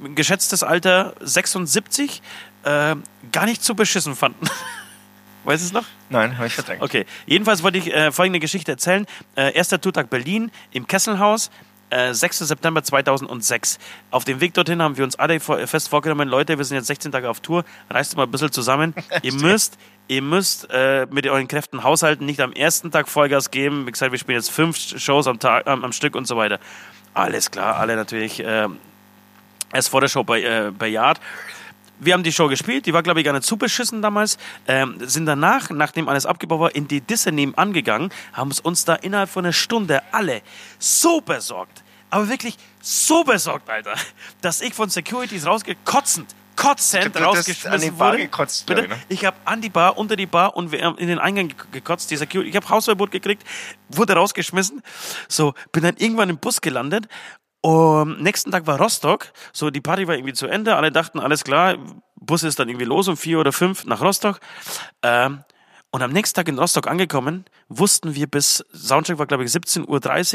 Uhr, 0.04 0.14
geschätztes 0.14 0.62
Alter 0.62 1.16
76, 1.20 2.22
äh, 2.64 2.96
gar 3.32 3.46
nicht 3.46 3.64
so 3.64 3.74
beschissen 3.74 4.16
fanden. 4.16 4.48
Weißt 5.44 5.64
du 5.64 5.68
es 5.68 5.74
noch? 5.74 5.86
Nein, 6.10 6.38
habe 6.38 6.48
ich 6.48 6.54
verdrängt. 6.54 6.82
Okay, 6.82 7.06
jedenfalls 7.26 7.64
wollte 7.64 7.78
ich 7.78 7.94
äh, 7.94 8.12
folgende 8.12 8.40
Geschichte 8.40 8.72
erzählen. 8.72 9.06
Äh, 9.36 9.54
erster 9.54 9.82
Tourtag 9.82 10.10
Berlin 10.10 10.52
im 10.72 10.88
Kesselhaus. 10.88 11.50
Äh, 11.90 12.14
6. 12.14 12.40
September 12.40 12.82
2006. 12.82 13.78
Auf 14.12 14.24
dem 14.24 14.40
Weg 14.40 14.54
dorthin 14.54 14.82
haben 14.82 14.96
wir 14.96 15.04
uns 15.04 15.18
alle 15.18 15.42
vor, 15.42 15.58
fest 15.68 15.90
vorgenommen, 15.90 16.30
Leute, 16.30 16.58
wir 16.58 16.64
sind 16.64 16.78
jetzt 16.78 16.88
16 16.88 17.12
Tage 17.12 17.30
auf 17.30 17.42
Tour, 17.42 17.66
reißt 17.90 18.16
mal 18.16 18.24
ein 18.24 18.32
bisschen 18.32 18.52
zusammen. 18.52 18.94
ihr 19.24 19.34
müsst, 19.34 19.78
ihr 20.08 20.22
müsst 20.22 20.70
äh, 20.72 21.06
mit 21.12 21.28
euren 21.28 21.50
Kräften 21.50 21.84
haushalten, 21.84 22.26
nicht 22.26 22.40
am 22.40 22.54
ersten 22.54 22.92
Tag 22.92 23.10
Vollgas 23.10 23.52
geben. 23.52 23.88
Wie 23.88 23.92
gesagt, 23.92 24.14
wir 24.14 24.20
spielen 24.20 24.38
jetzt 24.38 24.52
fünf 24.52 24.78
Shows 24.78 25.28
am 25.28 25.40
Tag, 25.40 25.68
am, 25.68 25.84
am 25.84 25.92
Stück 25.92 26.16
und 26.16 26.28
so 26.28 26.38
weiter. 26.38 26.60
Alles 27.14 27.52
klar, 27.52 27.76
alle 27.76 27.98
natürlich 27.98 28.40
äh, 28.40 28.70
erst 29.74 29.90
vor 29.90 30.00
der 30.00 30.08
Show 30.08 30.24
bei, 30.24 30.42
äh, 30.44 30.72
bejaht. 30.72 31.20
Wir 32.04 32.14
haben 32.14 32.24
die 32.24 32.32
Show 32.32 32.48
gespielt, 32.48 32.88
die 32.88 32.94
war, 32.94 33.04
glaube 33.04 33.20
ich, 33.20 33.26
gar 33.26 33.34
nicht 33.34 33.46
zu 33.46 33.58
beschissen 33.58 34.02
damals. 34.02 34.38
Ähm, 34.68 34.98
sind 35.02 35.28
danach, 35.28 35.70
nachdem 35.70 36.10
alles 36.10 36.26
abgebaut 36.26 36.60
war, 36.60 36.76
in 36.76 36.88
die 36.88 37.00
Disse 37.00 37.32
nebenan 37.32 37.74
gegangen, 37.74 38.10
haben 38.34 38.50
es 38.50 38.60
uns 38.60 38.86
da 38.86 38.96
innerhalb 38.96 39.30
von 39.30 39.46
einer 39.46 39.54
Stunde 39.54 40.02
alle 40.12 40.42
so 40.80 41.22
besorgt, 41.22 41.84
aber 42.10 42.28
wirklich 42.28 42.58
so 42.82 43.24
besorgt, 43.24 43.70
Alter, 43.70 43.94
dass 44.42 44.62
ich 44.62 44.74
von 44.74 44.90
Securities 44.90 45.46
rausgekotzend, 45.46 46.34
kotzend 46.56 47.16
rausgeschmissen 47.20 47.72
an 47.72 47.82
die 47.82 47.92
Bar 47.92 48.14
wurde. 48.14 48.24
gekotzt, 48.24 48.66
Bitte? 48.66 48.82
ich, 48.82 48.90
ne? 48.90 48.96
Ich 49.10 49.24
habe 49.26 49.38
an 49.46 49.62
die 49.62 49.70
Bar, 49.70 49.98
unter 49.98 50.16
die 50.16 50.26
Bar 50.26 50.56
und 50.56 50.74
in 50.74 51.08
den 51.08 51.20
Eingang 51.20 51.50
ge- 51.50 51.58
gekotzt. 51.72 52.10
Die 52.12 52.18
Security, 52.18 52.50
ich 52.50 52.56
habe 52.56 52.68
Hausverbot 52.68 53.12
gekriegt, 53.12 53.44
wurde 53.90 54.14
rausgeschmissen. 54.14 54.82
So, 55.28 55.54
bin 55.72 55.84
dann 55.84 55.96
irgendwann 55.98 56.30
im 56.30 56.38
Bus 56.38 56.60
gelandet. 56.62 57.08
Um, 57.62 58.18
nächsten 58.18 58.52
Tag 58.52 58.66
war 58.66 58.80
Rostock. 58.80 59.32
So, 59.54 59.70
die 59.70 59.82
Party 59.82 60.08
war 60.08 60.16
irgendwie 60.16 60.34
zu 60.34 60.48
Ende. 60.48 60.76
Alle 60.76 60.92
dachten, 60.92 61.20
alles 61.20 61.44
klar, 61.44 61.78
Bus 62.16 62.44
ist 62.44 62.60
dann 62.60 62.70
irgendwie 62.70 62.86
los 62.86 63.08
um 63.08 63.18
vier 63.18 63.40
oder 63.40 63.52
fünf 63.52 63.86
nach 63.86 64.02
Rostock. 64.02 64.40
Ähm, 65.04 65.44
und 65.92 66.02
am 66.02 66.12
nächsten 66.12 66.36
Tag 66.36 66.48
in 66.48 66.58
Rostock 66.58 66.88
angekommen, 66.88 67.44
wussten 67.68 68.16
wir 68.16 68.28
bis, 68.28 68.66
Soundcheck 68.74 69.18
war 69.18 69.26
glaube 69.26 69.44
ich 69.44 69.52
17.30 69.52 69.88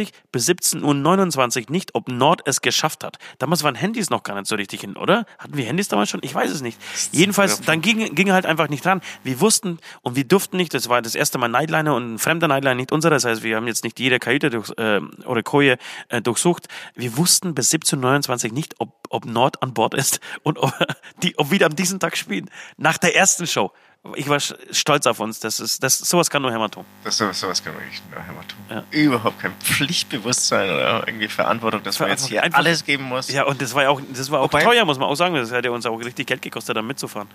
Uhr, 0.02 0.08
bis 0.30 0.48
17.29 0.48 1.62
Uhr 1.62 1.70
nicht, 1.70 1.94
ob 1.94 2.08
Nord 2.08 2.42
es 2.44 2.60
geschafft 2.60 3.02
hat. 3.02 3.18
Damals 3.38 3.62
waren 3.62 3.74
Handys 3.74 4.10
noch 4.10 4.22
gar 4.22 4.34
nicht 4.34 4.46
so 4.46 4.56
richtig 4.56 4.82
hin, 4.82 4.96
oder? 4.96 5.24
Hatten 5.38 5.56
wir 5.56 5.64
Handys 5.64 5.88
damals 5.88 6.10
schon? 6.10 6.20
Ich 6.22 6.34
weiß 6.34 6.50
es 6.50 6.60
nicht. 6.60 6.78
Jedenfalls, 7.10 7.62
dann 7.62 7.80
ging, 7.80 8.14
ging 8.14 8.32
halt 8.32 8.44
einfach 8.44 8.68
nicht 8.68 8.84
dran. 8.84 9.00
Wir 9.24 9.40
wussten 9.40 9.78
und 10.02 10.14
wir 10.14 10.24
durften 10.24 10.58
nicht, 10.58 10.74
das 10.74 10.90
war 10.90 11.00
das 11.00 11.14
erste 11.14 11.38
Mal 11.38 11.48
Nightliner 11.48 11.94
und 11.94 12.14
ein 12.14 12.18
fremder 12.18 12.48
Nightliner, 12.48 12.74
nicht 12.74 12.92
unserer. 12.92 13.14
Das 13.14 13.24
heißt, 13.24 13.42
wir 13.42 13.56
haben 13.56 13.66
jetzt 13.66 13.82
nicht 13.82 13.98
jede 13.98 14.18
Kajüte 14.18 14.50
durch, 14.50 14.70
äh, 14.76 15.00
oder 15.24 15.42
Koje 15.42 15.78
äh, 16.10 16.20
durchsucht. 16.20 16.68
Wir 16.94 17.16
wussten 17.16 17.54
bis 17.54 17.72
17.29 17.72 18.48
Uhr 18.48 18.52
nicht, 18.52 18.74
ob, 18.78 18.92
ob 19.08 19.24
Nord 19.24 19.62
an 19.62 19.72
Bord 19.72 19.94
ist 19.94 20.20
und 20.42 20.58
ob, 20.58 20.74
die, 21.22 21.38
ob 21.38 21.50
wir 21.50 21.64
an 21.64 21.76
diesem 21.76 21.98
Tag 21.98 22.18
spielen. 22.18 22.50
Nach 22.76 22.98
der 22.98 23.16
ersten 23.16 23.46
Show. 23.46 23.72
Ich 24.14 24.28
war 24.28 24.38
stolz 24.38 25.06
auf 25.06 25.18
uns. 25.18 25.40
Das 25.40 25.58
ist, 25.58 25.82
das, 25.82 25.98
sowas 25.98 26.30
kann 26.30 26.40
nur 26.42 26.52
Hämatom. 26.52 26.84
Das 27.02 27.18
sowas, 27.18 27.62
kann 27.64 27.74
wirklich 27.74 28.00
nur 28.10 28.22
Hämatom. 28.22 28.84
Überhaupt 28.92 29.40
kein 29.40 29.52
Pflichtbewusstsein 29.60 30.70
oder 30.70 31.02
irgendwie 31.08 31.28
Verantwortung, 31.28 31.82
dass 31.82 31.98
man 31.98 32.10
jetzt 32.10 32.28
hier 32.28 32.42
Einfach- 32.42 32.58
alles 32.60 32.84
geben 32.84 33.04
muss. 33.04 33.28
Ja, 33.30 33.44
und 33.44 33.60
das 33.60 33.74
war 33.74 33.82
ja 33.82 33.88
auch, 33.90 34.00
das 34.12 34.30
war 34.30 34.40
auch 34.40 34.52
Wobei- 34.52 34.62
teuer, 34.62 34.84
muss 34.84 34.98
man 34.98 35.08
auch 35.08 35.16
sagen. 35.16 35.34
Das 35.34 35.50
hat 35.50 35.64
ja 35.64 35.70
uns 35.72 35.86
auch 35.86 35.96
richtig 35.98 36.26
Geld 36.28 36.42
gekostet, 36.42 36.76
da 36.76 36.82
mitzufahren. 36.82 37.28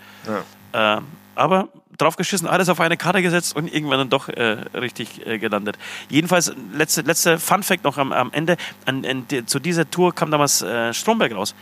Ja. 0.72 0.96
Ähm, 0.98 1.06
aber 1.34 1.68
drauf 1.98 2.16
geschissen, 2.16 2.46
alles 2.46 2.68
auf 2.68 2.80
eine 2.80 2.96
Karte 2.96 3.22
gesetzt 3.22 3.54
und 3.56 3.72
irgendwann 3.72 3.98
dann 3.98 4.10
doch 4.10 4.28
äh, 4.28 4.42
richtig 4.74 5.26
äh, 5.26 5.38
gelandet. 5.38 5.78
Jedenfalls, 6.08 6.52
letzte, 6.72 7.02
letzte 7.02 7.38
Fun 7.38 7.62
Fact 7.62 7.84
noch 7.84 7.98
am, 7.98 8.12
am 8.12 8.32
Ende. 8.32 8.56
An, 8.86 9.04
an, 9.04 9.26
zu 9.46 9.58
dieser 9.58 9.90
Tour 9.90 10.14
kam 10.14 10.30
damals 10.30 10.62
äh, 10.62 10.92
Stromberg 10.94 11.34
raus. 11.34 11.54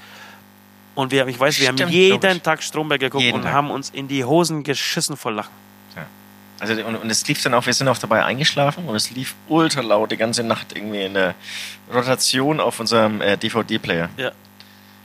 Und 0.94 1.12
wir, 1.12 1.26
ich 1.28 1.38
weiß, 1.38 1.60
wir 1.60 1.68
haben 1.68 1.76
Stimmt, 1.76 1.92
jeden 1.92 2.20
logisch. 2.20 2.42
Tag 2.42 2.62
Stromberg 2.62 3.00
geguckt 3.00 3.22
Jeden 3.22 3.36
und 3.36 3.42
Tag. 3.42 3.52
haben 3.52 3.70
uns 3.70 3.90
in 3.90 4.08
die 4.08 4.24
Hosen 4.24 4.62
geschissen 4.62 5.16
vor 5.16 5.32
Lachen. 5.32 5.52
Also 6.60 6.74
und, 6.84 6.96
und 6.96 7.08
es 7.08 7.26
lief 7.26 7.42
dann 7.42 7.54
auch, 7.54 7.64
wir 7.64 7.72
sind 7.72 7.88
auch 7.88 7.96
dabei 7.96 8.22
eingeschlafen 8.22 8.86
und 8.86 8.94
es 8.94 9.10
lief 9.10 9.34
ultra 9.48 9.80
laut 9.80 10.12
die 10.12 10.18
ganze 10.18 10.42
Nacht 10.42 10.76
irgendwie 10.76 11.02
in 11.02 11.14
der 11.14 11.34
Rotation 11.90 12.60
auf 12.60 12.78
unserem 12.80 13.22
äh, 13.22 13.38
DVD-Player. 13.38 14.10
Ja, 14.18 14.32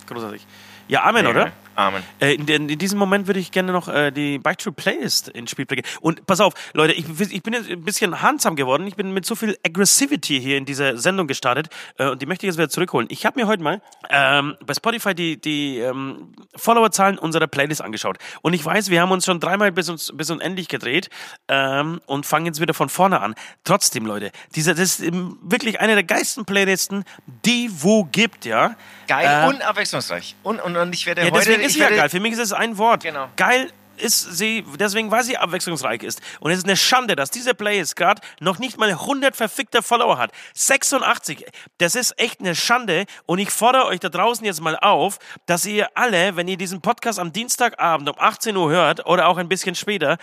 großartig. 0.05 0.45
Ja, 0.89 1.03
Amen, 1.03 1.25
oder? 1.27 1.53
Amen. 1.75 2.03
Äh, 2.19 2.35
in, 2.35 2.47
in, 2.47 2.69
in 2.69 2.79
diesem 2.79 2.97
Moment 2.97 3.27
würde 3.27 3.39
ich 3.39 3.51
gerne 3.51 3.71
noch 3.71 3.87
äh, 3.87 4.11
die 4.11 4.39
Bike 4.39 4.57
True 4.57 4.73
Playlist 4.73 5.27
ins 5.29 5.51
Spiel 5.51 5.65
bringen. 5.65 5.83
Und 6.01 6.25
pass 6.25 6.39
auf, 6.39 6.53
Leute, 6.73 6.93
ich, 6.93 7.05
ich 7.19 7.43
bin 7.43 7.53
jetzt 7.53 7.69
ein 7.69 7.83
bisschen 7.83 8.21
handsam 8.21 8.55
geworden. 8.55 8.87
Ich 8.87 8.95
bin 8.95 9.11
mit 9.13 9.25
so 9.25 9.35
viel 9.35 9.57
Aggressivity 9.65 10.39
hier 10.39 10.57
in 10.57 10.65
dieser 10.65 10.97
Sendung 10.97 11.27
gestartet 11.27 11.67
äh, 11.97 12.07
und 12.07 12.21
die 12.21 12.25
möchte 12.25 12.45
ich 12.45 12.51
jetzt 12.51 12.57
wieder 12.57 12.69
zurückholen. 12.69 13.07
Ich 13.11 13.25
habe 13.25 13.39
mir 13.39 13.47
heute 13.47 13.61
mal 13.61 13.81
ähm, 14.09 14.55
bei 14.65 14.73
Spotify 14.73 15.13
die, 15.13 15.39
die 15.39 15.79
ähm, 15.79 16.33
Followerzahlen 16.55 17.17
unserer 17.17 17.47
Playlist 17.47 17.81
angeschaut. 17.81 18.17
Und 18.41 18.53
ich 18.53 18.63
weiß, 18.63 18.89
wir 18.89 19.01
haben 19.01 19.11
uns 19.11 19.25
schon 19.25 19.39
dreimal 19.39 19.71
bis, 19.71 19.89
uns, 19.89 20.11
bis 20.15 20.31
unendlich 20.31 20.69
gedreht 20.69 21.09
ähm, 21.47 21.99
und 22.05 22.25
fangen 22.25 22.45
jetzt 22.45 22.61
wieder 22.61 22.73
von 22.73 22.89
vorne 22.89 23.19
an. 23.19 23.35
Trotzdem, 23.63 24.05
Leute, 24.05 24.31
diese, 24.55 24.73
das 24.75 24.99
ist 24.99 25.13
wirklich 25.41 25.79
eine 25.81 25.95
der 25.95 26.03
geilsten 26.03 26.45
Playlisten, 26.45 27.03
die 27.45 27.69
wo 27.71 28.05
gibt, 28.05 28.45
ja. 28.45 28.75
Geil 29.07 29.43
Äh, 29.43 29.47
und 29.47 29.61
abwechslungsreich. 29.61 30.35
Und, 30.43 30.61
und, 30.61 30.77
und 30.77 30.93
ich 30.93 31.05
werde 31.05 31.21
ja, 31.21 31.31
heute. 31.31 31.64
Ist 31.65 31.75
ja 31.75 31.89
geil. 31.89 32.09
Für 32.09 32.19
mich 32.19 32.33
ist 32.33 32.39
es 32.39 32.53
ein 32.53 32.77
Wort. 32.77 33.03
Genau. 33.03 33.29
Geil 33.35 33.71
ist 33.97 34.37
sie, 34.37 34.63
deswegen, 34.79 35.11
weil 35.11 35.23
sie 35.23 35.37
abwechslungsreich 35.37 36.03
ist. 36.03 36.21
Und 36.39 36.51
es 36.51 36.59
ist 36.59 36.65
eine 36.65 36.77
Schande, 36.77 37.15
dass 37.15 37.31
diese 37.31 37.53
Playlist 37.53 37.95
gerade 37.95 38.21
noch 38.39 38.59
nicht 38.59 38.77
mal 38.77 38.89
100 38.89 39.35
verfickte 39.35 39.81
Follower 39.81 40.17
hat. 40.17 40.31
86. 40.53 41.45
Das 41.77 41.95
ist 41.95 42.19
echt 42.19 42.39
eine 42.39 42.55
Schande. 42.55 43.05
Und 43.25 43.39
ich 43.39 43.51
fordere 43.51 43.85
euch 43.85 43.99
da 43.99 44.09
draußen 44.09 44.45
jetzt 44.45 44.61
mal 44.61 44.77
auf, 44.77 45.19
dass 45.45 45.65
ihr 45.65 45.89
alle, 45.95 46.35
wenn 46.35 46.47
ihr 46.47 46.57
diesen 46.57 46.81
Podcast 46.81 47.19
am 47.19 47.31
Dienstagabend 47.31 48.09
um 48.09 48.15
18 48.17 48.55
Uhr 48.55 48.69
hört 48.69 49.05
oder 49.05 49.27
auch 49.27 49.37
ein 49.37 49.49
bisschen 49.49 49.75
später, 49.75 50.17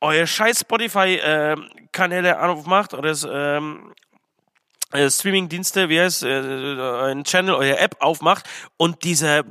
euer 0.00 0.26
scheiß 0.26 0.60
Spotify-Kanäle 0.60 2.42
aufmacht 2.42 2.92
oder 2.92 3.08
das, 3.08 3.26
ähm, 3.30 3.92
äh, 4.92 5.10
Streaming-Dienste, 5.10 5.88
wie 5.88 6.00
heißt, 6.00 6.22
äh, 6.22 7.10
ein 7.10 7.24
Channel, 7.24 7.54
euer 7.54 7.78
App 7.78 7.96
aufmacht 8.00 8.48
und 8.76 9.04
diese 9.04 9.44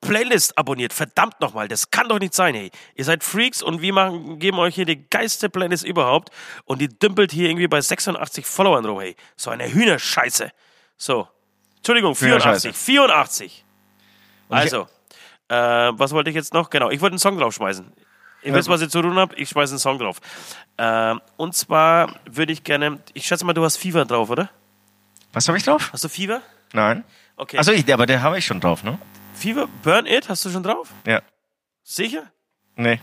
Playlist 0.00 0.56
abonniert. 0.58 0.92
Verdammt 0.92 1.40
nochmal, 1.40 1.68
das 1.68 1.90
kann 1.90 2.08
doch 2.08 2.18
nicht 2.18 2.34
sein, 2.34 2.54
hey. 2.54 2.70
Ihr 2.94 3.04
seid 3.04 3.24
Freaks 3.24 3.62
und 3.62 3.80
wir 3.80 3.92
machen, 3.92 4.38
geben 4.38 4.58
euch 4.58 4.74
hier 4.74 4.84
die 4.86 5.08
geilste 5.08 5.48
Playlist 5.48 5.84
überhaupt 5.84 6.30
und 6.64 6.80
die 6.80 6.88
dümpelt 6.88 7.32
hier 7.32 7.48
irgendwie 7.48 7.68
bei 7.68 7.80
86 7.80 8.44
Followern 8.46 8.84
rum, 8.84 9.00
hey. 9.00 9.16
So 9.36 9.50
eine 9.50 9.70
Hühnerscheiße. 9.72 10.50
So. 10.96 11.28
Entschuldigung, 11.78 12.14
84. 12.14 12.44
Hühnerscheiße. 12.44 12.72
84. 12.72 13.64
Und 14.48 14.56
ich- 14.58 14.62
Also, 14.62 14.86
äh, 15.48 15.92
was 15.98 16.12
wollte 16.12 16.30
ich 16.30 16.36
jetzt 16.36 16.52
noch? 16.54 16.70
Genau, 16.70 16.90
ich 16.90 17.00
wollte 17.00 17.12
einen 17.14 17.18
Song 17.18 17.38
draufschmeißen. 17.38 17.92
Ihr 18.42 18.54
wisst, 18.54 18.68
was 18.68 18.80
ich 18.80 18.90
zu 18.90 19.02
tun 19.02 19.16
habe, 19.16 19.34
ich 19.36 19.48
schmeiße 19.48 19.72
einen 19.72 19.78
Song 19.80 19.98
drauf. 19.98 20.18
Ähm, 20.78 21.20
und 21.36 21.54
zwar 21.54 22.14
würde 22.30 22.52
ich 22.52 22.62
gerne, 22.62 23.00
ich 23.12 23.26
schätze 23.26 23.44
mal, 23.44 23.54
du 23.54 23.64
hast 23.64 23.76
Fever 23.76 24.04
drauf, 24.04 24.30
oder? 24.30 24.50
Was 25.32 25.48
habe 25.48 25.58
ich 25.58 25.64
drauf? 25.64 25.90
Hast 25.92 26.04
du 26.04 26.08
Fever? 26.08 26.42
Nein. 26.72 27.02
Okay. 27.36 27.58
Also 27.58 27.72
ich, 27.72 27.92
aber 27.92 28.06
der 28.06 28.22
habe 28.22 28.38
ich 28.38 28.46
schon 28.46 28.60
drauf, 28.60 28.84
ne? 28.84 28.98
Fever, 29.36 29.68
Burn 29.82 30.06
It, 30.06 30.28
hast 30.28 30.44
du 30.44 30.50
schon 30.50 30.62
drauf? 30.62 30.88
Ja. 31.06 31.20
Sicher? 31.82 32.24
Nee. 32.76 33.00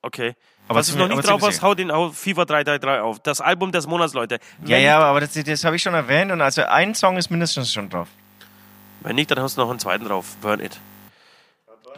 Okay. 0.00 0.34
Aber 0.68 0.78
Was 0.78 0.86
du 0.86 0.92
zu- 0.92 0.98
noch 0.98 1.08
nicht 1.08 1.26
drauf 1.28 1.42
hast, 1.42 1.60
hau 1.62 1.74
den 1.74 1.92
hau 1.92 2.10
FIFA 2.10 2.44
333 2.44 3.02
auf. 3.02 3.18
Das 3.20 3.40
Album 3.40 3.72
des 3.72 3.86
Monats, 3.86 4.14
Leute. 4.14 4.38
Ja, 4.64 4.76
Wenn 4.76 4.84
ja, 4.84 4.98
aber 5.00 5.20
das, 5.20 5.32
das 5.34 5.64
habe 5.64 5.76
ich 5.76 5.82
schon 5.82 5.94
erwähnt 5.94 6.30
und 6.32 6.40
also 6.40 6.62
ein 6.64 6.94
Song 6.94 7.16
ist 7.16 7.30
mindestens 7.30 7.72
schon 7.72 7.90
drauf. 7.90 8.08
Wenn 9.00 9.16
nicht, 9.16 9.30
dann 9.30 9.40
hast 9.40 9.56
du 9.56 9.60
noch 9.62 9.70
einen 9.70 9.80
zweiten 9.80 10.04
drauf. 10.06 10.36
Burn 10.40 10.60
It. 10.60 10.78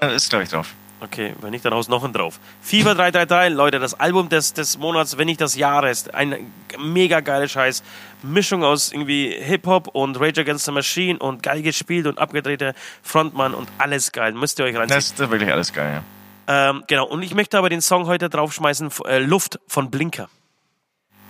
Ist, 0.01 0.28
glaube 0.30 0.45
ich, 0.45 0.51
drauf. 0.51 0.74
Okay, 1.05 1.35
wenn 1.41 1.51
nicht, 1.51 1.65
dann 1.65 1.75
haust 1.75 1.91
noch 1.91 2.03
einen 2.03 2.15
drauf. 2.15 2.41
FIFA 2.63 2.95
333, 2.95 3.55
Leute, 3.55 3.79
das 3.79 3.93
Album 4.01 4.31
des, 4.31 4.55
des 4.55 4.79
Monats, 4.79 5.19
wenn 5.19 5.27
nicht 5.27 5.41
des 5.41 5.55
Jahres. 5.55 6.09
Ein 6.09 6.51
mega 6.79 7.21
geiler 7.21 7.47
Scheiß. 7.47 7.83
Mischung 8.23 8.65
aus 8.65 8.91
irgendwie 8.91 9.37
Hip-Hop 9.39 9.89
und 9.89 10.19
Rage 10.19 10.41
Against 10.41 10.65
the 10.65 10.73
Machine 10.73 11.19
und 11.19 11.43
geil 11.43 11.61
gespielt 11.61 12.07
und 12.07 12.19
abgedrehter 12.19 12.73
Frontmann 13.03 13.53
und 13.53 13.69
alles 13.77 14.13
geil. 14.13 14.33
Müsst 14.33 14.59
ihr 14.59 14.65
euch 14.65 14.77
reinziehen. 14.77 14.97
Das 14.97 15.11
ist 15.11 15.19
wirklich 15.19 15.53
alles 15.53 15.73
geil, 15.75 16.03
ja. 16.47 16.71
Ähm, 16.71 16.85
genau, 16.87 17.07
und 17.07 17.23
ich 17.23 17.35
möchte 17.35 17.59
aber 17.59 17.69
den 17.69 17.83
Song 17.83 18.07
heute 18.07 18.31
draufschmeißen, 18.31 18.91
äh, 19.07 19.19
Luft 19.19 19.59
von 19.67 19.91
Blinker. 19.91 20.29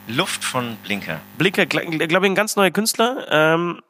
Luft 0.06 0.44
von 0.44 0.76
Blinker. 0.84 1.20
Blinker, 1.38 1.66
glaube 1.66 2.26
ich, 2.26 2.30
ein 2.30 2.34
ganz 2.34 2.56
neuer 2.56 2.70
Künstler. 2.70 3.26
Ähm, 3.30 3.80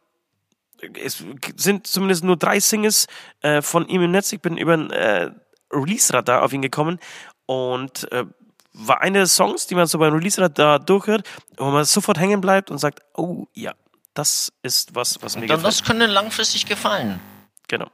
es 1.03 1.25
sind 1.57 1.87
zumindest 1.87 2.25
nur 2.25 2.37
drei 2.37 2.61
Singles 2.61 3.07
äh, 3.41 3.63
von 3.63 3.89
ihm 3.89 4.03
im 4.03 4.11
Netz. 4.11 4.33
Ich 4.33 4.41
bin 4.41 4.57
über 4.57 4.75
äh, 4.75 5.31
Release-Radar 5.75 6.43
auf 6.43 6.53
ihn 6.53 6.63
gekommen 6.63 6.99
und 7.47 8.11
äh, 8.13 8.25
war 8.73 9.01
eine 9.03 9.19
der 9.19 9.27
Songs, 9.27 9.67
die 9.67 9.75
man 9.75 9.87
so 9.87 9.99
beim 9.99 10.13
Release-Radar 10.13 10.81
durchhört, 10.81 11.27
wo 11.57 11.67
man 11.67 11.85
sofort 11.85 12.19
hängen 12.19 12.41
bleibt 12.41 12.71
und 12.71 12.79
sagt, 12.79 13.01
oh 13.15 13.47
ja, 13.55 13.73
das 14.15 14.53
ist 14.63 14.95
was, 14.95 15.23
was 15.23 15.37
mir 15.37 15.47
Dann, 15.47 15.59
gefällt. 15.59 15.67
das 15.67 15.85
könnte 15.85 16.07
langfristig 16.07 16.67
gefallen. 16.67 17.21
Genau. 17.69 17.89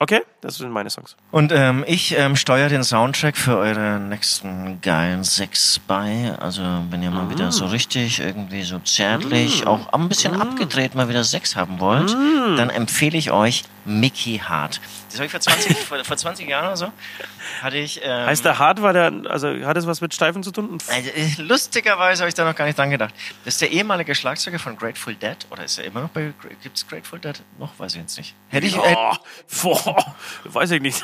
Okay, 0.00 0.20
das 0.42 0.56
sind 0.56 0.70
meine 0.70 0.90
Songs. 0.90 1.16
Und 1.32 1.50
ähm, 1.50 1.84
ich 1.88 2.16
ähm, 2.16 2.36
steuere 2.36 2.68
den 2.68 2.84
Soundtrack 2.84 3.36
für 3.36 3.56
eure 3.56 3.98
nächsten 3.98 4.80
geilen 4.80 5.24
Sex 5.24 5.80
bei. 5.88 6.36
Also 6.38 6.62
wenn 6.90 7.02
ihr 7.02 7.10
mal 7.10 7.30
wieder 7.30 7.50
so 7.50 7.66
richtig 7.66 8.20
irgendwie 8.20 8.62
so 8.62 8.78
zärtlich, 8.78 9.66
auch 9.66 9.92
ein 9.92 10.08
bisschen 10.08 10.40
abgedreht 10.40 10.94
mal 10.94 11.08
wieder 11.08 11.24
Sex 11.24 11.56
haben 11.56 11.80
wollt, 11.80 12.12
dann 12.12 12.70
empfehle 12.70 13.18
ich 13.18 13.32
euch 13.32 13.64
Mickey 13.84 14.38
Hart. 14.38 14.80
Das 15.08 15.16
habe 15.16 15.26
ich 15.26 15.30
vor 15.30 15.40
20, 15.40 15.76
vor, 15.84 16.04
vor 16.04 16.16
20 16.16 16.48
Jahren 16.48 16.66
oder 16.66 16.76
so. 16.76 16.92
Hatte 17.62 17.76
ich. 17.78 18.00
Ähm, 18.02 18.26
Heißt 18.26 18.44
der 18.44 18.58
Hart, 18.58 18.82
war 18.82 18.92
der, 18.92 19.12
also 19.28 19.48
hat 19.64 19.76
es 19.76 19.86
was 19.86 20.00
mit 20.00 20.12
Steifen 20.14 20.42
zu 20.42 20.50
tun? 20.50 20.78
Also, 20.88 21.10
äh, 21.10 21.30
lustigerweise 21.42 22.22
habe 22.22 22.28
ich 22.28 22.34
da 22.34 22.44
noch 22.44 22.54
gar 22.54 22.66
nicht 22.66 22.78
dran 22.78 22.90
gedacht. 22.90 23.14
Das 23.44 23.54
ist 23.54 23.60
der 23.60 23.70
ehemalige 23.70 24.14
Schlagzeuger 24.14 24.58
von 24.58 24.76
Grateful 24.76 25.14
Dead. 25.14 25.36
Oder 25.50 25.64
ist 25.64 25.78
er 25.78 25.84
immer 25.84 26.02
noch 26.02 26.10
bei. 26.10 26.32
Gibt 26.62 26.76
es 26.76 26.86
Grateful 26.86 27.18
Dead? 27.18 27.40
Noch 27.58 27.78
weiß 27.78 27.94
ich 27.94 28.00
jetzt 28.00 28.18
nicht. 28.18 28.34
Hätte 28.48 28.66
ich. 28.66 28.76
Oh, 28.78 29.14
boah, 29.62 30.14
weiß 30.44 30.70
ich 30.72 30.82
nicht. 30.82 31.02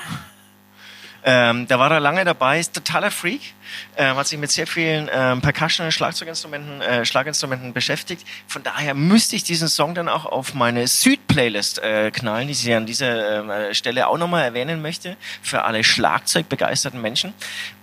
ähm, 1.25 1.67
da 1.67 1.79
war 1.79 1.91
er 1.91 2.01
lange 2.01 2.25
dabei, 2.25 2.61
ist 2.61 2.75
totaler 2.75 3.11
Freak. 3.11 3.55
Ähm, 3.97 4.17
hat 4.17 4.27
sich 4.27 4.39
mit 4.39 4.51
sehr 4.51 4.67
vielen 4.67 5.09
ähm, 5.13 5.41
Percussion, 5.41 5.91
Schlagzeuginstrumenten, 5.91 6.81
äh, 6.81 7.05
Schlaginstrumenten 7.05 7.73
beschäftigt. 7.73 8.27
Von 8.47 8.63
daher 8.63 8.95
müsste 8.95 9.37
ich 9.37 9.45
diesen 9.45 9.69
Song 9.69 9.95
dann 9.95 10.09
auch 10.09 10.27
auf 10.27 10.55
meine 10.55 10.87
Süd-Playlist 10.87 11.83
äh, 11.83 12.11
knallen, 12.11 12.49
die 12.49 12.53
ich 12.53 12.75
an 12.75 12.87
dieser 12.87 13.41
ähm, 13.41 13.51
äh, 13.51 13.75
Stelle 13.75 14.09
auch 14.09 14.19
nochmal 14.19 14.45
erwähnen 14.45 14.83
möchte, 14.83 15.17
für 15.43 15.63
alle 15.63 15.85
Schlagzeugbegeisterten 15.85 17.01
Menschen. 17.01 17.35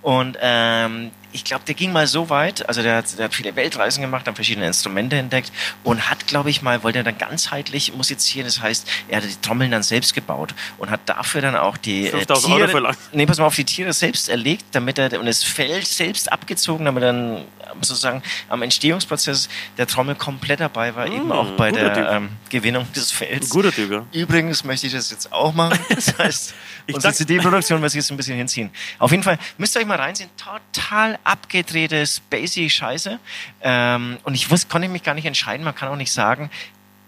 Und 0.02 0.38
ähm, 0.42 1.12
ich 1.34 1.44
glaube, 1.44 1.64
der 1.66 1.76
ging 1.76 1.92
mal 1.92 2.08
so 2.08 2.30
weit, 2.30 2.68
also 2.68 2.82
der 2.82 2.98
hat, 2.98 3.18
der 3.18 3.26
hat 3.26 3.34
viele 3.34 3.56
Weltreisen 3.56 4.02
gemacht, 4.02 4.28
hat 4.28 4.36
verschiedene 4.36 4.68
Instrumente 4.68 5.16
entdeckt 5.16 5.52
und 5.84 6.10
hat, 6.10 6.28
glaube 6.28 6.50
ich 6.50 6.62
mal, 6.62 6.84
wollte 6.84 7.00
er 7.00 7.04
dann 7.04 7.18
ganzheitlich 7.18 7.94
musizieren. 7.94 8.46
Das 8.46 8.62
heißt, 8.62 8.88
er 9.08 9.18
hat 9.18 9.30
die 9.30 9.36
Trommeln 9.42 9.72
dann 9.72 9.84
selbst 9.84 10.14
gebaut 10.14 10.54
und 10.78 10.90
hat 10.90 11.02
dafür 11.06 11.42
dann 11.42 11.56
auch 11.56 11.78
die 11.78 12.08
äh, 12.08 12.12
5000 12.12 12.54
Euro 12.54 12.68
Tiere, 12.68 12.96
nee, 13.14 13.26
pass 13.26 13.38
mal 13.38 13.46
auf, 13.46 13.56
die 13.56 13.66
Tiere 13.66 13.94
selbst 13.94 14.30
erlegt, 14.30 14.66
damit 14.72 14.98
er, 14.98 15.20
und 15.20 15.26
das 15.26 15.44
Fell 15.72 15.86
selbst 15.86 16.32
abgezogen, 16.32 16.86
damit 16.86 17.04
dann 17.04 17.46
sozusagen 17.82 18.22
am 18.50 18.62
Entstehungsprozess 18.62 19.48
der 19.78 19.88
Trommel 19.88 20.16
komplett 20.16 20.60
dabei 20.60 20.94
war, 20.96 21.08
eben 21.08 21.32
auch 21.32 21.52
bei 21.52 21.72
Mm, 21.72 21.76
der 21.76 22.12
ähm, 22.12 22.30
Gewinnung 22.50 22.92
des 22.94 23.12
Fells. 23.12 23.50
Guter 23.50 23.72
Typ, 23.72 23.90
ja. 23.92 24.06
Übrigens 24.12 24.66
möchte 24.66 24.88
ich 24.88 24.94
das 24.94 25.10
jetzt 25.12 25.32
auch 25.32 25.54
machen. 25.54 25.80
Das 25.90 26.18
heißt, 26.18 26.54
Ich 26.88 26.96
unsere 26.96 27.14
CD-Produktion 27.14 27.82
wird 27.82 27.92
sich 27.92 28.00
jetzt 28.00 28.12
ein 28.12 28.18
bisschen 28.18 28.36
hinziehen. 28.36 28.70
Auf 29.00 29.12
jeden 29.12 29.24
Fall 29.24 29.38
müsst 29.58 29.76
ihr 29.76 29.80
euch 29.80 29.86
mal 29.88 29.98
reinziehen. 29.98 30.30
Total 30.36 31.18
abgedrehte, 31.24 32.06
spacey 32.06 32.70
Scheiße. 32.70 33.20
Ähm, 33.62 34.18
und 34.24 34.34
ich 34.34 34.50
wusste, 34.52 34.68
konnte 34.68 34.90
mich 34.90 35.04
gar 35.04 35.14
nicht 35.14 35.26
entscheiden. 35.26 35.64
Man 35.64 35.76
kann 35.76 35.90
auch 35.90 35.96
nicht 35.96 36.12
sagen, 36.12 36.50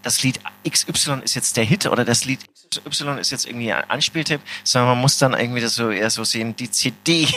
das 0.02 0.22
Lied 0.22 0.40
XY 0.68 1.20
ist 1.24 1.34
jetzt 1.34 1.56
der 1.56 1.64
Hit 1.64 1.86
oder 1.86 2.04
das 2.04 2.24
Lied 2.24 2.40
XY 2.70 3.18
ist 3.20 3.30
jetzt 3.30 3.46
irgendwie 3.46 3.72
ein 3.72 3.88
Anspieltipp, 3.90 4.40
sondern 4.62 4.90
man 4.90 4.98
muss 5.00 5.18
dann 5.18 5.34
irgendwie 5.34 5.60
das 5.60 5.74
so 5.74 5.90
eher 5.90 6.08
so 6.08 6.24
sehen, 6.24 6.56
die 6.56 6.70
CD. 6.70 7.28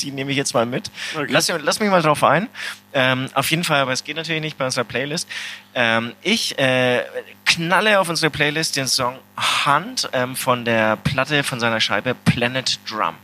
Die 0.00 0.10
nehme 0.10 0.30
ich 0.30 0.36
jetzt 0.36 0.54
mal 0.54 0.66
mit. 0.66 0.90
Okay. 1.14 1.26
Lass, 1.30 1.48
lass 1.48 1.80
mich 1.80 1.90
mal 1.90 2.02
drauf 2.02 2.22
ein. 2.24 2.48
Ähm, 2.92 3.28
auf 3.34 3.50
jeden 3.50 3.64
Fall, 3.64 3.80
aber 3.80 3.92
es 3.92 4.04
geht 4.04 4.16
natürlich 4.16 4.42
nicht 4.42 4.58
bei 4.58 4.64
unserer 4.64 4.84
Playlist. 4.84 5.28
Ähm, 5.74 6.12
ich 6.22 6.58
äh, 6.58 7.04
knalle 7.44 8.00
auf 8.00 8.08
unsere 8.08 8.30
Playlist 8.30 8.76
den 8.76 8.86
Song 8.86 9.18
Hunt 9.64 10.08
ähm, 10.12 10.36
von 10.36 10.64
der 10.64 10.96
Platte 10.96 11.42
von 11.44 11.60
seiner 11.60 11.80
Scheibe 11.80 12.14
Planet 12.14 12.78
Drum. 12.88 13.14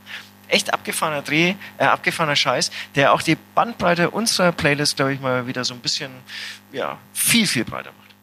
Echt 0.48 0.72
abgefahrener 0.72 1.22
Dreh, 1.22 1.54
äh, 1.78 1.84
abgefahrener 1.84 2.36
Scheiß, 2.36 2.70
der 2.96 3.12
auch 3.12 3.22
die 3.22 3.36
Bandbreite 3.54 4.10
unserer 4.10 4.52
Playlist, 4.52 4.96
glaube 4.96 5.14
ich, 5.14 5.20
mal 5.20 5.46
wieder 5.46 5.64
so 5.64 5.74
ein 5.74 5.80
bisschen, 5.80 6.10
ja, 6.72 6.98
viel, 7.12 7.46
viel 7.46 7.64
breiter 7.64 7.92
macht. 7.92 8.14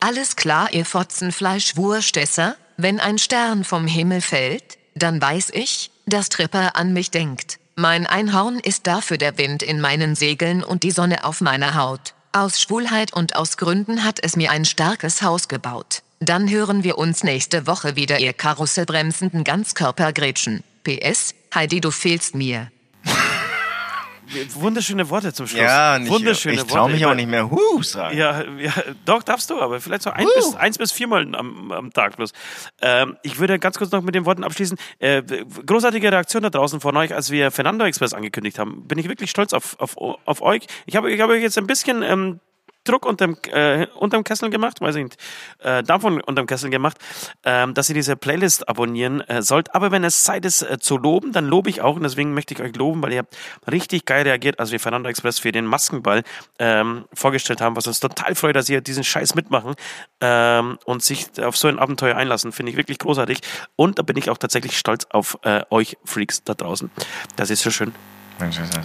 Alles 0.00 0.36
klar, 0.36 0.72
ihr 0.72 0.84
Fotzenfleisch-Wurstesser? 0.84 2.56
Wenn 2.76 3.00
ein 3.00 3.18
Stern 3.18 3.64
vom 3.64 3.86
Himmel 3.86 4.20
fällt, 4.20 4.78
dann 4.94 5.20
weiß 5.20 5.50
ich, 5.50 5.90
dass 6.06 6.28
Tripper 6.28 6.76
an 6.76 6.92
mich 6.92 7.10
denkt. 7.10 7.58
Mein 7.78 8.06
Einhorn 8.06 8.58
ist 8.58 8.86
dafür 8.86 9.18
der 9.18 9.36
Wind 9.36 9.62
in 9.62 9.82
meinen 9.82 10.14
Segeln 10.14 10.64
und 10.64 10.82
die 10.82 10.90
Sonne 10.90 11.24
auf 11.24 11.42
meiner 11.42 11.74
Haut. 11.74 12.14
Aus 12.32 12.58
Schwulheit 12.58 13.12
und 13.12 13.36
aus 13.36 13.58
Gründen 13.58 14.02
hat 14.02 14.18
es 14.22 14.34
mir 14.34 14.50
ein 14.50 14.64
starkes 14.64 15.20
Haus 15.20 15.46
gebaut. 15.46 16.00
Dann 16.18 16.48
hören 16.48 16.84
wir 16.84 16.96
uns 16.96 17.22
nächste 17.22 17.66
Woche 17.66 17.94
wieder, 17.94 18.18
ihr 18.18 18.32
karussellbremsenden 18.32 19.44
Ganzkörpergrätschen. 19.44 20.64
PS, 20.84 21.34
Heidi, 21.54 21.82
du 21.82 21.90
fehlst 21.90 22.34
mir. 22.34 22.70
Wunderschöne 24.54 25.08
Worte 25.10 25.32
zum 25.32 25.46
Schluss. 25.46 25.60
nicht, 25.98 26.10
Wunderschöne 26.10 26.54
ich 26.54 26.60
Worte. 26.60 26.72
traue 26.72 26.90
mich 26.90 27.04
auch 27.04 27.10
meine- 27.10 27.22
nicht 27.22 27.30
mehr 27.30 27.50
Huh 27.50 27.82
sagen. 27.82 28.16
Ja, 28.16 28.42
ja, 28.58 28.72
doch, 29.04 29.22
darfst 29.22 29.50
du, 29.50 29.60
aber 29.60 29.80
vielleicht 29.80 30.02
so 30.02 30.10
ein 30.10 30.26
bis, 30.34 30.54
eins 30.56 30.78
bis 30.78 30.92
viermal 30.92 31.34
am, 31.34 31.72
am 31.72 31.92
Tag 31.92 32.16
bloß. 32.16 32.32
Ähm, 32.82 33.16
ich 33.22 33.38
würde 33.38 33.58
ganz 33.58 33.78
kurz 33.78 33.90
noch 33.92 34.02
mit 34.02 34.14
den 34.14 34.24
Worten 34.26 34.44
abschließen. 34.44 34.76
Äh, 34.98 35.22
großartige 35.66 36.10
Reaktion 36.10 36.42
da 36.42 36.50
draußen 36.50 36.80
von 36.80 36.96
euch, 36.96 37.14
als 37.14 37.30
wir 37.30 37.50
Fernando 37.50 37.84
Express 37.84 38.12
angekündigt 38.14 38.58
haben. 38.58 38.86
Bin 38.86 38.98
ich 38.98 39.08
wirklich 39.08 39.30
stolz 39.30 39.52
auf, 39.52 39.78
auf, 39.80 39.96
auf 39.96 40.42
euch. 40.42 40.66
Ich 40.86 40.96
habe 40.96 41.10
ich 41.12 41.20
habe 41.20 41.32
euch 41.34 41.42
jetzt 41.42 41.58
ein 41.58 41.66
bisschen 41.66 42.02
ähm, 42.02 42.40
Druck 42.86 43.04
unterm, 43.04 43.36
äh, 43.52 43.86
unterm 43.94 44.24
Kessel 44.24 44.50
gemacht, 44.50 44.80
weiß 44.80 44.96
ich 44.96 45.04
nicht, 45.04 45.16
äh, 45.58 45.82
davon 45.82 46.20
unterm 46.20 46.46
Kessel 46.46 46.70
gemacht, 46.70 46.96
ähm, 47.44 47.74
dass 47.74 47.88
ihr 47.88 47.94
diese 47.94 48.16
Playlist 48.16 48.68
abonnieren 48.68 49.20
äh, 49.22 49.42
sollt. 49.42 49.74
Aber 49.74 49.90
wenn 49.90 50.04
es 50.04 50.24
Zeit 50.24 50.44
ist 50.44 50.62
äh, 50.62 50.78
zu 50.78 50.96
loben, 50.96 51.32
dann 51.32 51.46
lobe 51.46 51.68
ich 51.68 51.82
auch 51.82 51.96
und 51.96 52.02
deswegen 52.02 52.32
möchte 52.34 52.54
ich 52.54 52.60
euch 52.60 52.74
loben, 52.76 53.02
weil 53.02 53.12
ihr 53.12 53.18
habt 53.20 53.36
richtig 53.70 54.06
geil 54.06 54.22
reagiert, 54.22 54.58
als 54.58 54.72
wir 54.72 54.80
Fernando 54.80 55.08
Express 55.08 55.38
für 55.38 55.52
den 55.52 55.66
Maskenball 55.66 56.22
ähm, 56.58 57.04
vorgestellt 57.12 57.60
haben, 57.60 57.76
was 57.76 57.86
uns 57.86 58.00
total 58.00 58.34
freut, 58.34 58.56
dass 58.56 58.68
ihr 58.68 58.80
diesen 58.80 59.04
Scheiß 59.04 59.34
mitmachen 59.34 59.74
ähm, 60.20 60.78
und 60.84 61.02
sich 61.02 61.26
auf 61.42 61.56
so 61.56 61.68
ein 61.68 61.78
Abenteuer 61.78 62.16
einlassen, 62.16 62.52
finde 62.52 62.70
ich 62.70 62.78
wirklich 62.78 62.98
großartig. 62.98 63.40
Und 63.76 63.98
da 63.98 64.02
bin 64.02 64.16
ich 64.16 64.30
auch 64.30 64.38
tatsächlich 64.38 64.78
stolz 64.78 65.06
auf 65.10 65.38
äh, 65.42 65.62
euch 65.70 65.98
Freaks 66.04 66.42
da 66.44 66.54
draußen. 66.54 66.90
Das 67.36 67.50
ist 67.50 67.62
so 67.62 67.70
schön. 67.70 67.92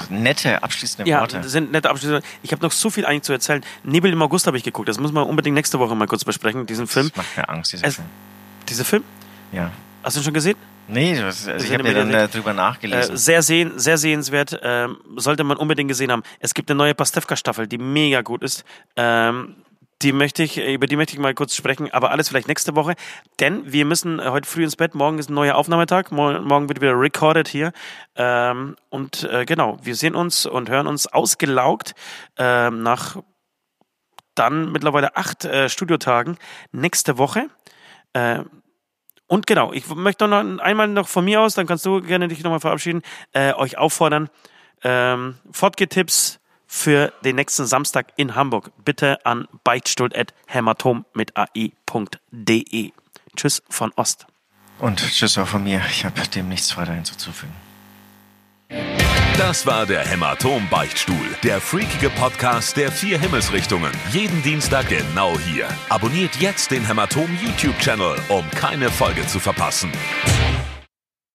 Nette, 0.09 0.63
abschließende 0.63 1.09
Ja, 1.09 1.21
Worte. 1.21 1.47
sind 1.47 1.71
nette 1.71 1.89
Abschlüsse. 1.89 2.21
Ich 2.43 2.51
habe 2.51 2.61
noch 2.63 2.71
so 2.71 2.89
viel 2.89 3.05
eigentlich 3.05 3.23
zu 3.23 3.33
erzählen. 3.33 3.63
Nebel 3.83 4.11
im 4.11 4.21
August 4.21 4.47
habe 4.47 4.57
ich 4.57 4.63
geguckt. 4.63 4.87
Das 4.89 4.99
müssen 4.99 5.13
wir 5.13 5.25
unbedingt 5.27 5.55
nächste 5.55 5.79
Woche 5.79 5.95
mal 5.95 6.07
kurz 6.07 6.23
besprechen, 6.23 6.65
diesen 6.65 6.87
Film. 6.87 7.07
Das 7.09 7.17
macht 7.17 7.37
mir 7.37 7.49
Angst, 7.49 7.73
dieser 7.73 7.85
Es- 7.87 7.95
Film. 7.95 8.07
Dieser 8.69 8.85
Film? 8.85 9.03
Ja. 9.51 9.71
Hast 10.03 10.15
du 10.15 10.21
ihn 10.21 10.23
schon 10.23 10.33
gesehen? 10.33 10.55
Nee, 10.87 11.15
das, 11.19 11.47
also 11.47 11.65
ich 11.65 11.71
habe 11.73 11.83
ja 11.83 11.91
immer 11.91 12.11
dann 12.11 12.13
äh, 12.13 12.27
drüber 12.27 12.51
Äh, 12.51 12.55
nachgelesen. 12.55 13.15
sehr, 13.17 13.41
sehen, 13.43 13.77
sehr 13.79 13.97
sehenswert. 13.97 14.59
Ähm, 14.63 14.97
sollte 15.15 15.43
man 15.43 15.57
unbedingt 15.57 15.87
gesehen 15.89 16.11
haben. 16.11 16.23
Es 16.39 16.53
gibt 16.53 16.69
eine 16.71 16.77
neue 16.77 16.95
Pastewka-Staffel, 16.95 17.67
die 17.67 17.77
mega 17.77 18.21
gut 18.21 18.41
ist. 18.43 18.63
Ähm, 18.95 19.55
die 20.01 20.11
möchte 20.11 20.43
ich, 20.43 20.57
über 20.57 20.87
die 20.87 20.95
möchte 20.95 21.13
ich 21.13 21.19
mal 21.19 21.33
kurz 21.33 21.55
sprechen, 21.55 21.91
aber 21.91 22.11
alles 22.11 22.29
vielleicht 22.29 22.47
nächste 22.47 22.75
Woche. 22.75 22.95
Denn 23.39 23.71
wir 23.71 23.85
müssen 23.85 24.19
äh, 24.19 24.29
heute 24.29 24.47
früh 24.47 24.63
ins 24.63 24.75
Bett. 24.75 24.95
Morgen 24.95 25.19
ist 25.19 25.29
ein 25.29 25.33
neuer 25.33 25.55
Aufnahmetag. 25.55 26.11
Morgen, 26.11 26.69
wird 26.69 26.81
wieder 26.81 26.99
recorded 26.99 27.47
hier. 27.47 27.71
Ähm, 28.15 28.75
und 28.89 29.23
äh, 29.23 29.45
genau, 29.45 29.79
wir 29.83 29.95
sehen 29.95 30.15
uns 30.15 30.45
und 30.45 30.69
hören 30.69 30.87
uns 30.87 31.07
ausgelaugt 31.07 31.93
ähm, 32.37 32.83
nach 32.83 33.17
dann 34.35 34.71
mittlerweile 34.71 35.15
acht 35.15 35.45
äh, 35.45 35.69
Studiotagen 35.69 36.37
nächste 36.71 37.17
Woche. 37.17 37.47
Äh, 38.13 38.39
und 39.27 39.47
genau, 39.47 39.71
ich 39.71 39.87
möchte 39.87 40.27
noch 40.27 40.59
einmal 40.59 40.87
noch 40.87 41.07
von 41.07 41.23
mir 41.23 41.41
aus, 41.41 41.53
dann 41.53 41.67
kannst 41.67 41.85
du 41.85 42.01
gerne 42.01 42.27
dich 42.27 42.43
nochmal 42.43 42.59
verabschieden, 42.59 43.01
euch 43.33 43.77
auffordern, 43.77 44.29
ähm, 44.83 45.37
Fortgetipps 45.53 46.40
für 46.71 47.11
den 47.25 47.35
nächsten 47.35 47.65
Samstag 47.65 48.13
in 48.15 48.33
Hamburg 48.33 48.71
bitte 48.85 49.25
an 49.25 49.45
beichtstuhl.hämatom 49.65 51.05
mit 51.13 51.35
ai.de. 51.35 52.91
Tschüss 53.35 53.61
von 53.69 53.91
Ost. 53.97 54.25
Und 54.79 54.99
tschüss 54.99 55.37
auch 55.37 55.47
von 55.47 55.65
mir. 55.65 55.81
Ich 55.91 56.05
habe 56.05 56.21
dem 56.29 56.47
nichts 56.47 56.75
weiter 56.77 56.93
hinzuzufügen. 56.93 57.53
Das 59.37 59.65
war 59.65 59.85
der 59.85 60.05
Hämatom-Beichtstuhl, 60.05 61.15
der 61.43 61.59
freakige 61.59 62.09
Podcast 62.09 62.77
der 62.77 62.89
vier 62.89 63.19
Himmelsrichtungen. 63.19 63.91
Jeden 64.11 64.41
Dienstag 64.41 64.87
genau 64.87 65.37
hier. 65.39 65.67
Abonniert 65.89 66.37
jetzt 66.37 66.71
den 66.71 66.85
Hämatom-YouTube-Channel, 66.85 68.17
um 68.29 68.49
keine 68.51 68.89
Folge 68.89 69.27
zu 69.27 69.39
verpassen. 69.39 69.91